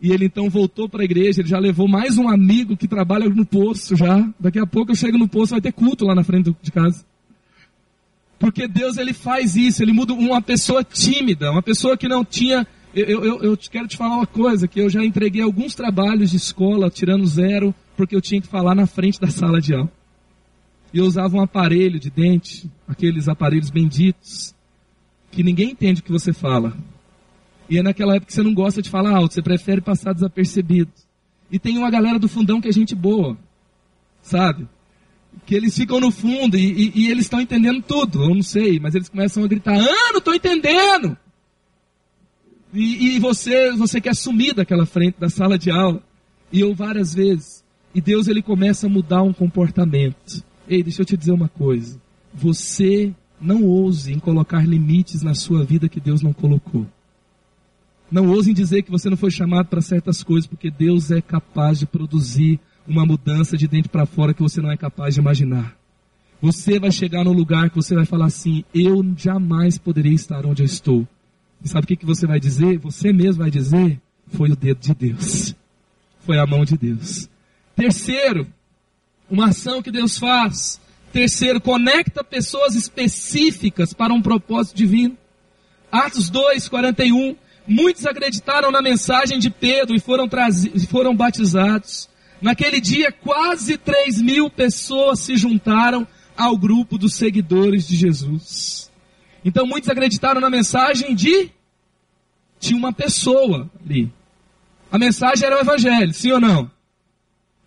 E 0.00 0.12
ele 0.12 0.26
então 0.26 0.50
voltou 0.50 0.88
para 0.88 1.02
a 1.02 1.04
igreja, 1.04 1.40
ele 1.40 1.48
já 1.48 1.58
levou 1.58 1.88
mais 1.88 2.18
um 2.18 2.28
amigo 2.28 2.76
que 2.76 2.86
trabalha 2.86 3.28
no 3.28 3.46
poço 3.46 3.96
já. 3.96 4.28
Daqui 4.38 4.58
a 4.58 4.66
pouco 4.66 4.92
eu 4.92 4.96
chego 4.96 5.16
no 5.16 5.28
poço, 5.28 5.52
vai 5.52 5.60
ter 5.60 5.72
culto 5.72 6.04
lá 6.04 6.14
na 6.14 6.22
frente 6.22 6.54
de 6.60 6.70
casa. 6.70 7.04
Porque 8.38 8.68
Deus 8.68 8.98
ele 8.98 9.14
faz 9.14 9.56
isso, 9.56 9.82
ele 9.82 9.92
muda 9.92 10.12
uma 10.12 10.42
pessoa 10.42 10.84
tímida, 10.84 11.50
uma 11.50 11.62
pessoa 11.62 11.96
que 11.96 12.06
não 12.06 12.24
tinha. 12.24 12.66
Eu, 12.94 13.24
eu, 13.24 13.42
eu 13.42 13.56
quero 13.70 13.88
te 13.88 13.96
falar 13.96 14.16
uma 14.16 14.26
coisa, 14.26 14.68
que 14.68 14.80
eu 14.80 14.90
já 14.90 15.04
entreguei 15.04 15.42
alguns 15.42 15.74
trabalhos 15.74 16.30
de 16.30 16.36
escola, 16.36 16.90
tirando 16.90 17.26
zero, 17.26 17.74
porque 17.96 18.14
eu 18.14 18.20
tinha 18.20 18.40
que 18.40 18.46
falar 18.46 18.74
na 18.74 18.86
frente 18.86 19.18
da 19.20 19.28
sala 19.28 19.60
de 19.60 19.74
aula. 19.74 19.90
E 20.92 20.98
eu 20.98 21.04
usava 21.04 21.36
um 21.36 21.42
aparelho 21.42 21.98
de 21.98 22.10
dente, 22.10 22.70
aqueles 22.86 23.28
aparelhos 23.28 23.70
benditos, 23.70 24.54
que 25.30 25.42
ninguém 25.42 25.70
entende 25.70 26.00
o 26.00 26.04
que 26.04 26.12
você 26.12 26.32
fala. 26.32 26.76
E 27.68 27.78
é 27.78 27.82
naquela 27.82 28.14
época 28.16 28.26
que 28.26 28.32
você 28.32 28.42
não 28.42 28.54
gosta 28.54 28.80
de 28.80 28.90
falar 28.90 29.16
alto, 29.16 29.34
você 29.34 29.42
prefere 29.42 29.80
passar 29.80 30.12
desapercebido. 30.12 30.90
E 31.50 31.58
tem 31.58 31.78
uma 31.78 31.90
galera 31.90 32.18
do 32.18 32.28
fundão 32.28 32.60
que 32.60 32.68
é 32.68 32.72
gente 32.72 32.94
boa, 32.94 33.36
sabe? 34.22 34.66
Que 35.44 35.54
eles 35.54 35.76
ficam 35.76 36.00
no 36.00 36.10
fundo 36.10 36.56
e, 36.56 36.72
e, 36.72 36.92
e 36.94 37.10
eles 37.10 37.24
estão 37.24 37.40
entendendo 37.40 37.82
tudo, 37.82 38.22
eu 38.22 38.34
não 38.34 38.42
sei, 38.42 38.80
mas 38.80 38.94
eles 38.94 39.08
começam 39.08 39.44
a 39.44 39.48
gritar, 39.48 39.76
ah, 39.76 40.12
não 40.12 40.18
estou 40.18 40.34
entendendo! 40.34 41.16
E, 42.72 43.16
e, 43.16 43.18
você, 43.18 43.72
você 43.72 44.00
quer 44.00 44.14
sumir 44.14 44.54
daquela 44.54 44.84
frente 44.84 45.18
da 45.18 45.30
sala 45.30 45.58
de 45.58 45.70
aula. 45.70 46.02
E 46.52 46.60
eu 46.60 46.74
várias 46.74 47.14
vezes. 47.14 47.64
E 47.94 48.00
Deus 48.00 48.28
ele 48.28 48.42
começa 48.42 48.86
a 48.86 48.90
mudar 48.90 49.22
um 49.22 49.32
comportamento. 49.32 50.44
Ei, 50.68 50.82
deixa 50.82 51.00
eu 51.00 51.06
te 51.06 51.16
dizer 51.16 51.32
uma 51.32 51.48
coisa. 51.48 51.98
Você 52.34 53.14
não 53.40 53.64
ouse 53.64 54.12
em 54.12 54.18
colocar 54.18 54.66
limites 54.68 55.22
na 55.22 55.34
sua 55.34 55.64
vida 55.64 55.88
que 55.88 56.00
Deus 56.00 56.20
não 56.20 56.34
colocou. 56.34 56.86
Não 58.10 58.28
ousem 58.28 58.54
dizer 58.54 58.82
que 58.82 58.90
você 58.90 59.10
não 59.10 59.16
foi 59.16 59.30
chamado 59.30 59.66
para 59.66 59.80
certas 59.80 60.22
coisas, 60.22 60.46
porque 60.46 60.70
Deus 60.70 61.10
é 61.10 61.20
capaz 61.20 61.78
de 61.78 61.86
produzir 61.86 62.60
uma 62.86 63.04
mudança 63.04 63.56
de 63.56 63.66
dentro 63.66 63.90
para 63.90 64.06
fora 64.06 64.32
que 64.32 64.42
você 64.42 64.60
não 64.60 64.70
é 64.70 64.76
capaz 64.76 65.14
de 65.14 65.20
imaginar. 65.20 65.76
Você 66.40 66.78
vai 66.78 66.92
chegar 66.92 67.24
no 67.24 67.32
lugar 67.32 67.70
que 67.70 67.76
você 67.76 67.94
vai 67.94 68.04
falar 68.04 68.26
assim: 68.26 68.64
eu 68.72 69.04
jamais 69.16 69.78
poderia 69.78 70.14
estar 70.14 70.46
onde 70.46 70.62
eu 70.62 70.66
estou. 70.66 71.06
E 71.64 71.68
sabe 71.68 71.84
o 71.84 71.88
que, 71.88 71.96
que 71.96 72.06
você 72.06 72.26
vai 72.26 72.38
dizer? 72.38 72.78
Você 72.78 73.12
mesmo 73.12 73.42
vai 73.42 73.50
dizer: 73.50 74.00
foi 74.28 74.50
o 74.50 74.56
dedo 74.56 74.80
de 74.80 74.94
Deus. 74.94 75.54
Foi 76.20 76.38
a 76.38 76.46
mão 76.46 76.64
de 76.64 76.76
Deus. 76.76 77.28
Terceiro, 77.74 78.46
uma 79.30 79.46
ação 79.48 79.82
que 79.82 79.90
Deus 79.90 80.18
faz. 80.18 80.80
Terceiro, 81.12 81.60
conecta 81.60 82.22
pessoas 82.22 82.74
específicas 82.74 83.92
para 83.92 84.12
um 84.12 84.20
propósito 84.20 84.76
divino. 84.76 85.16
Atos 85.90 86.28
2, 86.28 86.68
41. 86.68 87.36
Muitos 87.66 88.06
acreditaram 88.06 88.70
na 88.70 88.80
mensagem 88.80 89.38
de 89.38 89.50
Pedro 89.50 89.96
e 89.96 90.00
foram, 90.00 90.28
foram 90.88 91.16
batizados. 91.16 92.08
Naquele 92.40 92.80
dia, 92.80 93.10
quase 93.10 93.76
3 93.76 94.20
mil 94.20 94.48
pessoas 94.48 95.20
se 95.20 95.36
juntaram 95.36 96.06
ao 96.36 96.56
grupo 96.56 96.98
dos 96.98 97.14
seguidores 97.14 97.88
de 97.88 97.96
Jesus. 97.96 98.90
Então, 99.44 99.66
muitos 99.66 99.88
acreditaram 99.88 100.40
na 100.40 100.50
mensagem 100.50 101.14
de. 101.14 101.50
Tinha 102.60 102.78
uma 102.78 102.92
pessoa 102.92 103.70
ali. 103.84 104.12
A 104.90 104.98
mensagem 104.98 105.46
era 105.46 105.56
o 105.56 105.60
Evangelho, 105.60 106.12
sim 106.12 106.32
ou 106.32 106.40
não? 106.40 106.70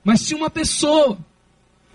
Mas 0.03 0.25
tinha 0.25 0.37
uma 0.37 0.49
pessoa. 0.49 1.17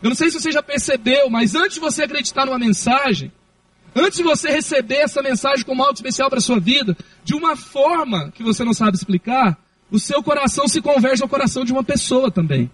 Eu 0.02 0.10
não 0.10 0.14
sei 0.14 0.30
se 0.30 0.40
você 0.40 0.52
já 0.52 0.62
percebeu, 0.62 1.30
mas 1.30 1.54
antes 1.54 1.74
de 1.74 1.80
você 1.80 2.04
acreditar 2.04 2.44
numa 2.44 2.58
mensagem, 2.58 3.32
antes 3.94 4.18
de 4.18 4.24
você 4.24 4.50
receber 4.50 4.96
essa 4.96 5.22
mensagem 5.22 5.64
como 5.64 5.82
algo 5.82 5.94
especial 5.94 6.28
para 6.28 6.38
a 6.38 6.42
sua 6.42 6.58
vida, 6.58 6.96
de 7.22 7.34
uma 7.34 7.56
forma 7.56 8.30
que 8.32 8.42
você 8.42 8.64
não 8.64 8.74
sabe 8.74 8.96
explicar, 8.96 9.58
o 9.90 9.98
seu 9.98 10.22
coração 10.22 10.66
se 10.66 10.80
converge 10.80 11.22
ao 11.22 11.28
coração 11.28 11.64
de 11.64 11.72
uma 11.72 11.84
pessoa 11.84 12.30
também. 12.30 12.70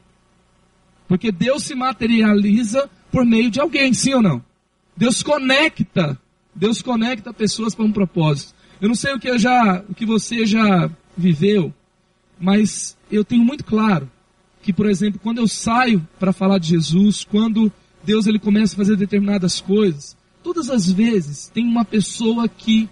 Porque 1.06 1.30
Deus 1.30 1.64
se 1.64 1.74
materializa 1.74 2.88
por 3.10 3.24
meio 3.24 3.50
de 3.50 3.60
alguém, 3.60 3.92
sim 3.92 4.14
ou 4.14 4.22
não? 4.22 4.42
Deus 4.96 5.22
conecta, 5.22 6.18
Deus 6.54 6.80
conecta 6.82 7.32
pessoas 7.32 7.74
para 7.74 7.84
um 7.84 7.92
propósito. 7.92 8.54
Eu 8.80 8.88
não 8.88 8.94
sei 8.94 9.12
o 9.12 9.18
que 9.18 9.28
eu 9.28 9.38
já, 9.38 9.82
o 9.88 9.94
que 9.94 10.06
você 10.06 10.46
já 10.46 10.90
viveu, 11.16 11.72
mas 12.38 12.96
eu 13.10 13.24
tenho 13.24 13.44
muito 13.44 13.64
claro 13.64 14.10
que, 14.62 14.72
por 14.72 14.86
exemplo, 14.86 15.20
quando 15.22 15.38
eu 15.38 15.48
saio 15.48 16.06
para 16.18 16.32
falar 16.32 16.58
de 16.58 16.68
Jesus, 16.68 17.24
quando 17.24 17.72
Deus 18.04 18.26
ele 18.26 18.38
começa 18.38 18.74
a 18.74 18.76
fazer 18.76 18.96
determinadas 18.96 19.60
coisas, 19.60 20.16
todas 20.42 20.70
as 20.70 20.90
vezes 20.90 21.48
tem 21.48 21.64
uma 21.64 21.84
pessoa 21.84 22.48
que 22.48 22.88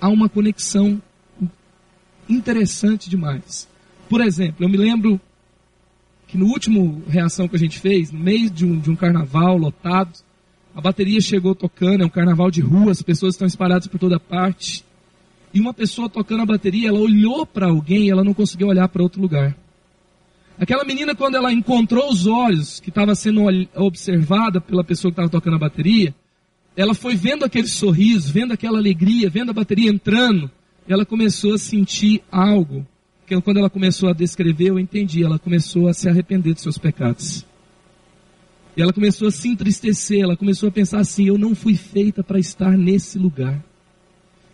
há 0.00 0.08
uma 0.08 0.28
conexão 0.28 1.00
interessante 2.28 3.08
demais. 3.08 3.68
Por 4.08 4.20
exemplo, 4.20 4.64
eu 4.64 4.68
me 4.68 4.76
lembro 4.76 5.20
que 6.26 6.36
no 6.36 6.46
último 6.46 7.02
reação 7.08 7.48
que 7.48 7.56
a 7.56 7.58
gente 7.58 7.78
fez, 7.78 8.12
no 8.12 8.18
meio 8.18 8.50
de 8.50 8.64
um, 8.64 8.78
de 8.78 8.90
um 8.90 8.96
carnaval 8.96 9.56
lotado, 9.56 10.12
a 10.74 10.80
bateria 10.80 11.20
chegou 11.20 11.54
tocando, 11.54 12.02
é 12.02 12.06
um 12.06 12.10
carnaval 12.10 12.50
de 12.50 12.60
rua, 12.60 12.92
as 12.92 13.02
pessoas 13.02 13.34
estão 13.34 13.48
espalhadas 13.48 13.86
por 13.86 13.98
toda 13.98 14.20
parte. 14.20 14.84
E 15.52 15.60
uma 15.60 15.72
pessoa 15.72 16.08
tocando 16.08 16.42
a 16.42 16.46
bateria, 16.46 16.88
ela 16.88 16.98
olhou 16.98 17.46
para 17.46 17.66
alguém 17.66 18.04
e 18.04 18.10
ela 18.10 18.22
não 18.22 18.34
conseguiu 18.34 18.68
olhar 18.68 18.86
para 18.88 19.02
outro 19.02 19.20
lugar. 19.20 19.56
Aquela 20.58 20.84
menina, 20.84 21.14
quando 21.14 21.36
ela 21.36 21.52
encontrou 21.52 22.10
os 22.10 22.26
olhos 22.26 22.80
que 22.80 22.90
estava 22.90 23.14
sendo 23.14 23.42
observada 23.74 24.60
pela 24.60 24.84
pessoa 24.84 25.10
que 25.10 25.14
estava 25.14 25.28
tocando 25.28 25.56
a 25.56 25.60
bateria, 25.60 26.14
ela 26.78 26.94
foi 26.94 27.16
vendo 27.16 27.44
aquele 27.44 27.66
sorriso, 27.66 28.32
vendo 28.32 28.52
aquela 28.52 28.78
alegria, 28.78 29.28
vendo 29.28 29.50
a 29.50 29.52
bateria 29.52 29.90
entrando, 29.90 30.48
ela 30.86 31.04
começou 31.04 31.54
a 31.54 31.58
sentir 31.58 32.22
algo 32.30 32.86
que 33.26 33.38
quando 33.40 33.56
ela 33.56 33.68
começou 33.68 34.08
a 34.08 34.12
descrever, 34.12 34.68
eu 34.68 34.78
entendi, 34.78 35.24
ela 35.24 35.40
começou 35.40 35.88
a 35.88 35.92
se 35.92 36.08
arrepender 36.08 36.54
dos 36.54 36.62
seus 36.62 36.78
pecados. 36.78 37.44
E 38.76 38.80
ela 38.80 38.92
começou 38.92 39.26
a 39.26 39.32
se 39.32 39.48
entristecer, 39.48 40.20
ela 40.20 40.36
começou 40.36 40.68
a 40.68 40.72
pensar 40.72 41.00
assim: 41.00 41.26
eu 41.26 41.36
não 41.36 41.52
fui 41.52 41.74
feita 41.74 42.22
para 42.22 42.38
estar 42.38 42.78
nesse 42.78 43.18
lugar. 43.18 43.60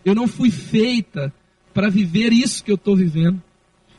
Eu 0.03 0.15
não 0.15 0.27
fui 0.27 0.49
feita 0.49 1.31
para 1.75 1.89
viver 1.89 2.33
isso 2.33 2.63
que 2.63 2.71
eu 2.71 2.75
estou 2.75 2.95
vivendo. 2.95 3.39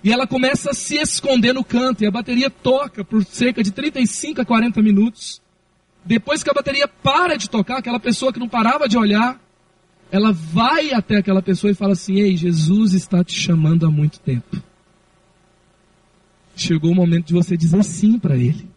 E 0.03 0.13
ela 0.13 0.27
começa 0.27 0.73
a 0.73 0.75
se 0.75 0.97
esconder 0.97 1.53
no 1.53 1.63
canto, 1.63 2.03
e 2.03 2.09
a 2.09 2.11
bateria 2.11 2.51
toca 2.51 3.05
por 3.05 3.25
cerca 3.25 3.63
de 3.63 3.71
35 3.71 4.41
a 4.41 4.45
40 4.45 4.83
minutos. 4.83 5.41
Depois 6.07 6.43
que 6.43 6.51
a 6.51 6.55
bateria 6.55 6.87
para 6.87 7.37
de 7.37 7.51
tocar, 7.51 7.79
aquela 7.79 7.99
pessoa 7.99 8.33
que 8.33 8.39
não 8.39 8.49
parava 8.49 8.89
de 8.89 8.97
olhar, 8.97 9.41
ela 10.11 10.33
vai 10.33 10.93
até 10.93 11.17
aquela 11.17 11.43
pessoa 11.43 11.71
e 11.71 11.75
fala 11.75 11.93
assim: 11.93 12.21
Ei, 12.21 12.37
Jesus 12.37 12.93
está 12.95 13.25
te 13.25 13.35
chamando 13.35 13.85
há 13.85 13.91
muito 13.91 14.21
tempo. 14.21 14.63
Chegou 16.55 16.93
o 16.93 16.95
momento 16.95 17.27
de 17.27 17.35
você 17.35 17.57
dizer 17.57 17.83
sim 17.83 18.19
para 18.19 18.37
Ele. 18.37 18.69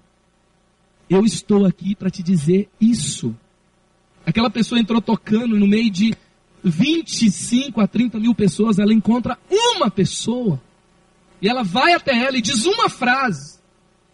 Eu 1.08 1.24
estou 1.24 1.66
aqui 1.66 1.96
para 1.96 2.10
te 2.10 2.24
dizer 2.24 2.68
isso. 2.82 3.36
Aquela 4.26 4.50
pessoa 4.50 4.82
entrou 4.82 5.02
tocando 5.02 5.58
no 5.58 5.68
meio 5.68 5.90
de 5.90 6.16
25 6.64 7.80
a 7.80 7.88
30 7.88 8.20
mil 8.20 8.36
pessoas, 8.36 8.80
ela 8.80 8.94
encontra 8.94 9.38
uma 9.50 9.90
pessoa. 9.90 10.62
E 11.42 11.48
ela 11.48 11.64
vai 11.64 11.94
até 11.94 12.12
ela 12.12 12.38
e 12.38 12.42
diz 12.42 12.66
uma 12.66 12.90
frase. 12.90 13.60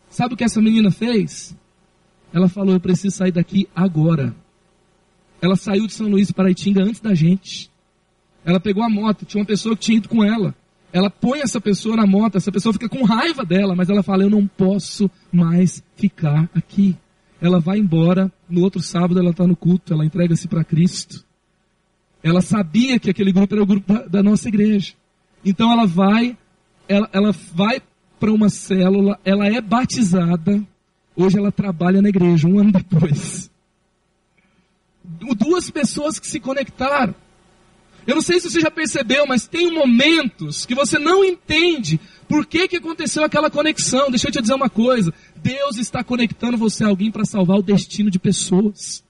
Sabe 0.09 0.33
o 0.33 0.37
que 0.37 0.43
essa 0.43 0.61
menina 0.61 0.91
fez? 0.91 1.55
Ela 2.35 2.49
falou: 2.49 2.73
Eu 2.73 2.81
preciso 2.81 3.15
sair 3.15 3.31
daqui 3.31 3.65
agora. 3.73 4.35
Ela 5.41 5.55
saiu 5.55 5.87
de 5.87 5.93
São 5.93 6.09
Luís 6.09 6.31
para 6.31 6.51
Itinga 6.51 6.83
antes 6.83 6.99
da 6.99 7.13
gente. 7.13 7.71
Ela 8.43 8.59
pegou 8.59 8.83
a 8.83 8.89
moto, 8.89 9.25
tinha 9.25 9.39
uma 9.39 9.47
pessoa 9.47 9.73
que 9.73 9.83
tinha 9.83 9.97
ido 9.99 10.09
com 10.09 10.21
ela. 10.21 10.53
Ela 10.91 11.09
põe 11.09 11.39
essa 11.39 11.61
pessoa 11.61 11.95
na 11.95 12.05
moto, 12.05 12.35
essa 12.35 12.51
pessoa 12.51 12.73
fica 12.73 12.89
com 12.89 13.05
raiva 13.05 13.45
dela, 13.45 13.73
mas 13.73 13.89
ela 13.89 14.03
fala: 14.03 14.23
Eu 14.23 14.29
não 14.29 14.45
posso 14.45 15.09
mais 15.31 15.81
ficar 15.95 16.49
aqui. 16.53 16.97
Ela 17.39 17.59
vai 17.59 17.77
embora, 17.77 18.29
no 18.49 18.61
outro 18.61 18.81
sábado 18.81 19.17
ela 19.17 19.29
está 19.29 19.47
no 19.47 19.55
culto, 19.55 19.93
ela 19.93 20.05
entrega-se 20.05 20.49
para 20.49 20.63
Cristo. 20.63 21.23
Ela 22.21 22.41
sabia 22.41 22.99
que 22.99 23.09
aquele 23.09 23.31
grupo 23.31 23.53
era 23.53 23.63
o 23.63 23.67
grupo 23.67 23.93
da, 23.93 24.07
da 24.07 24.23
nossa 24.23 24.49
igreja. 24.49 24.93
Então 25.43 25.71
ela 25.71 25.85
vai, 25.85 26.37
ela, 26.87 27.09
ela 27.13 27.31
vai 27.53 27.81
para 28.19 28.31
uma 28.33 28.49
célula, 28.49 29.17
ela 29.23 29.47
é 29.47 29.61
batizada. 29.61 30.61
Hoje 31.15 31.37
ela 31.37 31.51
trabalha 31.51 32.01
na 32.01 32.09
igreja, 32.09 32.47
um 32.47 32.59
ano 32.59 32.71
depois 32.71 33.49
duas 35.35 35.69
pessoas 35.69 36.19
que 36.19 36.27
se 36.27 36.39
conectaram. 36.39 37.15
Eu 38.07 38.15
não 38.15 38.21
sei 38.21 38.39
se 38.39 38.49
você 38.49 38.59
já 38.59 38.69
percebeu, 38.69 39.25
mas 39.25 39.47
tem 39.47 39.73
momentos 39.73 40.65
que 40.65 40.75
você 40.75 40.99
não 40.99 41.23
entende 41.23 41.99
por 42.27 42.45
que, 42.45 42.67
que 42.67 42.77
aconteceu 42.77 43.23
aquela 43.23 43.49
conexão. 43.49 44.11
Deixa 44.11 44.27
eu 44.27 44.31
te 44.31 44.41
dizer 44.41 44.53
uma 44.53 44.69
coisa: 44.69 45.13
Deus 45.35 45.77
está 45.77 46.03
conectando 46.03 46.57
você 46.57 46.83
a 46.83 46.87
alguém 46.87 47.11
para 47.11 47.25
salvar 47.25 47.57
o 47.57 47.63
destino 47.63 48.11
de 48.11 48.19
pessoas, 48.19 49.03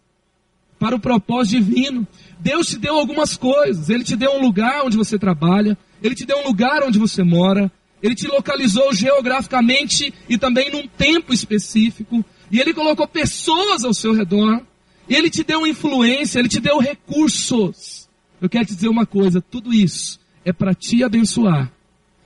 para 0.79 0.95
o 0.95 0.99
propósito 0.99 1.61
divino. 1.61 2.07
Deus 2.39 2.67
te 2.67 2.77
deu 2.77 2.95
algumas 2.95 3.35
coisas. 3.35 3.89
Ele 3.89 4.03
te 4.03 4.15
deu 4.15 4.31
um 4.31 4.41
lugar 4.41 4.85
onde 4.85 4.95
você 4.95 5.19
trabalha, 5.19 5.77
Ele 6.01 6.15
te 6.15 6.25
deu 6.25 6.37
um 6.37 6.47
lugar 6.47 6.81
onde 6.83 6.97
você 6.97 7.21
mora, 7.21 7.69
Ele 8.05 8.13
te 8.13 8.27
localizou 8.27 8.93
geograficamente 8.93 10.13
e 10.29 10.37
também 10.37 10.71
num 10.71 10.87
tempo 10.87 11.33
específico, 11.33 12.23
e 12.51 12.59
Ele 12.59 12.71
colocou 12.71 13.07
pessoas 13.07 13.83
ao 13.83 13.95
seu 13.95 14.13
redor. 14.13 14.61
Ele 15.09 15.27
te 15.27 15.43
deu 15.43 15.65
influência, 15.65 16.37
ele 16.37 16.47
te 16.47 16.59
deu 16.59 16.77
recursos. 16.79 18.07
Eu 18.39 18.47
quero 18.47 18.65
te 18.65 18.75
dizer 18.75 18.89
uma 18.89 19.07
coisa: 19.07 19.41
tudo 19.41 19.73
isso 19.73 20.19
é 20.43 20.53
para 20.53 20.75
te 20.75 21.03
abençoar 21.03 21.71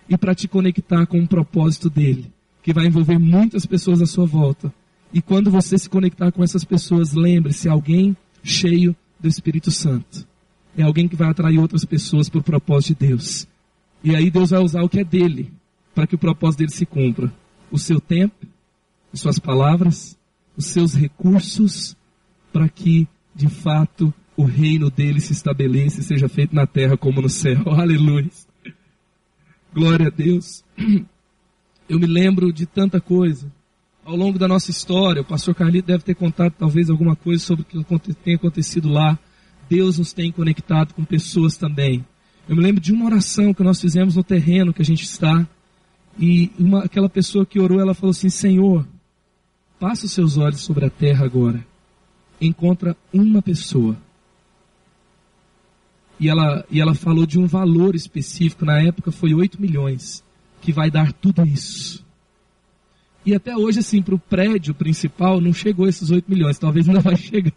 e 0.09 0.17
para 0.17 0.35
te 0.35 0.49
conectar 0.49 1.05
com 1.05 1.21
o 1.21 1.27
propósito 1.27 1.89
dele, 1.89 2.29
que 2.61 2.73
vai 2.73 2.85
envolver 2.85 3.17
muitas 3.17 3.65
pessoas 3.65 4.01
à 4.01 4.05
sua 4.05 4.25
volta. 4.25 4.73
E 5.13 5.21
quando 5.21 5.49
você 5.49 5.77
se 5.77 5.89
conectar 5.89 6.29
com 6.33 6.43
essas 6.43 6.65
pessoas, 6.65 7.13
lembre-se: 7.13 7.69
alguém 7.69 8.17
cheio 8.43 8.93
do 9.17 9.29
Espírito 9.29 9.71
Santo. 9.71 10.27
É 10.77 10.83
alguém 10.83 11.07
que 11.07 11.15
vai 11.15 11.29
atrair 11.29 11.57
outras 11.57 11.85
pessoas 11.85 12.27
para 12.27 12.39
o 12.39 12.43
propósito 12.43 12.99
de 12.99 13.07
Deus. 13.07 13.47
E 14.03 14.13
aí 14.13 14.29
Deus 14.29 14.49
vai 14.49 14.61
usar 14.61 14.83
o 14.83 14.89
que 14.89 14.99
é 14.99 15.03
dele 15.05 15.57
para 15.93 16.07
que 16.07 16.15
o 16.15 16.19
propósito 16.19 16.59
dele 16.59 16.71
se 16.71 16.85
cumpra. 16.85 17.33
O 17.71 17.77
seu 17.77 17.99
tempo, 17.99 18.47
as 19.13 19.19
suas 19.19 19.39
palavras, 19.39 20.17
os 20.55 20.65
seus 20.65 20.93
recursos 20.93 21.95
para 22.51 22.67
que, 22.67 23.07
de 23.35 23.47
fato, 23.47 24.13
o 24.35 24.43
reino 24.43 24.89
dele 24.89 25.19
se 25.19 25.33
estabeleça 25.33 25.99
e 25.99 26.03
seja 26.03 26.27
feito 26.27 26.55
na 26.55 26.65
terra 26.65 26.97
como 26.97 27.21
no 27.21 27.29
céu. 27.29 27.61
Aleluia. 27.67 28.29
Glória 29.73 30.07
a 30.07 30.09
Deus. 30.09 30.63
Eu 31.87 31.99
me 31.99 32.07
lembro 32.07 32.51
de 32.51 32.65
tanta 32.65 32.99
coisa. 32.99 33.51
Ao 34.03 34.15
longo 34.15 34.39
da 34.39 34.47
nossa 34.47 34.71
história, 34.71 35.21
o 35.21 35.25
pastor 35.25 35.53
Carlito 35.53 35.87
deve 35.87 36.03
ter 36.03 36.15
contado 36.15 36.53
talvez 36.57 36.89
alguma 36.89 37.15
coisa 37.15 37.43
sobre 37.43 37.63
o 37.63 37.99
que 37.99 38.13
tem 38.13 38.35
acontecido 38.35 38.89
lá. 38.89 39.19
Deus 39.69 39.99
nos 39.99 40.13
tem 40.13 40.31
conectado 40.31 40.93
com 40.93 41.05
pessoas 41.05 41.57
também. 41.57 42.03
Eu 42.47 42.55
me 42.55 42.63
lembro 42.63 42.81
de 42.81 42.91
uma 42.91 43.05
oração 43.05 43.53
que 43.53 43.61
nós 43.61 43.79
fizemos 43.79 44.15
no 44.15 44.23
terreno 44.23 44.73
que 44.73 44.81
a 44.81 44.85
gente 44.85 45.03
está. 45.03 45.47
E 46.19 46.51
uma, 46.59 46.83
aquela 46.83 47.09
pessoa 47.09 47.45
que 47.45 47.59
orou, 47.59 47.79
ela 47.79 47.93
falou 47.93 48.11
assim: 48.11 48.29
Senhor, 48.29 48.85
passa 49.79 50.05
os 50.05 50.11
seus 50.11 50.37
olhos 50.37 50.61
sobre 50.61 50.85
a 50.85 50.89
terra 50.89 51.25
agora 51.25 51.65
encontra 52.41 52.95
uma 53.13 53.41
pessoa. 53.41 53.97
E 56.19 56.27
ela, 56.27 56.65
e 56.69 56.81
ela 56.81 56.93
falou 56.93 57.25
de 57.25 57.39
um 57.39 57.45
valor 57.45 57.95
específico, 57.95 58.65
na 58.65 58.81
época 58.81 59.11
foi 59.11 59.33
8 59.33 59.61
milhões, 59.61 60.23
que 60.61 60.71
vai 60.71 60.91
dar 60.91 61.13
tudo 61.13 61.45
isso. 61.45 62.05
E 63.25 63.33
até 63.33 63.55
hoje, 63.55 63.79
assim, 63.79 64.01
para 64.01 64.15
o 64.15 64.19
prédio 64.19 64.73
principal 64.73 65.39
não 65.39 65.53
chegou 65.53 65.87
esses 65.87 66.09
8 66.09 66.29
milhões, 66.29 66.59
talvez 66.59 66.87
ainda 66.87 67.01
vai 67.01 67.15
chegar. 67.17 67.53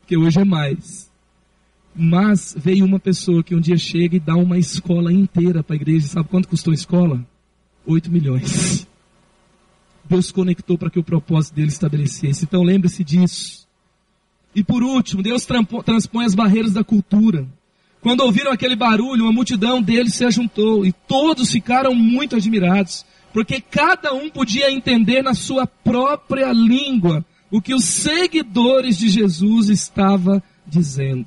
Porque 0.00 0.16
hoje 0.16 0.40
é 0.40 0.44
mais. 0.44 1.10
Mas 1.94 2.54
veio 2.56 2.84
uma 2.84 3.00
pessoa 3.00 3.42
que 3.42 3.54
um 3.54 3.60
dia 3.60 3.76
chega 3.76 4.16
e 4.16 4.20
dá 4.20 4.36
uma 4.36 4.58
escola 4.58 5.12
inteira 5.12 5.64
para 5.64 5.74
a 5.74 5.76
igreja. 5.76 6.06
Sabe 6.06 6.28
quanto 6.28 6.48
custou 6.48 6.70
a 6.70 6.74
escola? 6.74 7.26
8 7.88 8.10
milhões. 8.10 8.86
Deus 10.04 10.30
conectou 10.30 10.76
para 10.76 10.90
que 10.90 10.98
o 10.98 11.04
propósito 11.04 11.54
dele 11.54 11.68
estabelecesse. 11.68 12.44
Então 12.44 12.62
lembre-se 12.62 13.02
disso. 13.02 13.66
E 14.54 14.62
por 14.62 14.82
último, 14.82 15.22
Deus 15.22 15.46
transpõe 15.84 16.24
as 16.24 16.34
barreiras 16.34 16.72
da 16.72 16.84
cultura. 16.84 17.46
Quando 18.00 18.20
ouviram 18.20 18.52
aquele 18.52 18.76
barulho, 18.76 19.24
uma 19.24 19.32
multidão 19.32 19.82
deles 19.82 20.14
se 20.14 20.24
ajuntou 20.24 20.86
e 20.86 20.92
todos 20.92 21.50
ficaram 21.50 21.94
muito 21.94 22.36
admirados, 22.36 23.04
porque 23.32 23.60
cada 23.60 24.14
um 24.14 24.30
podia 24.30 24.70
entender 24.70 25.22
na 25.22 25.34
sua 25.34 25.66
própria 25.66 26.52
língua 26.52 27.24
o 27.50 27.60
que 27.60 27.74
os 27.74 27.84
seguidores 27.84 28.98
de 28.98 29.08
Jesus 29.08 29.68
estavam 29.68 30.42
dizendo. 30.66 31.26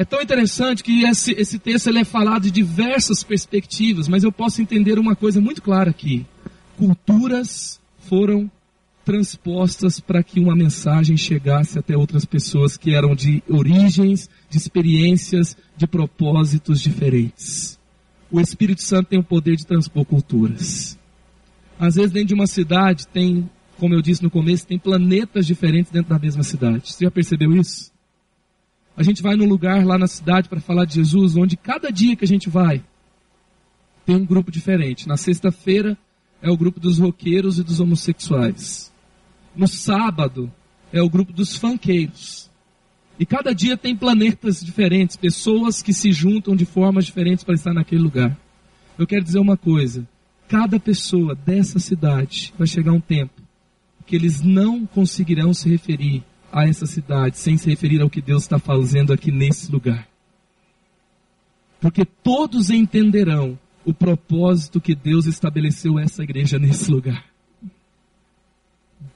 É 0.00 0.04
tão 0.06 0.22
interessante 0.22 0.82
que 0.82 1.04
esse, 1.04 1.32
esse 1.32 1.58
texto 1.58 1.88
ele 1.88 1.98
é 1.98 2.04
falado 2.04 2.44
de 2.44 2.50
diversas 2.50 3.22
perspectivas, 3.22 4.08
mas 4.08 4.24
eu 4.24 4.32
posso 4.32 4.62
entender 4.62 4.98
uma 4.98 5.14
coisa 5.14 5.42
muito 5.42 5.60
clara 5.60 5.90
aqui. 5.90 6.24
Culturas 6.78 7.78
foram 8.08 8.50
transpostas 9.04 10.00
para 10.00 10.22
que 10.22 10.40
uma 10.40 10.56
mensagem 10.56 11.18
chegasse 11.18 11.78
até 11.78 11.98
outras 11.98 12.24
pessoas 12.24 12.78
que 12.78 12.94
eram 12.94 13.14
de 13.14 13.42
origens, 13.46 14.30
de 14.48 14.56
experiências, 14.56 15.54
de 15.76 15.86
propósitos 15.86 16.80
diferentes. 16.80 17.78
O 18.30 18.40
Espírito 18.40 18.82
Santo 18.82 19.08
tem 19.08 19.18
o 19.18 19.22
poder 19.22 19.54
de 19.54 19.66
transpor 19.66 20.06
culturas. 20.06 20.98
Às 21.78 21.96
vezes 21.96 22.10
dentro 22.10 22.28
de 22.28 22.34
uma 22.34 22.46
cidade 22.46 23.06
tem, 23.06 23.50
como 23.76 23.92
eu 23.92 24.00
disse 24.00 24.22
no 24.22 24.30
começo, 24.30 24.66
tem 24.66 24.78
planetas 24.78 25.46
diferentes 25.46 25.92
dentro 25.92 26.08
da 26.08 26.18
mesma 26.18 26.42
cidade. 26.42 26.90
Você 26.90 27.04
já 27.04 27.10
percebeu 27.10 27.54
isso? 27.54 27.89
A 29.00 29.02
gente 29.02 29.22
vai 29.22 29.34
num 29.34 29.48
lugar 29.48 29.82
lá 29.82 29.96
na 29.96 30.06
cidade 30.06 30.46
para 30.46 30.60
falar 30.60 30.84
de 30.84 30.96
Jesus, 30.96 31.34
onde 31.34 31.56
cada 31.56 31.90
dia 31.90 32.14
que 32.14 32.22
a 32.22 32.28
gente 32.28 32.50
vai 32.50 32.84
tem 34.04 34.14
um 34.14 34.26
grupo 34.26 34.50
diferente. 34.50 35.08
Na 35.08 35.16
sexta-feira 35.16 35.96
é 36.42 36.50
o 36.50 36.56
grupo 36.56 36.78
dos 36.78 36.98
roqueiros 36.98 37.58
e 37.58 37.62
dos 37.62 37.80
homossexuais. 37.80 38.92
No 39.56 39.66
sábado 39.66 40.52
é 40.92 41.00
o 41.00 41.08
grupo 41.08 41.32
dos 41.32 41.56
funkeiros. 41.56 42.50
E 43.18 43.24
cada 43.24 43.54
dia 43.54 43.74
tem 43.74 43.96
planetas 43.96 44.62
diferentes, 44.62 45.16
pessoas 45.16 45.80
que 45.80 45.94
se 45.94 46.12
juntam 46.12 46.54
de 46.54 46.66
formas 46.66 47.06
diferentes 47.06 47.42
para 47.42 47.54
estar 47.54 47.72
naquele 47.72 48.02
lugar. 48.02 48.38
Eu 48.98 49.06
quero 49.06 49.24
dizer 49.24 49.38
uma 49.38 49.56
coisa: 49.56 50.06
cada 50.46 50.78
pessoa 50.78 51.34
dessa 51.34 51.78
cidade 51.78 52.52
vai 52.58 52.66
chegar 52.66 52.92
um 52.92 53.00
tempo 53.00 53.40
que 54.06 54.14
eles 54.14 54.42
não 54.42 54.84
conseguirão 54.84 55.54
se 55.54 55.70
referir 55.70 56.22
a 56.52 56.66
essa 56.66 56.86
cidade 56.86 57.38
sem 57.38 57.56
se 57.56 57.68
referir 57.68 58.00
ao 58.00 58.10
que 58.10 58.20
Deus 58.20 58.42
está 58.42 58.58
fazendo 58.58 59.12
aqui 59.12 59.30
nesse 59.30 59.70
lugar. 59.70 60.08
Porque 61.80 62.04
todos 62.04 62.70
entenderão 62.70 63.58
o 63.84 63.94
propósito 63.94 64.80
que 64.80 64.94
Deus 64.94 65.26
estabeleceu 65.26 65.98
essa 65.98 66.22
igreja 66.22 66.58
nesse 66.58 66.90
lugar 66.90 67.30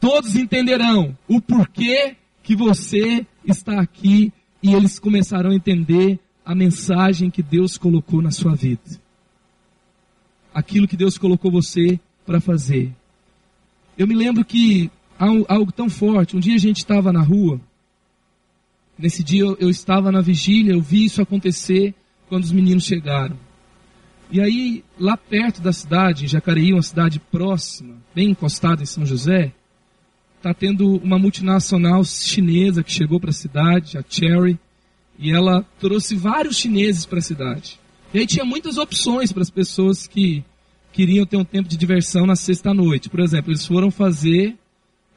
todos 0.01 0.37
entenderão 0.37 1.17
o 1.29 1.41
porquê 1.41 2.17
que 2.43 2.55
você 2.55 3.27
está 3.45 3.81
aqui 3.81 4.33
e 4.63 4.75
eles 4.75 4.99
começarão 4.99 5.51
a 5.51 5.55
entender 5.55 6.19
a 6.45 6.55
mensagem 6.55 7.31
que 7.31 7.43
Deus 7.43 7.79
colocou 7.79 8.21
na 8.21 8.31
sua 8.31 8.55
vida. 8.55 8.83
Aquilo 10.53 10.87
que 10.87 10.97
Deus 10.97 11.17
colocou 11.19 11.51
você 11.51 11.99
para 12.27 12.41
fazer. 12.41 12.93
Eu 13.97 14.07
me 14.07 14.15
lembro 14.15 14.45
que 14.45 14.91
algo 15.49 15.73
tão 15.73 15.89
forte. 15.89 16.37
Um 16.37 16.41
dia 16.41 16.55
a 16.55 16.59
gente 16.59 16.79
estava 16.79 17.13
na 17.13 17.23
rua. 17.23 17.61
Nesse 18.99 19.25
dia 19.25 19.43
eu, 19.43 19.57
eu 19.59 19.71
estava 19.71 20.13
na 20.13 20.21
vigília, 20.21 20.73
eu 20.73 20.81
vi 20.81 21.05
isso 21.05 21.21
acontecer 21.21 21.95
quando 22.29 22.45
os 22.45 22.53
meninos 22.53 22.85
chegaram. 22.85 23.37
E 24.31 24.41
aí, 24.41 24.85
lá 24.99 25.17
perto 25.17 25.61
da 25.61 25.73
cidade, 25.73 26.25
em 26.25 26.29
Jacareí, 26.29 26.73
uma 26.73 26.83
cidade 26.83 27.21
próxima, 27.21 27.97
bem 28.15 28.31
encostada 28.31 28.83
em 28.83 28.87
São 28.87 29.05
José, 29.05 29.53
está 30.37 30.53
tendo 30.53 30.97
uma 30.97 31.19
multinacional 31.19 32.05
chinesa 32.05 32.83
que 32.83 32.93
chegou 32.93 33.21
para 33.21 33.31
a 33.31 33.35
cidade, 33.35 33.97
a 33.97 34.05
Cherry, 34.09 34.59
e 35.19 35.31
ela 35.31 35.65
trouxe 35.79 36.15
vários 36.15 36.57
chineses 36.57 37.07
para 37.07 37.19
a 37.19 37.23
cidade. 37.23 37.79
E 38.13 38.19
aí 38.19 38.27
tinha 38.27 38.45
muitas 38.45 38.77
opções 38.77 39.33
para 39.33 39.43
as 39.43 39.51
pessoas 39.51 40.07
que 40.07 40.45
queriam 40.93 41.27
ter 41.27 41.37
um 41.37 41.45
tempo 41.45 41.69
de 41.69 41.77
diversão 41.77 42.27
na 42.27 42.37
sexta-noite. 42.37 43.09
Por 43.09 43.21
exemplo, 43.21 43.51
eles 43.51 43.67
foram 43.67 43.91
fazer, 43.91 44.57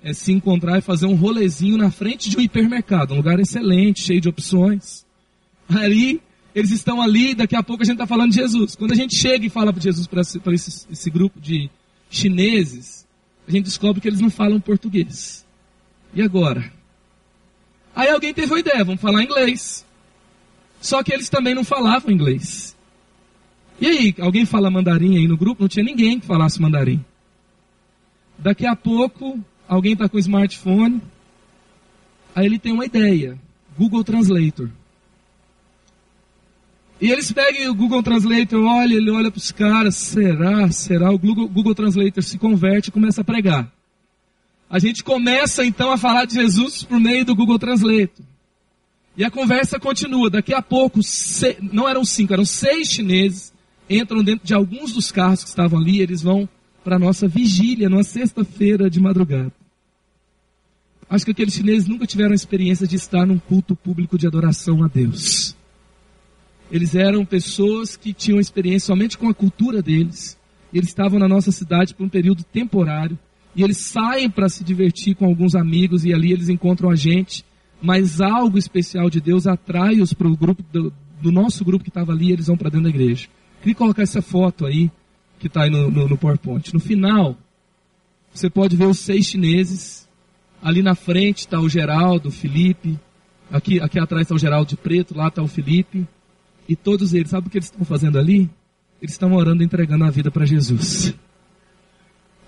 é, 0.03 0.13
se 0.13 0.31
encontrar 0.31 0.77
e 0.77 0.81
fazer 0.81 1.05
um 1.05 1.15
rolezinho 1.15 1.77
na 1.77 1.91
frente 1.91 2.29
de 2.29 2.37
um 2.37 2.41
hipermercado, 2.41 3.13
um 3.13 3.17
lugar 3.17 3.39
excelente, 3.39 4.01
cheio 4.01 4.21
de 4.21 4.29
opções. 4.29 5.05
Aí 5.69 6.21
eles 6.55 6.71
estão 6.71 7.01
ali, 7.01 7.35
daqui 7.35 7.55
a 7.55 7.61
pouco 7.61 7.83
a 7.83 7.85
gente 7.85 7.95
está 7.95 8.07
falando 8.07 8.31
de 8.31 8.37
Jesus. 8.37 8.75
Quando 8.75 8.91
a 8.91 8.95
gente 8.95 9.15
chega 9.15 9.45
e 9.45 9.49
fala 9.49 9.71
para 9.71 9.81
Jesus, 9.81 10.07
para 10.07 10.21
esse, 10.21 10.39
esse, 10.53 10.87
esse 10.91 11.09
grupo 11.09 11.39
de 11.39 11.69
chineses, 12.09 13.05
a 13.47 13.51
gente 13.51 13.65
descobre 13.65 14.01
que 14.01 14.07
eles 14.07 14.19
não 14.19 14.29
falam 14.29 14.59
português. 14.59 15.45
E 16.13 16.21
agora? 16.21 16.71
Aí 17.95 18.09
alguém 18.09 18.33
teve 18.33 18.51
uma 18.51 18.59
ideia, 18.59 18.83
vamos 18.83 19.01
falar 19.01 19.23
inglês. 19.23 19.85
Só 20.79 21.03
que 21.03 21.13
eles 21.13 21.29
também 21.29 21.55
não 21.55 21.63
falavam 21.63 22.11
inglês. 22.11 22.75
E 23.79 23.87
aí, 23.87 24.15
alguém 24.19 24.45
fala 24.45 24.71
mandarim 24.71 25.17
aí 25.17 25.27
no 25.27 25.37
grupo? 25.37 25.61
Não 25.61 25.67
tinha 25.67 25.85
ninguém 25.85 26.19
que 26.19 26.25
falasse 26.25 26.61
mandarim. 26.61 27.03
Daqui 28.37 28.65
a 28.65 28.75
pouco, 28.75 29.39
alguém 29.68 29.93
está 29.93 30.07
com 30.07 30.18
smartphone. 30.18 31.01
Aí 32.36 32.45
ele 32.45 32.59
tem 32.59 32.72
uma 32.72 32.86
ideia. 32.86 33.38
Google 33.78 34.03
Translator. 34.03 34.70
E 36.99 37.11
eles 37.11 37.32
pegam 37.32 37.70
o 37.70 37.76
Google 37.76 38.01
Translator, 38.01 38.59
olha, 38.63 38.95
ele 38.95 39.11
olha 39.11 39.30
para 39.30 39.38
os 39.38 39.51
caras, 39.51 39.95
será, 39.95 40.70
será? 40.72 41.11
O 41.11 41.20
Google, 41.20 41.47
Google 41.47 41.76
Translator 41.76 42.24
se 42.24 42.39
converte 42.39 42.89
e 42.89 42.91
começa 42.91 43.22
a 43.22 43.24
pregar. 43.24 43.72
A 44.68 44.80
gente 44.80 45.03
começa 45.03 45.63
então 45.63 45.91
a 45.91 45.97
falar 45.97 46.26
de 46.26 46.34
Jesus 46.34 46.84
por 46.84 46.99
meio 46.99 47.24
do 47.24 47.36
Google 47.36 47.59
Translator. 47.59 48.26
E 49.15 49.24
a 49.24 49.32
conversa 49.32 49.80
continua. 49.80 50.30
Daqui 50.30 50.53
a 50.53 50.61
pouco, 50.61 50.99
não 51.72 51.88
eram 51.88 52.03
cinco, 52.03 52.34
eram 52.34 52.45
seis 52.45 52.89
chineses, 52.89 53.53
entram 53.89 54.24
dentro 54.24 54.45
de 54.45 54.53
alguns 54.53 54.91
dos 54.91 55.11
carros 55.11 55.43
que 55.43 55.49
estavam 55.49 55.80
ali, 55.80 56.01
eles 56.01 56.22
vão 56.22 56.49
para 56.84 56.95
a 56.95 56.99
nossa 56.99 57.28
vigília, 57.28 57.89
numa 57.89 58.03
sexta-feira 58.03 58.89
de 58.89 58.99
madrugada. 58.99 59.51
Acho 61.10 61.26
que 61.26 61.32
aqueles 61.32 61.53
chineses 61.53 61.88
nunca 61.88 62.05
tiveram 62.05 62.32
a 62.32 62.36
experiência 62.36 62.86
de 62.86 62.95
estar 62.95 63.26
num 63.26 63.39
culto 63.39 63.76
público 63.76 64.18
de 64.18 64.28
adoração 64.28 64.84
a 64.84 64.88
Deus. 64.88 65.55
Eles 66.70 66.95
eram 66.95 67.26
pessoas 67.26 67.95
que 67.95 68.14
tinham 68.14 68.39
experiência 68.39 68.88
somente 68.88 69.18
com 69.18 69.30
a 69.30 69.34
cultura 69.34 69.82
deles. 69.82 70.38
Eles 70.74 70.89
estavam 70.89 71.18
na 71.18 71.28
nossa 71.28 71.51
cidade 71.51 71.93
por 71.93 72.05
um 72.05 72.10
período 72.10 72.43
temporário. 72.43 73.18
E 73.55 73.64
eles 73.64 73.78
saem 73.78 74.30
para 74.30 74.49
se 74.49 74.64
divertir 74.64 75.16
com 75.16 75.26
alguns 75.26 75.55
amigos 75.55 76.05
e 76.05 76.14
ali 76.14 76.32
eles 76.32 76.49
encontram 76.49 76.89
a 76.89 76.95
gente. 76.95 77.45
Mas 77.82 78.20
algo 78.20 78.58
especial 78.58 79.10
de 79.10 79.22
Deus 79.22 79.47
atrai-os 79.47 80.14
para 80.14 80.28
o 80.28 80.36
grupo 80.36 80.64
do, 80.72 80.93
do, 81.22 81.32
nosso 81.32 81.64
grupo 81.64 81.84
que 81.84 81.89
estava 81.89 82.12
ali. 82.12 82.32
Eles 82.32 82.47
vão 82.47 82.58
para 82.58 82.70
dentro 82.70 82.84
da 82.84 82.89
igreja. 82.89 83.28
Queria 83.62 83.76
colocar 83.76 84.03
essa 84.03 84.22
foto 84.22 84.66
aí 84.66 84.91
que 85.39 85.47
está 85.47 85.64
aí 85.64 85.70
no, 85.70 85.89
no, 85.89 86.08
no 86.10 86.18
PowerPoint. 86.18 86.74
No 86.74 86.80
final, 86.80 87.38
você 88.34 88.49
pode 88.49 88.76
ver 88.76 88.86
os 88.86 88.99
seis 88.99 89.26
chineses. 89.26 90.07
Ali 90.62 90.82
na 90.82 90.95
frente 90.95 91.39
está 91.39 91.60
o 91.60 91.70
Geraldo, 91.70 92.30
o 92.30 92.32
Felipe. 92.32 92.99
Aqui, 93.51 93.80
aqui 93.80 93.99
atrás 93.99 94.24
está 94.24 94.36
o 94.36 94.39
Geraldo 94.39 94.70
de 94.70 94.78
preto, 94.78 95.16
lá 95.16 95.28
está 95.28 95.41
o 95.41 95.47
Felipe. 95.47 96.08
E 96.68 96.76
todos 96.76 97.14
eles, 97.14 97.30
sabe 97.30 97.47
o 97.47 97.49
que 97.49 97.58
eles 97.58 97.68
estão 97.68 97.86
fazendo 97.86 98.18
ali? 98.18 98.49
Eles 99.01 99.14
estão 99.14 99.34
orando 99.34 99.64
entregando 99.64 100.03
a 100.03 100.10
vida 100.10 100.30
para 100.32 100.45
Jesus. 100.45 101.14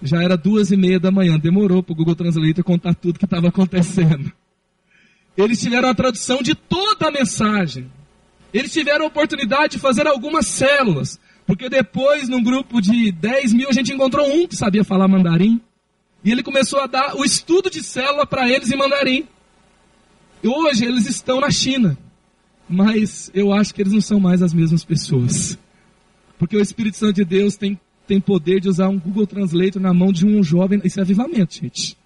Já 0.02 0.24
era 0.24 0.36
duas 0.36 0.72
e 0.72 0.78
meia 0.78 1.00
da 1.00 1.12
manhã, 1.12 1.38
demorou 1.38 1.84
para 1.84 1.94
o 1.94 1.96
Google 1.96 2.16
Translator 2.16 2.64
contar 2.64 2.94
tudo 2.96 3.20
que 3.20 3.26
estava 3.26 3.50
acontecendo. 3.50 4.32
Eles 5.38 5.62
tiveram 5.62 5.90
a 5.90 5.96
tradução 5.96 6.42
de 6.42 6.56
toda 6.56 7.08
a 7.08 7.12
mensagem. 7.12 7.90
Eles 8.54 8.74
tiveram 8.74 9.06
a 9.06 9.08
oportunidade 9.08 9.74
de 9.74 9.80
fazer 9.80 10.08
algumas 10.08 10.48
células. 10.48 11.20
Porque 11.46 11.70
depois, 11.70 12.28
num 12.28 12.44
grupo 12.44 12.82
de 12.82 13.12
10 13.12 13.54
mil, 13.54 13.70
a 13.70 13.72
gente 13.72 13.94
encontrou 13.94 14.28
um 14.32 14.48
que 14.48 14.56
sabia 14.56 14.84
falar 14.84 15.08
mandarim. 15.08 15.62
E 16.24 16.32
ele 16.32 16.44
começou 16.44 16.80
a 16.80 16.88
dar 16.88 17.16
o 17.16 17.24
estudo 17.24 17.70
de 17.70 17.84
célula 17.84 18.26
para 18.26 18.50
eles 18.50 18.72
em 18.72 18.78
mandarim. 18.78 19.28
E 20.44 20.48
hoje 20.48 20.86
eles 20.86 21.08
estão 21.08 21.40
na 21.40 21.52
China 21.52 21.98
mas 22.70 23.32
eu 23.34 23.52
acho 23.52 23.74
que 23.74 23.82
eles 23.82 23.92
não 23.92 24.00
são 24.00 24.20
mais 24.20 24.44
as 24.44 24.54
mesmas 24.54 24.86
pessoas. 24.86 25.58
Porque 26.38 26.56
o 26.56 26.62
Espírito 26.62 26.98
Santo 26.98 27.16
de 27.16 27.26
Deus 27.26 27.58
tem, 27.58 27.78
tem 28.08 28.22
poder 28.22 28.62
de 28.62 28.70
usar 28.70 28.88
um 28.88 29.00
Google 29.00 29.26
Translator 29.26 29.82
na 29.82 29.94
mão 29.94 30.14
de 30.14 30.26
um 30.26 30.44
jovem. 30.44 30.80
Isso 30.84 31.00
é 31.00 31.02
avivamento, 31.02 31.56
gente. 31.56 31.98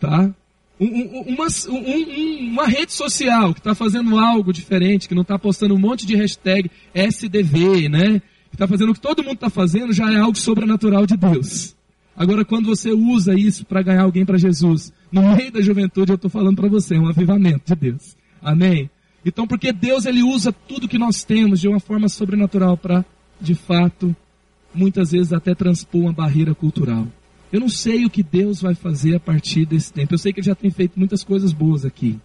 Tá? 0.00 0.34
Um, 0.80 0.86
um, 0.86 1.20
uma, 1.34 1.46
um, 1.68 2.48
uma, 2.52 2.66
rede 2.66 2.92
social 2.92 3.52
que 3.52 3.60
está 3.60 3.74
fazendo 3.74 4.16
algo 4.16 4.52
diferente, 4.52 5.08
que 5.08 5.14
não 5.14 5.22
está 5.22 5.38
postando 5.38 5.74
um 5.74 5.78
monte 5.78 6.06
de 6.06 6.16
hashtag 6.16 6.70
SDV, 6.94 7.88
né? 7.88 8.22
Que 8.48 8.54
está 8.54 8.66
fazendo 8.66 8.90
o 8.90 8.94
que 8.94 9.00
todo 9.00 9.22
mundo 9.22 9.34
está 9.34 9.50
fazendo, 9.50 9.92
já 9.92 10.10
é 10.10 10.16
algo 10.16 10.38
sobrenatural 10.38 11.04
de 11.04 11.16
Deus. 11.16 11.76
Agora, 12.18 12.44
quando 12.44 12.66
você 12.66 12.90
usa 12.90 13.32
isso 13.38 13.64
para 13.64 13.80
ganhar 13.80 14.02
alguém 14.02 14.26
para 14.26 14.36
Jesus, 14.36 14.92
no 15.12 15.36
meio 15.36 15.52
da 15.52 15.60
juventude, 15.60 16.10
eu 16.10 16.16
estou 16.16 16.28
falando 16.28 16.56
para 16.56 16.68
você, 16.68 16.96
é 16.96 16.98
um 16.98 17.06
avivamento 17.06 17.72
de 17.72 17.76
Deus. 17.76 18.16
Amém? 18.42 18.90
Então, 19.24 19.46
porque 19.46 19.72
Deus 19.72 20.04
ele 20.04 20.24
usa 20.24 20.52
tudo 20.52 20.88
que 20.88 20.98
nós 20.98 21.22
temos 21.22 21.60
de 21.60 21.68
uma 21.68 21.78
forma 21.78 22.08
sobrenatural 22.08 22.76
para, 22.76 23.04
de 23.40 23.54
fato, 23.54 24.16
muitas 24.74 25.12
vezes 25.12 25.32
até 25.32 25.54
transpor 25.54 26.00
uma 26.00 26.12
barreira 26.12 26.56
cultural. 26.56 27.06
Eu 27.52 27.60
não 27.60 27.68
sei 27.68 28.04
o 28.04 28.10
que 28.10 28.24
Deus 28.24 28.60
vai 28.60 28.74
fazer 28.74 29.14
a 29.14 29.20
partir 29.20 29.64
desse 29.64 29.92
tempo. 29.92 30.12
Eu 30.12 30.18
sei 30.18 30.32
que 30.32 30.40
ele 30.40 30.46
já 30.46 30.56
tem 30.56 30.72
feito 30.72 30.98
muitas 30.98 31.22
coisas 31.22 31.52
boas 31.52 31.84
aqui. 31.84 32.18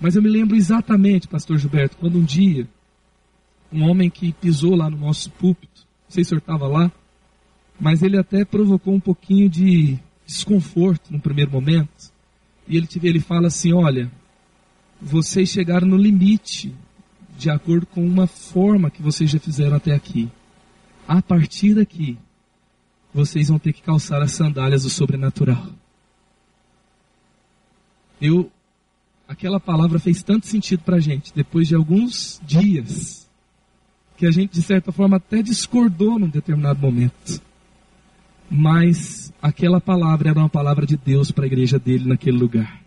Mas 0.00 0.14
eu 0.14 0.22
me 0.22 0.28
lembro 0.28 0.56
exatamente, 0.56 1.26
pastor 1.26 1.58
Gilberto, 1.58 1.96
quando 1.96 2.18
um 2.18 2.24
dia 2.24 2.68
um 3.72 3.82
homem 3.82 4.08
que 4.08 4.32
pisou 4.32 4.76
lá 4.76 4.88
no 4.88 4.96
nosso 4.96 5.28
púlpito, 5.30 5.86
não 6.04 6.10
sei 6.10 6.22
se 6.22 6.28
o 6.28 6.30
senhor 6.30 6.38
estava 6.38 6.68
lá, 6.68 6.92
mas 7.82 8.00
ele 8.00 8.16
até 8.16 8.44
provocou 8.44 8.94
um 8.94 9.00
pouquinho 9.00 9.48
de 9.48 9.98
desconforto 10.24 11.12
no 11.12 11.18
primeiro 11.18 11.50
momento. 11.50 12.12
E 12.68 12.76
ele, 12.76 12.86
ele 13.02 13.18
fala 13.18 13.48
assim: 13.48 13.72
olha, 13.72 14.08
vocês 15.00 15.48
chegaram 15.48 15.88
no 15.88 15.96
limite 15.96 16.72
de 17.36 17.50
acordo 17.50 17.84
com 17.86 18.06
uma 18.06 18.28
forma 18.28 18.88
que 18.88 19.02
vocês 19.02 19.28
já 19.28 19.40
fizeram 19.40 19.76
até 19.76 19.92
aqui. 19.92 20.30
A 21.08 21.20
partir 21.20 21.74
daqui, 21.74 22.16
vocês 23.12 23.48
vão 23.48 23.58
ter 23.58 23.72
que 23.72 23.82
calçar 23.82 24.22
as 24.22 24.30
sandálias 24.30 24.84
do 24.84 24.88
sobrenatural. 24.88 25.66
Eu, 28.20 28.48
aquela 29.26 29.58
palavra 29.58 29.98
fez 29.98 30.22
tanto 30.22 30.46
sentido 30.46 30.84
para 30.84 31.00
gente, 31.00 31.32
depois 31.34 31.66
de 31.66 31.74
alguns 31.74 32.40
dias, 32.46 33.28
que 34.16 34.24
a 34.24 34.30
gente, 34.30 34.52
de 34.52 34.62
certa 34.62 34.92
forma, 34.92 35.16
até 35.16 35.42
discordou 35.42 36.16
num 36.16 36.28
determinado 36.28 36.78
momento. 36.78 37.42
Mas 38.54 39.32
aquela 39.40 39.80
palavra 39.80 40.28
era 40.28 40.38
uma 40.38 40.48
palavra 40.48 40.84
de 40.84 40.94
Deus 40.94 41.30
para 41.30 41.44
a 41.44 41.46
igreja 41.46 41.78
dele 41.78 42.06
naquele 42.06 42.36
lugar. 42.36 42.82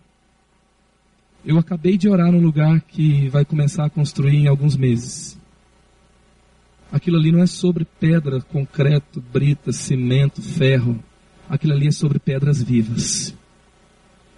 Eu 1.43 1.57
acabei 1.57 1.97
de 1.97 2.07
orar 2.07 2.31
num 2.31 2.39
lugar 2.39 2.81
que 2.81 3.27
vai 3.29 3.43
começar 3.43 3.83
a 3.83 3.89
construir 3.89 4.35
em 4.35 4.47
alguns 4.47 4.77
meses. 4.77 5.39
Aquilo 6.91 7.17
ali 7.17 7.31
não 7.31 7.41
é 7.41 7.47
sobre 7.47 7.83
pedra, 7.83 8.41
concreto, 8.41 9.19
brita, 9.33 9.71
cimento, 9.71 10.39
ferro. 10.39 11.03
Aquilo 11.49 11.73
ali 11.73 11.87
é 11.87 11.91
sobre 11.91 12.19
pedras 12.19 12.61
vivas. 12.61 13.35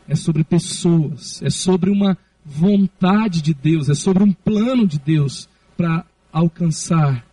É 0.07 0.15
sobre 0.15 0.45
pessoas. 0.45 1.41
É 1.43 1.49
sobre 1.49 1.89
uma 1.89 2.17
vontade 2.45 3.41
de 3.41 3.53
Deus. 3.53 3.89
É 3.89 3.93
sobre 3.93 4.23
um 4.23 4.32
plano 4.32 4.88
de 4.88 4.97
Deus 4.97 5.49
para 5.75 6.05
alcançar 6.32 7.26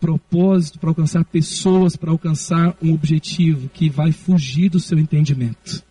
propósito, 0.00 0.78
para 0.78 0.90
alcançar 0.90 1.24
pessoas, 1.24 1.96
para 1.96 2.10
alcançar 2.10 2.76
um 2.82 2.92
objetivo 2.92 3.68
que 3.68 3.88
vai 3.88 4.12
fugir 4.12 4.70
do 4.70 4.80
seu 4.80 4.98
entendimento. 4.98 5.82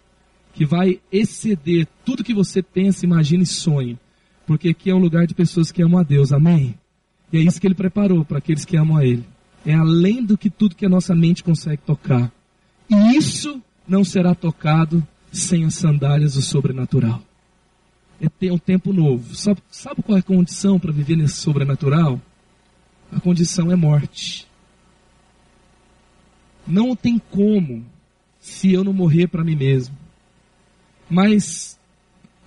Que 0.54 0.66
vai 0.66 1.00
exceder 1.12 1.88
tudo 2.04 2.24
que 2.24 2.34
você 2.34 2.62
pensa, 2.62 3.06
imagina 3.06 3.44
e 3.44 3.48
sonha. 3.48 4.00
Porque 4.46 4.70
aqui 4.70 4.90
é 4.90 4.96
um 4.96 5.00
lugar 5.00 5.28
de 5.28 5.36
pessoas 5.36 5.72
que 5.72 5.84
amam 5.84 6.00
a 6.00 6.04
Deus. 6.04 6.32
Amém? 6.32 6.76
E 7.32 7.38
é 7.38 7.42
isso 7.42 7.60
que 7.60 7.68
ele 7.68 7.76
preparou 7.76 8.24
para 8.24 8.38
aqueles 8.38 8.64
que 8.64 8.78
amam 8.78 8.98
a 8.98 9.06
Ele. 9.06 9.26
É 9.66 9.74
além 9.74 10.24
do 10.24 10.38
que 10.38 10.50
tudo 10.50 10.76
que 10.76 10.86
a 10.86 10.90
nossa 10.90 11.14
mente 11.14 11.44
consegue 11.44 11.82
tocar. 11.86 12.32
E 12.90 13.18
isso 13.18 13.62
não 13.88 14.04
será 14.04 14.34
tocado 14.34 15.06
sem 15.32 15.66
as 15.66 15.76
sandálias 15.76 16.36
do 16.36 16.42
sobrenatural. 16.42 17.22
É 18.22 18.30
ter 18.30 18.52
um 18.52 18.58
tempo 18.58 18.94
novo. 18.94 19.36
Sabe, 19.36 19.62
sabe 19.70 20.02
qual 20.02 20.18
é 20.18 20.22
a 20.22 20.24
condição 20.24 20.80
para 20.80 20.92
viver 20.92 21.18
nesse 21.18 21.36
sobrenatural? 21.36 22.22
A 23.12 23.20
condição 23.20 23.72
é 23.72 23.76
morte. 23.76 24.48
Não 26.66 26.96
tem 26.96 27.18
como 27.18 27.86
se 28.40 28.74
eu 28.74 28.84
não 28.84 28.94
morrer 28.94 29.28
para 29.28 29.44
mim 29.44 29.56
mesmo. 29.56 29.96
Mas 31.10 31.80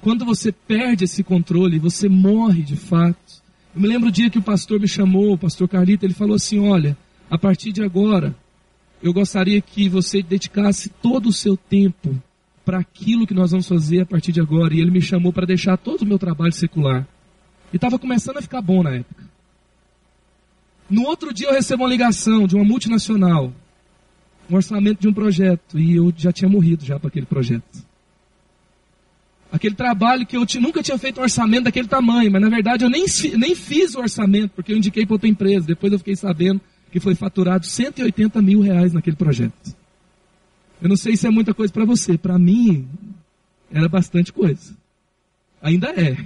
quando 0.02 0.24
você 0.24 0.52
perde 0.52 1.04
esse 1.04 1.22
controle, 1.22 1.78
você 1.78 2.08
morre 2.08 2.62
de 2.62 2.76
fato. 2.76 3.42
Eu 3.74 3.80
me 3.80 3.88
lembro 3.88 4.08
o 4.08 4.12
dia 4.12 4.30
que 4.30 4.38
o 4.38 4.42
pastor 4.42 4.80
me 4.80 4.88
chamou, 4.88 5.32
o 5.32 5.38
pastor 5.38 5.68
Carlito, 5.68 6.04
ele 6.04 6.14
falou 6.14 6.36
assim: 6.36 6.58
Olha, 6.58 6.96
a 7.30 7.38
partir 7.38 7.72
de 7.72 7.82
agora, 7.82 8.34
eu 9.02 9.12
gostaria 9.12 9.61
que 9.61 9.88
você 9.88 10.22
dedicasse 10.22 10.88
todo 10.88 11.28
o 11.28 11.32
seu 11.32 11.56
tempo 11.56 12.20
para 12.64 12.78
aquilo 12.78 13.26
que 13.26 13.34
nós 13.34 13.50
vamos 13.50 13.68
fazer 13.68 14.00
a 14.00 14.06
partir 14.06 14.32
de 14.32 14.40
agora. 14.40 14.74
E 14.74 14.80
ele 14.80 14.90
me 14.90 15.00
chamou 15.00 15.32
para 15.32 15.46
deixar 15.46 15.76
todo 15.76 16.02
o 16.02 16.06
meu 16.06 16.18
trabalho 16.18 16.52
secular. 16.52 17.06
E 17.72 17.76
estava 17.76 17.98
começando 17.98 18.38
a 18.38 18.42
ficar 18.42 18.61
bom 18.61 18.82
na 18.82 18.96
época. 18.96 19.20
No 20.91 21.05
outro 21.05 21.32
dia 21.32 21.47
eu 21.47 21.53
recebo 21.53 21.84
uma 21.84 21.88
ligação 21.88 22.49
de 22.49 22.57
uma 22.57 22.64
multinacional, 22.64 23.53
um 24.51 24.57
orçamento 24.57 25.01
de 25.01 25.09
um 25.09 25.12
projeto, 25.12 25.78
e 25.78 25.97
eu 25.97 26.12
já 26.16 26.32
tinha 26.32 26.49
morrido 26.49 26.84
já 26.84 26.99
para 26.99 27.07
aquele 27.07 27.26
projeto. 27.26 27.88
Aquele 29.53 29.74
trabalho 29.74 30.26
que 30.26 30.36
eu 30.36 30.45
nunca 30.61 30.82
tinha 30.82 30.99
feito 30.99 31.20
um 31.20 31.22
orçamento 31.22 31.64
daquele 31.64 31.86
tamanho, 31.86 32.30
mas 32.30 32.43
na 32.43 32.49
verdade 32.49 32.84
eu 32.84 32.91
nem, 32.91 33.05
nem 33.36 33.55
fiz 33.55 33.95
o 33.95 34.01
orçamento, 34.01 34.51
porque 34.51 34.72
eu 34.72 34.76
indiquei 34.76 35.07
para 35.07 35.14
outra 35.14 35.28
empresa. 35.28 35.66
Depois 35.66 35.93
eu 35.93 35.99
fiquei 35.99 36.16
sabendo 36.16 36.61
que 36.91 36.99
foi 36.99 37.14
faturado 37.14 37.66
180 37.66 38.43
mil 38.43 38.61
reais 38.61 38.93
naquele 38.93 39.16
projeto. 39.16 39.76
Eu 40.82 40.88
não 40.88 40.97
sei 40.97 41.16
se 41.16 41.26
é 41.26 41.30
muita 41.30 41.53
coisa 41.55 41.72
para 41.72 41.84
você, 41.84 42.18
para 42.18 42.38
mim 42.38 42.88
era 43.70 43.88
bastante 43.88 44.32
coisa. 44.32 44.74
Ainda 45.62 45.88
é. 45.91 46.16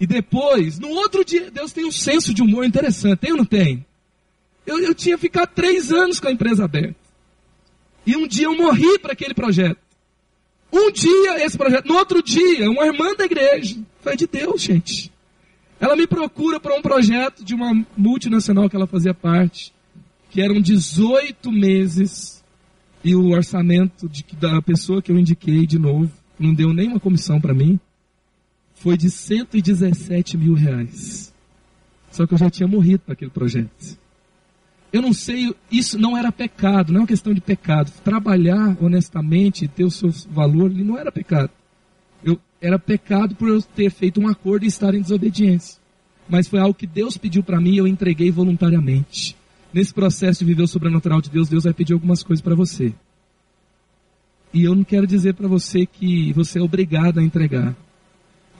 E 0.00 0.06
depois, 0.06 0.78
no 0.78 0.88
outro 0.88 1.22
dia, 1.22 1.50
Deus 1.50 1.72
tem 1.72 1.84
um 1.84 1.92
senso 1.92 2.32
de 2.32 2.42
humor 2.42 2.64
interessante, 2.64 3.18
tem 3.18 3.32
ou 3.32 3.36
não 3.36 3.44
tem? 3.44 3.84
Eu, 4.66 4.78
eu 4.80 4.94
tinha 4.94 5.18
ficado 5.18 5.50
três 5.54 5.92
anos 5.92 6.18
com 6.18 6.26
a 6.26 6.32
empresa 6.32 6.64
aberta. 6.64 6.96
E 8.06 8.16
um 8.16 8.26
dia 8.26 8.46
eu 8.46 8.56
morri 8.56 8.98
para 8.98 9.12
aquele 9.12 9.34
projeto. 9.34 9.78
Um 10.72 10.90
dia 10.90 11.44
esse 11.44 11.58
projeto, 11.58 11.86
no 11.86 11.96
outro 11.96 12.22
dia, 12.22 12.70
uma 12.70 12.86
irmã 12.86 13.14
da 13.14 13.24
igreja, 13.24 13.76
foi 14.00 14.16
de 14.16 14.26
Deus, 14.26 14.62
gente. 14.62 15.12
Ela 15.78 15.96
me 15.96 16.06
procura 16.06 16.58
para 16.58 16.74
um 16.74 16.80
projeto 16.80 17.44
de 17.44 17.54
uma 17.54 17.84
multinacional 17.96 18.70
que 18.70 18.76
ela 18.76 18.86
fazia 18.86 19.12
parte, 19.12 19.72
que 20.30 20.40
eram 20.40 20.60
18 20.60 21.50
meses, 21.52 22.42
e 23.02 23.14
o 23.14 23.30
orçamento 23.30 24.08
de, 24.08 24.24
da 24.38 24.62
pessoa 24.62 25.02
que 25.02 25.10
eu 25.10 25.18
indiquei 25.18 25.66
de 25.66 25.78
novo, 25.78 26.10
não 26.38 26.54
deu 26.54 26.72
nenhuma 26.72 27.00
comissão 27.00 27.40
para 27.40 27.52
mim, 27.52 27.78
foi 28.80 28.96
de 28.96 29.10
117 29.10 30.36
mil 30.36 30.54
reais. 30.54 31.32
Só 32.10 32.26
que 32.26 32.34
eu 32.34 32.38
já 32.38 32.50
tinha 32.50 32.66
morrido 32.66 33.00
para 33.00 33.12
aquele 33.12 33.30
projeto. 33.30 33.98
Eu 34.92 35.02
não 35.02 35.12
sei, 35.12 35.54
isso 35.70 35.98
não 35.98 36.16
era 36.16 36.32
pecado, 36.32 36.92
não 36.92 37.00
é 37.00 37.02
uma 37.02 37.06
questão 37.06 37.32
de 37.32 37.40
pecado. 37.40 37.92
Trabalhar 38.02 38.76
honestamente 38.80 39.68
ter 39.68 39.84
o 39.84 39.90
seu 39.90 40.10
valor, 40.30 40.70
não 40.70 40.98
era 40.98 41.12
pecado. 41.12 41.50
Eu, 42.24 42.40
era 42.60 42.78
pecado 42.78 43.36
por 43.36 43.48
eu 43.48 43.62
ter 43.62 43.90
feito 43.90 44.20
um 44.20 44.26
acordo 44.26 44.64
e 44.64 44.68
estar 44.68 44.94
em 44.94 45.02
desobediência. 45.02 45.78
Mas 46.28 46.48
foi 46.48 46.58
algo 46.58 46.74
que 46.74 46.86
Deus 46.86 47.16
pediu 47.16 47.42
para 47.42 47.60
mim 47.60 47.74
e 47.74 47.78
eu 47.78 47.86
entreguei 47.86 48.30
voluntariamente. 48.30 49.36
Nesse 49.72 49.92
processo 49.92 50.40
de 50.40 50.46
viver 50.46 50.62
o 50.62 50.68
sobrenatural 50.68 51.20
de 51.20 51.30
Deus, 51.30 51.48
Deus 51.48 51.64
vai 51.64 51.74
pedir 51.74 51.92
algumas 51.92 52.22
coisas 52.22 52.42
para 52.42 52.56
você. 52.56 52.94
E 54.52 54.64
eu 54.64 54.74
não 54.74 54.82
quero 54.82 55.06
dizer 55.06 55.34
para 55.34 55.46
você 55.46 55.86
que 55.86 56.32
você 56.32 56.58
é 56.58 56.62
obrigado 56.62 57.20
a 57.20 57.22
entregar. 57.22 57.76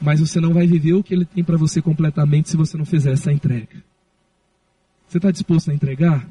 Mas 0.00 0.20
você 0.20 0.40
não 0.40 0.54
vai 0.54 0.66
viver 0.66 0.94
o 0.94 1.02
que 1.02 1.14
Ele 1.14 1.24
tem 1.24 1.44
para 1.44 1.56
você 1.56 1.82
completamente 1.82 2.48
se 2.48 2.56
você 2.56 2.76
não 2.78 2.84
fizer 2.84 3.12
essa 3.12 3.32
entrega. 3.32 3.82
Você 5.06 5.18
está 5.18 5.30
disposto 5.30 5.70
a 5.70 5.74
entregar? 5.74 6.26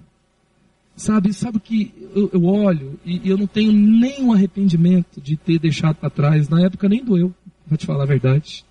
Sabe, 0.96 1.34
sabe 1.34 1.60
que 1.60 1.94
eu, 2.14 2.30
eu 2.34 2.44
olho 2.46 3.00
e, 3.06 3.28
e, 3.28 3.30
eu 3.30 3.38
não 3.38 3.48
tenho 3.48 3.72
nenhum 3.72 4.34
arrependimento 4.34 5.22
de 5.22 5.38
ter 5.38 5.60
deixado 5.60 5.96
para 5.96 6.10
trás. 6.10 6.50
Na 6.50 6.62
época 6.62 6.90
nem 6.90 7.04
doeu, 7.04 7.34
vou 7.68 7.78
te 7.78 7.86
falar 7.86 8.04
a 8.04 8.08
verdade. 8.08 8.66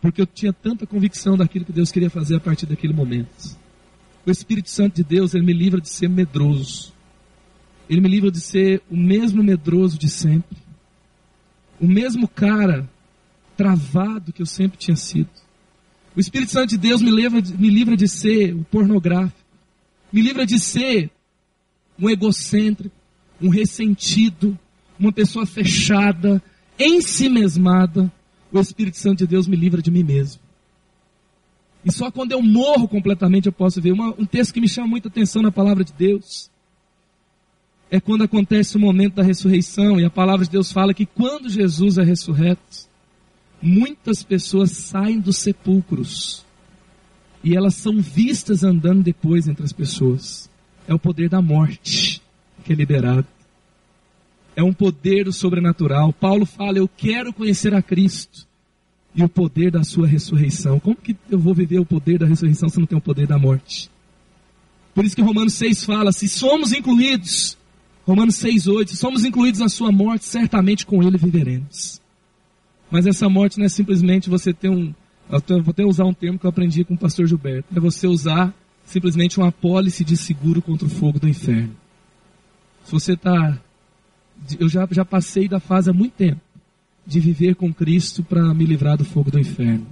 Porque 0.00 0.20
eu 0.20 0.26
tinha 0.26 0.52
tanta 0.52 0.86
convicção 0.86 1.36
daquilo 1.36 1.64
que 1.64 1.72
Deus 1.72 1.90
queria 1.90 2.10
fazer 2.10 2.36
a 2.36 2.40
partir 2.40 2.66
daquele 2.66 2.92
momento. 2.92 3.58
O 4.26 4.30
Espírito 4.30 4.70
Santo 4.70 4.96
de 4.96 5.04
Deus, 5.04 5.34
ele 5.34 5.44
me 5.44 5.52
livra 5.52 5.80
de 5.80 5.88
ser 5.88 6.08
medroso. 6.08 6.92
Ele 7.90 8.00
me 8.00 8.08
livra 8.08 8.30
de 8.30 8.40
ser 8.40 8.82
o 8.90 8.96
mesmo 8.96 9.42
medroso 9.42 9.98
de 9.98 10.08
sempre. 10.08 10.56
O 11.80 11.86
mesmo 11.86 12.26
cara 12.28 12.88
travado 13.56 14.32
que 14.32 14.42
eu 14.42 14.46
sempre 14.46 14.78
tinha 14.78 14.96
sido. 14.96 15.28
O 16.16 16.20
Espírito 16.20 16.52
Santo 16.52 16.70
de 16.70 16.78
Deus 16.78 17.02
me 17.02 17.10
livra, 17.10 17.40
me 17.58 17.70
livra 17.70 17.96
de 17.96 18.06
ser 18.06 18.54
o 18.54 18.64
pornográfico, 18.64 19.38
me 20.12 20.22
livra 20.22 20.46
de 20.46 20.58
ser 20.58 21.10
um 21.98 22.08
egocêntrico, 22.08 22.94
um 23.40 23.48
ressentido, 23.48 24.56
uma 24.98 25.12
pessoa 25.12 25.44
fechada, 25.44 26.42
em 26.78 27.00
si 27.00 27.28
mesmada. 27.28 28.12
O 28.52 28.60
Espírito 28.60 28.96
Santo 28.96 29.18
de 29.18 29.26
Deus 29.26 29.48
me 29.48 29.56
livra 29.56 29.82
de 29.82 29.90
mim 29.90 30.04
mesmo. 30.04 30.40
E 31.84 31.92
só 31.92 32.10
quando 32.10 32.32
eu 32.32 32.40
morro 32.40 32.88
completamente 32.88 33.46
eu 33.46 33.52
posso 33.52 33.80
ver. 33.80 33.92
Uma, 33.92 34.14
um 34.18 34.24
texto 34.24 34.54
que 34.54 34.60
me 34.60 34.68
chama 34.68 34.88
muita 34.88 35.08
atenção 35.08 35.42
na 35.42 35.52
palavra 35.52 35.84
de 35.84 35.92
Deus 35.92 36.50
é 37.90 38.00
quando 38.00 38.24
acontece 38.24 38.76
o 38.76 38.80
momento 38.80 39.14
da 39.14 39.22
ressurreição 39.22 40.00
e 40.00 40.04
a 40.04 40.10
palavra 40.10 40.44
de 40.44 40.50
Deus 40.50 40.72
fala 40.72 40.94
que 40.94 41.06
quando 41.06 41.48
Jesus 41.48 41.98
é 41.98 42.02
ressurreto, 42.02 42.88
muitas 43.64 44.22
pessoas 44.22 44.72
saem 44.72 45.18
dos 45.18 45.38
sepulcros 45.38 46.44
e 47.42 47.56
elas 47.56 47.74
são 47.74 48.00
vistas 48.00 48.62
andando 48.62 49.02
depois 49.02 49.48
entre 49.48 49.64
as 49.64 49.72
pessoas. 49.72 50.50
É 50.86 50.94
o 50.94 50.98
poder 50.98 51.28
da 51.28 51.40
morte 51.40 52.20
que 52.64 52.72
é 52.72 52.76
liberado. 52.76 53.26
É 54.54 54.62
um 54.62 54.72
poder 54.72 55.24
do 55.24 55.32
sobrenatural. 55.32 56.12
Paulo 56.12 56.46
fala: 56.46 56.78
Eu 56.78 56.88
quero 56.88 57.32
conhecer 57.32 57.74
a 57.74 57.82
Cristo 57.82 58.46
e 59.14 59.22
o 59.22 59.28
poder 59.28 59.70
da 59.70 59.82
sua 59.82 60.06
ressurreição. 60.06 60.78
Como 60.78 60.96
que 60.96 61.16
eu 61.30 61.38
vou 61.38 61.54
viver 61.54 61.78
o 61.78 61.86
poder 61.86 62.18
da 62.18 62.26
ressurreição 62.26 62.68
se 62.68 62.78
não 62.78 62.86
tem 62.86 62.98
o 62.98 63.00
poder 63.00 63.26
da 63.26 63.38
morte? 63.38 63.90
Por 64.94 65.04
isso 65.04 65.16
que 65.16 65.22
Romanos 65.22 65.54
6 65.54 65.84
fala: 65.84 66.12
se 66.12 66.28
somos 66.28 66.72
incluídos, 66.72 67.58
Romanos 68.06 68.36
6, 68.36 68.66
8, 68.66 68.90
se 68.90 68.96
somos 68.96 69.24
incluídos 69.24 69.60
na 69.60 69.68
sua 69.68 69.90
morte, 69.90 70.26
certamente 70.26 70.86
com 70.86 71.02
ele 71.02 71.18
viveremos. 71.18 72.03
Mas 72.90 73.06
essa 73.06 73.28
morte 73.28 73.58
não 73.58 73.66
é 73.66 73.68
simplesmente 73.68 74.30
você 74.30 74.52
ter 74.52 74.68
um. 74.68 74.94
Vou 75.28 75.70
até 75.70 75.84
usar 75.84 76.04
um 76.04 76.14
termo 76.14 76.38
que 76.38 76.44
eu 76.44 76.50
aprendi 76.50 76.84
com 76.84 76.94
o 76.94 76.98
pastor 76.98 77.26
Gilberto. 77.26 77.68
É 77.74 77.80
você 77.80 78.06
usar 78.06 78.54
simplesmente 78.84 79.38
uma 79.38 79.48
apólice 79.48 80.04
de 80.04 80.16
seguro 80.16 80.60
contra 80.60 80.86
o 80.86 80.90
fogo 80.90 81.18
do 81.18 81.28
inferno. 81.28 81.74
Se 82.84 82.92
você 82.92 83.14
está. 83.14 83.58
Eu 84.58 84.68
já, 84.68 84.86
já 84.90 85.04
passei 85.04 85.48
da 85.48 85.60
fase 85.60 85.88
há 85.88 85.92
muito 85.92 86.14
tempo 86.14 86.40
de 87.06 87.20
viver 87.20 87.54
com 87.54 87.72
Cristo 87.72 88.22
para 88.22 88.42
me 88.54 88.64
livrar 88.64 88.96
do 88.96 89.04
fogo 89.04 89.30
do 89.30 89.38
inferno. 89.38 89.86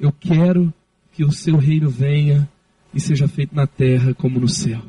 Eu 0.00 0.12
quero 0.12 0.72
que 1.12 1.24
o 1.24 1.32
seu 1.32 1.56
reino 1.56 1.88
venha 1.88 2.48
e 2.92 3.00
seja 3.00 3.28
feito 3.28 3.54
na 3.54 3.66
terra 3.66 4.14
como 4.14 4.40
no 4.40 4.48
céu. 4.48 4.82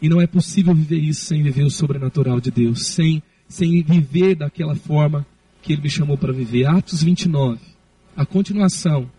E 0.00 0.08
não 0.08 0.20
é 0.20 0.26
possível 0.26 0.74
viver 0.74 0.98
isso 0.98 1.26
sem 1.26 1.42
viver 1.42 1.62
o 1.62 1.70
sobrenatural 1.70 2.40
de 2.40 2.50
Deus, 2.50 2.86
sem, 2.86 3.22
sem 3.48 3.82
viver 3.82 4.34
daquela 4.34 4.74
forma 4.74 5.26
que 5.62 5.72
Ele 5.72 5.82
me 5.82 5.90
chamou 5.90 6.16
para 6.16 6.32
viver. 6.32 6.66
Atos 6.66 7.02
29, 7.02 7.60
a 8.16 8.24
continuação 8.24 9.10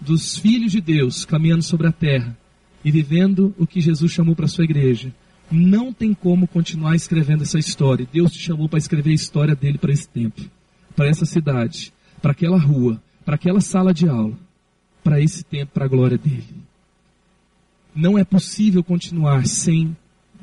dos 0.00 0.38
filhos 0.38 0.72
de 0.72 0.80
Deus 0.80 1.24
caminhando 1.24 1.62
sobre 1.62 1.86
a 1.86 1.92
terra 1.92 2.36
e 2.84 2.90
vivendo 2.90 3.54
o 3.58 3.66
que 3.66 3.80
Jesus 3.80 4.12
chamou 4.12 4.36
para 4.36 4.48
sua 4.48 4.64
igreja. 4.64 5.12
Não 5.50 5.92
tem 5.92 6.12
como 6.12 6.46
continuar 6.46 6.94
escrevendo 6.94 7.42
essa 7.42 7.58
história. 7.58 8.08
Deus 8.12 8.32
te 8.32 8.38
chamou 8.38 8.68
para 8.68 8.78
escrever 8.78 9.10
a 9.10 9.14
história 9.14 9.54
dele 9.54 9.78
para 9.78 9.92
esse 9.92 10.08
tempo, 10.08 10.42
para 10.96 11.08
essa 11.08 11.24
cidade, 11.24 11.92
para 12.20 12.32
aquela 12.32 12.58
rua, 12.58 13.02
para 13.24 13.36
aquela 13.36 13.60
sala 13.60 13.92
de 13.92 14.08
aula, 14.08 14.38
para 15.02 15.20
esse 15.20 15.44
tempo, 15.44 15.72
para 15.72 15.84
a 15.84 15.88
glória 15.88 16.18
dele. 16.18 16.44
Não 17.94 18.18
é 18.18 18.24
possível 18.24 18.82
continuar 18.82 19.46
sem 19.46 19.96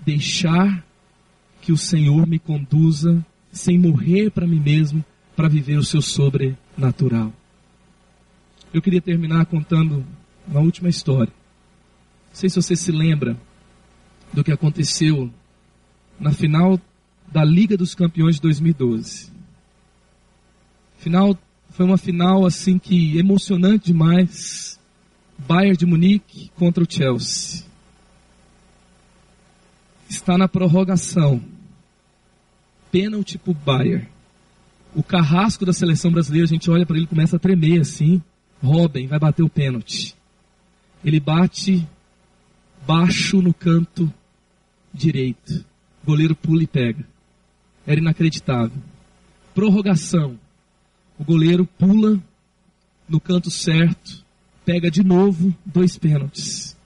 deixar 0.05 0.85
que 1.61 1.71
o 1.71 1.77
Senhor 1.77 2.25
me 2.25 2.39
conduza, 2.39 3.23
sem 3.51 3.77
morrer 3.77 4.31
para 4.31 4.47
mim 4.47 4.59
mesmo, 4.59 5.03
para 5.35 5.47
viver 5.47 5.77
o 5.77 5.83
seu 5.83 6.01
sobrenatural. 6.01 7.33
Eu 8.73 8.81
queria 8.81 9.01
terminar 9.01 9.45
contando 9.45 10.05
uma 10.47 10.59
última 10.59 10.89
história. 10.89 11.31
Não 12.29 12.35
sei 12.35 12.49
se 12.49 12.55
você 12.55 12.75
se 12.75 12.91
lembra 12.91 13.37
do 14.31 14.43
que 14.43 14.51
aconteceu 14.51 15.31
na 16.19 16.31
final 16.31 16.79
da 17.31 17.43
Liga 17.43 17.75
dos 17.75 17.95
Campeões 17.95 18.35
de 18.35 18.41
2012. 18.41 19.31
Final 20.97 21.37
foi 21.71 21.85
uma 21.85 21.97
final 21.97 22.45
assim 22.45 22.77
que 22.77 23.17
emocionante 23.17 23.85
demais. 23.85 24.79
Bayern 25.37 25.75
de 25.75 25.85
Munique 25.85 26.51
contra 26.55 26.83
o 26.83 26.87
Chelsea. 26.89 27.65
Está 30.07 30.37
na 30.37 30.47
prorrogação. 30.47 31.41
Pênalti 32.91 33.37
para 33.37 33.51
o 33.51 33.55
Bayern. 33.55 34.07
O 34.95 35.01
carrasco 35.01 35.65
da 35.65 35.73
seleção 35.73 36.11
brasileira, 36.11 36.45
a 36.45 36.49
gente 36.49 36.69
olha 36.69 36.85
para 36.85 36.97
ele 36.97 37.07
começa 37.07 37.37
a 37.37 37.39
tremer 37.39 37.81
assim. 37.81 38.21
Robin 38.61 39.07
vai 39.07 39.19
bater 39.19 39.43
o 39.43 39.49
pênalti. 39.49 40.15
Ele 41.03 41.19
bate 41.19 41.87
baixo 42.85 43.41
no 43.41 43.53
canto 43.53 44.11
direito. 44.93 45.65
O 46.03 46.07
goleiro 46.07 46.35
pula 46.35 46.63
e 46.63 46.67
pega. 46.67 47.05
Era 47.87 47.99
inacreditável. 47.99 48.77
Prorrogação. 49.55 50.37
O 51.17 51.23
goleiro 51.23 51.65
pula 51.65 52.21
no 53.07 53.19
canto 53.19 53.51
certo, 53.51 54.23
pega 54.65 54.89
de 54.89 55.03
novo 55.03 55.53
dois 55.65 55.97
pênaltis. 55.97 56.77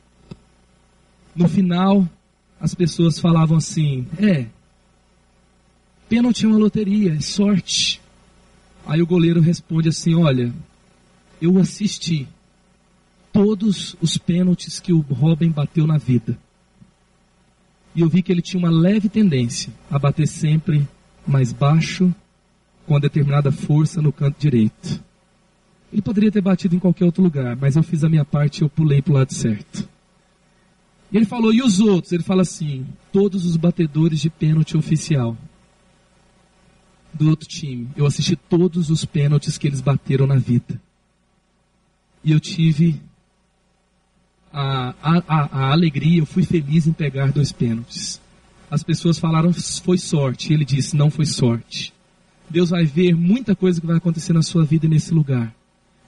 No 1.35 1.47
final, 1.47 2.07
as 2.59 2.73
pessoas 2.73 3.19
falavam 3.19 3.57
assim: 3.57 4.07
é, 4.17 4.47
pênalti 6.09 6.45
é 6.45 6.47
uma 6.47 6.57
loteria, 6.57 7.13
é 7.13 7.19
sorte. 7.19 8.01
Aí 8.85 9.01
o 9.01 9.07
goleiro 9.07 9.41
responde 9.41 9.89
assim: 9.89 10.15
olha, 10.15 10.53
eu 11.41 11.57
assisti 11.59 12.27
todos 13.33 13.95
os 14.01 14.17
pênaltis 14.17 14.79
que 14.79 14.93
o 14.93 14.99
Robin 14.99 15.49
bateu 15.49 15.85
na 15.85 15.97
vida. 15.97 16.37
E 17.93 18.01
eu 18.01 18.09
vi 18.09 18.21
que 18.21 18.31
ele 18.31 18.41
tinha 18.41 18.59
uma 18.59 18.69
leve 18.69 19.09
tendência 19.09 19.73
a 19.89 19.97
bater 19.97 20.27
sempre 20.27 20.87
mais 21.25 21.51
baixo, 21.51 22.13
com 22.85 22.99
determinada 22.99 23.51
força 23.51 24.01
no 24.01 24.11
canto 24.11 24.39
direito. 24.39 25.03
Ele 25.91 26.01
poderia 26.01 26.31
ter 26.31 26.41
batido 26.41 26.75
em 26.75 26.79
qualquer 26.79 27.05
outro 27.05 27.23
lugar, 27.23 27.55
mas 27.55 27.75
eu 27.75 27.83
fiz 27.83 28.03
a 28.03 28.09
minha 28.09 28.25
parte 28.25 28.59
e 28.59 28.63
eu 28.63 28.69
pulei 28.69 29.01
para 29.01 29.11
o 29.11 29.15
lado 29.15 29.33
certo. 29.33 29.87
E 31.11 31.17
ele 31.17 31.25
falou, 31.25 31.53
e 31.53 31.61
os 31.61 31.79
outros? 31.79 32.11
Ele 32.11 32.23
fala 32.23 32.41
assim, 32.41 32.85
todos 33.11 33.45
os 33.45 33.55
batedores 33.55 34.19
de 34.19 34.29
pênalti 34.29 34.75
oficial 34.75 35.37
do 37.15 37.29
outro 37.29 37.47
time. 37.47 37.87
Eu 37.95 38.05
assisti 38.05 38.35
todos 38.35 38.89
os 38.89 39.05
pênaltis 39.05 39.57
que 39.57 39.67
eles 39.67 39.81
bateram 39.81 40.27
na 40.27 40.35
vida. 40.35 40.79
E 42.23 42.31
eu 42.31 42.39
tive 42.39 43.01
a, 44.51 44.93
a, 45.01 45.23
a, 45.27 45.59
a 45.67 45.71
alegria, 45.71 46.19
eu 46.19 46.25
fui 46.25 46.43
feliz 46.43 46.85
em 46.87 46.93
pegar 46.93 47.31
dois 47.31 47.51
pênaltis. 47.51 48.21
As 48.69 48.83
pessoas 48.83 49.17
falaram, 49.17 49.53
foi 49.53 49.97
sorte. 49.97 50.51
Ele 50.51 50.65
disse, 50.65 50.95
não 50.95 51.09
foi 51.09 51.25
sorte. 51.25 51.93
Deus 52.49 52.69
vai 52.69 52.85
ver 52.85 53.15
muita 53.15 53.55
coisa 53.55 53.79
que 53.79 53.87
vai 53.87 53.97
acontecer 53.97 54.33
na 54.33 54.41
sua 54.41 54.65
vida 54.65 54.87
nesse 54.87 55.13
lugar. 55.13 55.53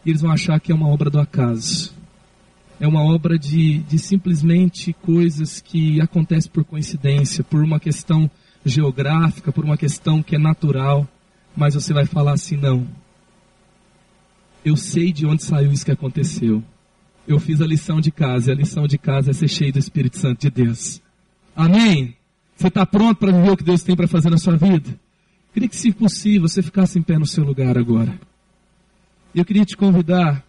E 0.05 0.09
eles 0.09 0.21
vão 0.21 0.31
achar 0.31 0.59
que 0.59 0.71
é 0.71 0.75
uma 0.75 0.87
obra 0.87 1.09
do 1.09 1.19
acaso. 1.19 1.93
É 2.79 2.87
uma 2.87 3.01
obra 3.01 3.39
de, 3.39 3.79
de 3.79 3.97
simplesmente 3.97 4.93
coisas 4.93 5.61
que 5.61 5.99
acontecem 6.01 6.51
por 6.51 6.63
coincidência, 6.63 7.43
por 7.43 7.63
uma 7.63 7.79
questão 7.79 8.29
geográfica, 8.67 9.51
por 9.51 9.65
uma 9.65 9.77
questão 9.77 10.21
que 10.21 10.35
é 10.35 10.39
natural. 10.39 11.07
Mas 11.55 11.73
você 11.73 11.93
vai 11.93 12.05
falar 12.05 12.33
assim, 12.33 12.57
não. 12.57 12.87
Eu 14.63 14.75
sei 14.75 15.11
de 15.11 15.25
onde 15.25 15.43
saiu 15.43 15.71
isso 15.71 15.85
que 15.85 15.91
aconteceu. 15.91 16.63
Eu 17.27 17.39
fiz 17.39 17.61
a 17.61 17.67
lição 17.67 17.99
de 17.99 18.11
casa, 18.11 18.51
e 18.51 18.53
a 18.53 18.57
lição 18.57 18.87
de 18.87 18.97
casa 18.97 19.31
é 19.31 19.33
ser 19.33 19.47
cheio 19.47 19.73
do 19.73 19.79
Espírito 19.79 20.17
Santo 20.17 20.41
de 20.41 20.49
Deus. 20.49 21.01
Amém? 21.55 22.15
Você 22.55 22.67
está 22.67 22.85
pronto 22.85 23.17
para 23.17 23.31
viver 23.31 23.51
o 23.51 23.57
que 23.57 23.63
Deus 23.63 23.83
tem 23.83 23.95
para 23.95 24.07
fazer 24.07 24.29
na 24.29 24.37
sua 24.37 24.55
vida? 24.55 24.97
Queria 25.53 25.69
que, 25.69 25.75
se 25.75 25.91
possível, 25.91 26.47
você 26.47 26.61
ficasse 26.61 26.99
em 26.99 27.01
pé 27.01 27.17
no 27.17 27.25
seu 27.25 27.43
lugar 27.43 27.77
agora. 27.77 28.19
Eu 29.33 29.43
queria 29.43 29.65
te 29.65 29.75
convidar 29.75 30.43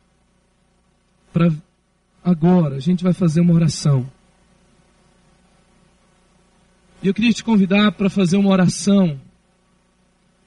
para 1.32 1.52
agora, 2.24 2.76
a 2.76 2.80
gente 2.80 3.02
vai 3.02 3.12
fazer 3.12 3.40
uma 3.40 3.54
oração. 3.54 4.10
E 7.02 7.08
eu 7.08 7.14
queria 7.14 7.32
te 7.32 7.44
convidar 7.44 7.92
para 7.92 8.10
fazer 8.10 8.36
uma 8.36 8.50
oração. 8.50 9.18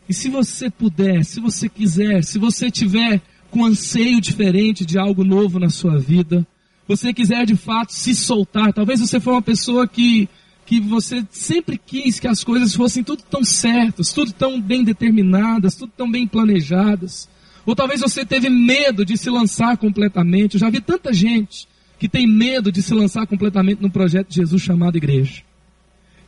E 0.07 0.13
se 0.13 0.29
você 0.29 0.69
puder, 0.69 1.23
se 1.23 1.39
você 1.39 1.69
quiser, 1.69 2.23
se 2.23 2.37
você 2.37 2.69
tiver 2.69 3.21
com 3.49 3.65
anseio 3.65 4.19
diferente 4.19 4.85
de 4.85 4.97
algo 4.97 5.23
novo 5.23 5.59
na 5.59 5.69
sua 5.69 5.97
vida, 5.97 6.45
você 6.87 7.13
quiser 7.13 7.45
de 7.45 7.55
fato 7.55 7.93
se 7.93 8.13
soltar, 8.13 8.73
talvez 8.73 8.99
você 8.99 9.19
for 9.19 9.31
uma 9.31 9.41
pessoa 9.41 9.87
que 9.87 10.27
que 10.65 10.79
você 10.79 11.25
sempre 11.31 11.77
quis 11.77 12.17
que 12.17 12.27
as 12.29 12.45
coisas 12.45 12.73
fossem 12.73 13.03
tudo 13.03 13.23
tão 13.29 13.43
certas, 13.43 14.13
tudo 14.13 14.31
tão 14.31 14.61
bem 14.61 14.85
determinadas, 14.85 15.75
tudo 15.75 15.91
tão 15.97 16.09
bem 16.09 16.25
planejadas. 16.25 17.27
Ou 17.65 17.75
talvez 17.75 17.99
você 17.99 18.25
teve 18.25 18.49
medo 18.49 19.03
de 19.03 19.17
se 19.17 19.29
lançar 19.29 19.75
completamente. 19.75 20.53
Eu 20.53 20.61
já 20.61 20.69
vi 20.69 20.79
tanta 20.79 21.11
gente 21.11 21.67
que 21.99 22.07
tem 22.07 22.25
medo 22.25 22.71
de 22.71 22.81
se 22.81 22.93
lançar 22.93 23.27
completamente 23.27 23.81
no 23.81 23.89
projeto 23.89 24.29
de 24.29 24.35
Jesus 24.35 24.61
chamado 24.61 24.95
igreja. 24.95 25.43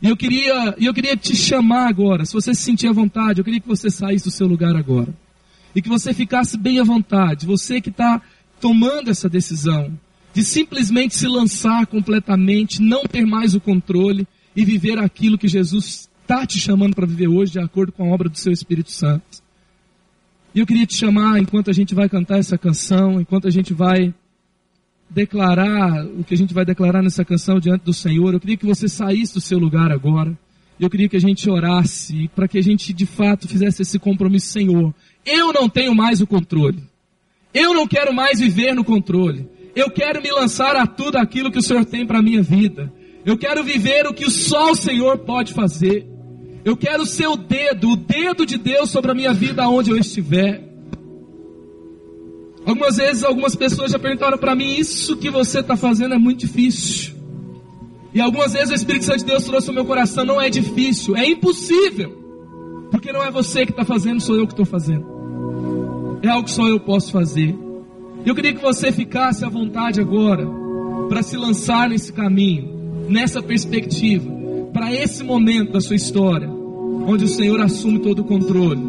E 0.04 0.10
eu 0.10 0.18
queria, 0.18 0.76
eu 0.78 0.94
queria 0.94 1.16
te 1.16 1.34
chamar 1.34 1.88
agora, 1.88 2.26
se 2.26 2.34
você 2.34 2.54
se 2.54 2.62
sentir 2.62 2.90
à 2.90 2.92
vontade, 2.92 3.40
eu 3.40 3.46
queria 3.46 3.62
que 3.62 3.68
você 3.68 3.90
saísse 3.90 4.26
do 4.26 4.32
seu 4.32 4.46
lugar 4.46 4.76
agora. 4.76 5.16
E 5.74 5.82
que 5.82 5.88
você 5.88 6.14
ficasse 6.14 6.58
bem 6.58 6.78
à 6.78 6.84
vontade, 6.84 7.46
você 7.46 7.80
que 7.80 7.90
está 7.90 8.22
tomando 8.60 9.10
essa 9.10 9.30
decisão, 9.30 9.98
de 10.34 10.44
simplesmente 10.44 11.16
se 11.16 11.26
lançar 11.26 11.88
completamente, 11.88 12.82
não 12.82 13.06
ter 13.06 13.26
mais 13.26 13.56
o 13.56 13.62
controle 13.62 14.28
e 14.54 14.66
viver 14.66 15.00
aquilo 15.00 15.38
que 15.38 15.48
Jesus 15.48 16.10
está 16.22 16.46
te 16.46 16.60
chamando 16.60 16.94
para 16.94 17.08
viver 17.08 17.30
hoje, 17.30 17.54
de 17.54 17.60
acordo 17.60 17.94
com 17.94 18.04
a 18.04 18.14
obra 18.14 18.28
do 18.28 18.38
seu 18.38 18.52
Espírito 18.52 18.92
Santo. 18.92 19.42
E 20.54 20.60
eu 20.60 20.68
queria 20.68 20.86
te 20.86 20.96
chamar, 20.96 21.40
enquanto 21.40 21.70
a 21.70 21.74
gente 21.74 21.96
vai 21.96 22.10
cantar 22.10 22.40
essa 22.40 22.58
canção, 22.58 23.22
enquanto 23.22 23.48
a 23.48 23.52
gente 23.52 23.74
vai 23.74 24.14
declarar 25.14 26.06
o 26.06 26.24
que 26.24 26.34
a 26.34 26.38
gente 26.38 26.54
vai 26.54 26.66
declarar 26.66 27.04
nessa 27.04 27.24
canção 27.24 27.60
diante 27.60 27.84
do 27.84 27.94
Senhor, 27.94 28.34
eu 28.34 28.40
queria 28.40 28.58
que 28.58 28.66
você 28.66 28.88
saísse 28.88 29.34
do 29.36 29.42
seu 29.42 29.60
lugar 29.60 29.92
agora. 29.92 30.38
Eu 30.80 30.90
queria 30.90 31.08
que 31.08 31.16
a 31.16 31.22
gente 31.22 31.50
orasse 31.50 32.30
para 32.36 32.48
que 32.48 32.58
a 32.58 32.62
gente 32.62 32.92
de 32.92 33.06
fato 33.06 33.48
fizesse 33.48 33.84
esse 33.84 34.00
compromisso, 34.00 34.48
Senhor. 34.48 34.94
Eu 35.26 35.54
não 35.54 35.70
tenho 35.70 35.94
mais 35.94 36.20
o 36.20 36.28
controle. 36.28 36.84
Eu 37.54 37.74
não 37.74 37.88
quero 37.88 38.14
mais 38.14 38.40
viver 38.40 38.74
no 38.74 38.84
controle. 38.84 39.48
Eu 39.76 39.92
quero 39.92 40.22
me 40.22 40.32
lançar 40.32 40.76
a 40.76 40.88
tudo 40.88 41.18
aquilo 41.18 41.52
que 41.52 41.60
o 41.60 41.64
Senhor 41.64 41.86
tem 41.86 42.06
para 42.06 42.20
a 42.20 42.24
minha 42.24 42.42
vida. 42.42 42.92
Eu 43.24 43.38
quero 43.38 43.64
viver 43.64 44.08
o 44.08 44.14
que 44.14 44.30
só 44.30 44.72
o 44.72 44.76
Senhor 44.76 45.20
pode 45.20 45.54
fazer. 45.54 46.08
Eu 46.66 46.76
quero 46.76 47.06
ser 47.06 47.28
o 47.28 47.36
dedo, 47.36 47.92
o 47.92 47.96
dedo 47.96 48.46
de 48.46 48.58
Deus 48.58 48.90
sobre 48.90 49.12
a 49.12 49.16
minha 49.16 49.34
vida 49.34 49.64
aonde 49.64 49.92
eu 49.92 49.98
estiver. 49.98 50.73
Algumas 52.66 52.96
vezes 52.96 53.24
algumas 53.24 53.56
pessoas 53.56 53.92
já 53.92 54.00
perguntaram 54.00 54.38
para 54.38 54.56
mim, 54.56 54.76
isso 54.76 55.18
que 55.18 55.30
você 55.30 55.60
está 55.60 55.76
fazendo 55.76 56.14
é 56.14 56.18
muito 56.18 56.40
difícil. 56.40 57.14
E 58.14 58.22
algumas 58.22 58.54
vezes 58.54 58.70
o 58.70 58.74
Espírito 58.74 59.06
Santo 59.06 59.20
de 59.20 59.26
Deus 59.26 59.44
trouxe 59.44 59.70
ao 59.70 59.74
meu 59.74 59.86
coração, 59.86 60.24
não 60.24 60.40
é 60.40 60.50
difícil, 60.50 61.16
é 61.16 61.26
impossível. 61.26 62.24
Porque 62.92 63.12
não 63.12 63.24
é 63.24 63.32
você 63.32 63.66
que 63.66 63.72
está 63.72 63.84
fazendo, 63.84 64.22
sou 64.22 64.36
eu 64.36 64.46
que 64.46 64.54
estou 64.54 64.66
fazendo. 64.66 66.20
É 66.22 66.30
algo 66.30 66.46
que 66.46 66.52
só 66.52 66.68
eu 66.68 66.80
posso 66.80 67.12
fazer. 67.12 67.56
Eu 68.26 68.34
queria 68.36 68.54
que 68.54 68.62
você 68.62 68.92
ficasse 68.92 69.44
à 69.44 69.50
vontade 69.50 70.00
agora 70.00 70.48
para 71.10 71.22
se 71.22 71.36
lançar 71.36 71.90
nesse 71.90 72.14
caminho, 72.14 73.06
nessa 73.10 73.42
perspectiva, 73.42 74.32
para 74.72 74.94
esse 74.94 75.24
momento 75.24 75.74
da 75.74 75.82
sua 75.82 75.96
história, 75.96 76.48
onde 76.50 77.26
o 77.26 77.28
Senhor 77.28 77.60
assume 77.60 78.00
todo 78.00 78.20
o 78.20 78.26
controle, 78.26 78.82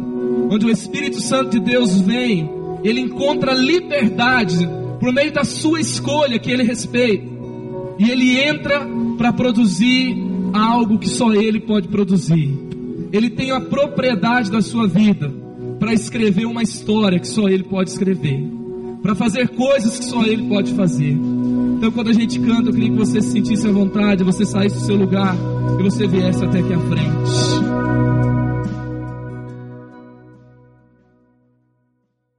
onde 0.49 0.65
o 0.65 0.69
Espírito 0.69 1.19
Santo 1.19 1.49
de 1.49 1.59
Deus 1.59 1.99
vem 1.99 2.49
ele 2.87 3.01
encontra 3.01 3.53
liberdade 3.53 4.67
por 4.99 5.11
meio 5.11 5.31
da 5.31 5.43
sua 5.43 5.79
escolha 5.79 6.37
que 6.37 6.51
ele 6.51 6.63
respeita. 6.63 7.25
E 7.97 8.09
ele 8.11 8.39
entra 8.39 8.87
para 9.17 9.33
produzir 9.33 10.15
algo 10.53 10.99
que 10.99 11.09
só 11.09 11.33
ele 11.33 11.59
pode 11.59 11.87
produzir. 11.87 12.53
Ele 13.11 13.29
tem 13.29 13.51
a 13.51 13.59
propriedade 13.59 14.51
da 14.51 14.61
sua 14.61 14.87
vida 14.87 15.33
para 15.79 15.93
escrever 15.93 16.45
uma 16.45 16.61
história 16.61 17.19
que 17.19 17.27
só 17.27 17.47
ele 17.47 17.63
pode 17.63 17.89
escrever, 17.89 18.43
para 19.01 19.15
fazer 19.15 19.49
coisas 19.49 19.97
que 19.97 20.05
só 20.05 20.23
ele 20.23 20.43
pode 20.43 20.73
fazer. 20.73 21.17
Então, 21.77 21.91
quando 21.91 22.09
a 22.09 22.13
gente 22.13 22.39
canta, 22.39 22.69
eu 22.69 22.73
queria 22.73 22.89
que 22.89 22.97
você 22.97 23.21
se 23.21 23.31
sentisse 23.31 23.67
à 23.67 23.71
vontade, 23.71 24.23
você 24.23 24.45
saísse 24.45 24.77
do 24.77 24.85
seu 24.85 24.95
lugar 24.95 25.35
e 25.79 25.83
você 25.83 26.07
viesse 26.07 26.43
até 26.43 26.59
aqui 26.59 26.73
à 26.73 26.79
frente. 26.79 27.44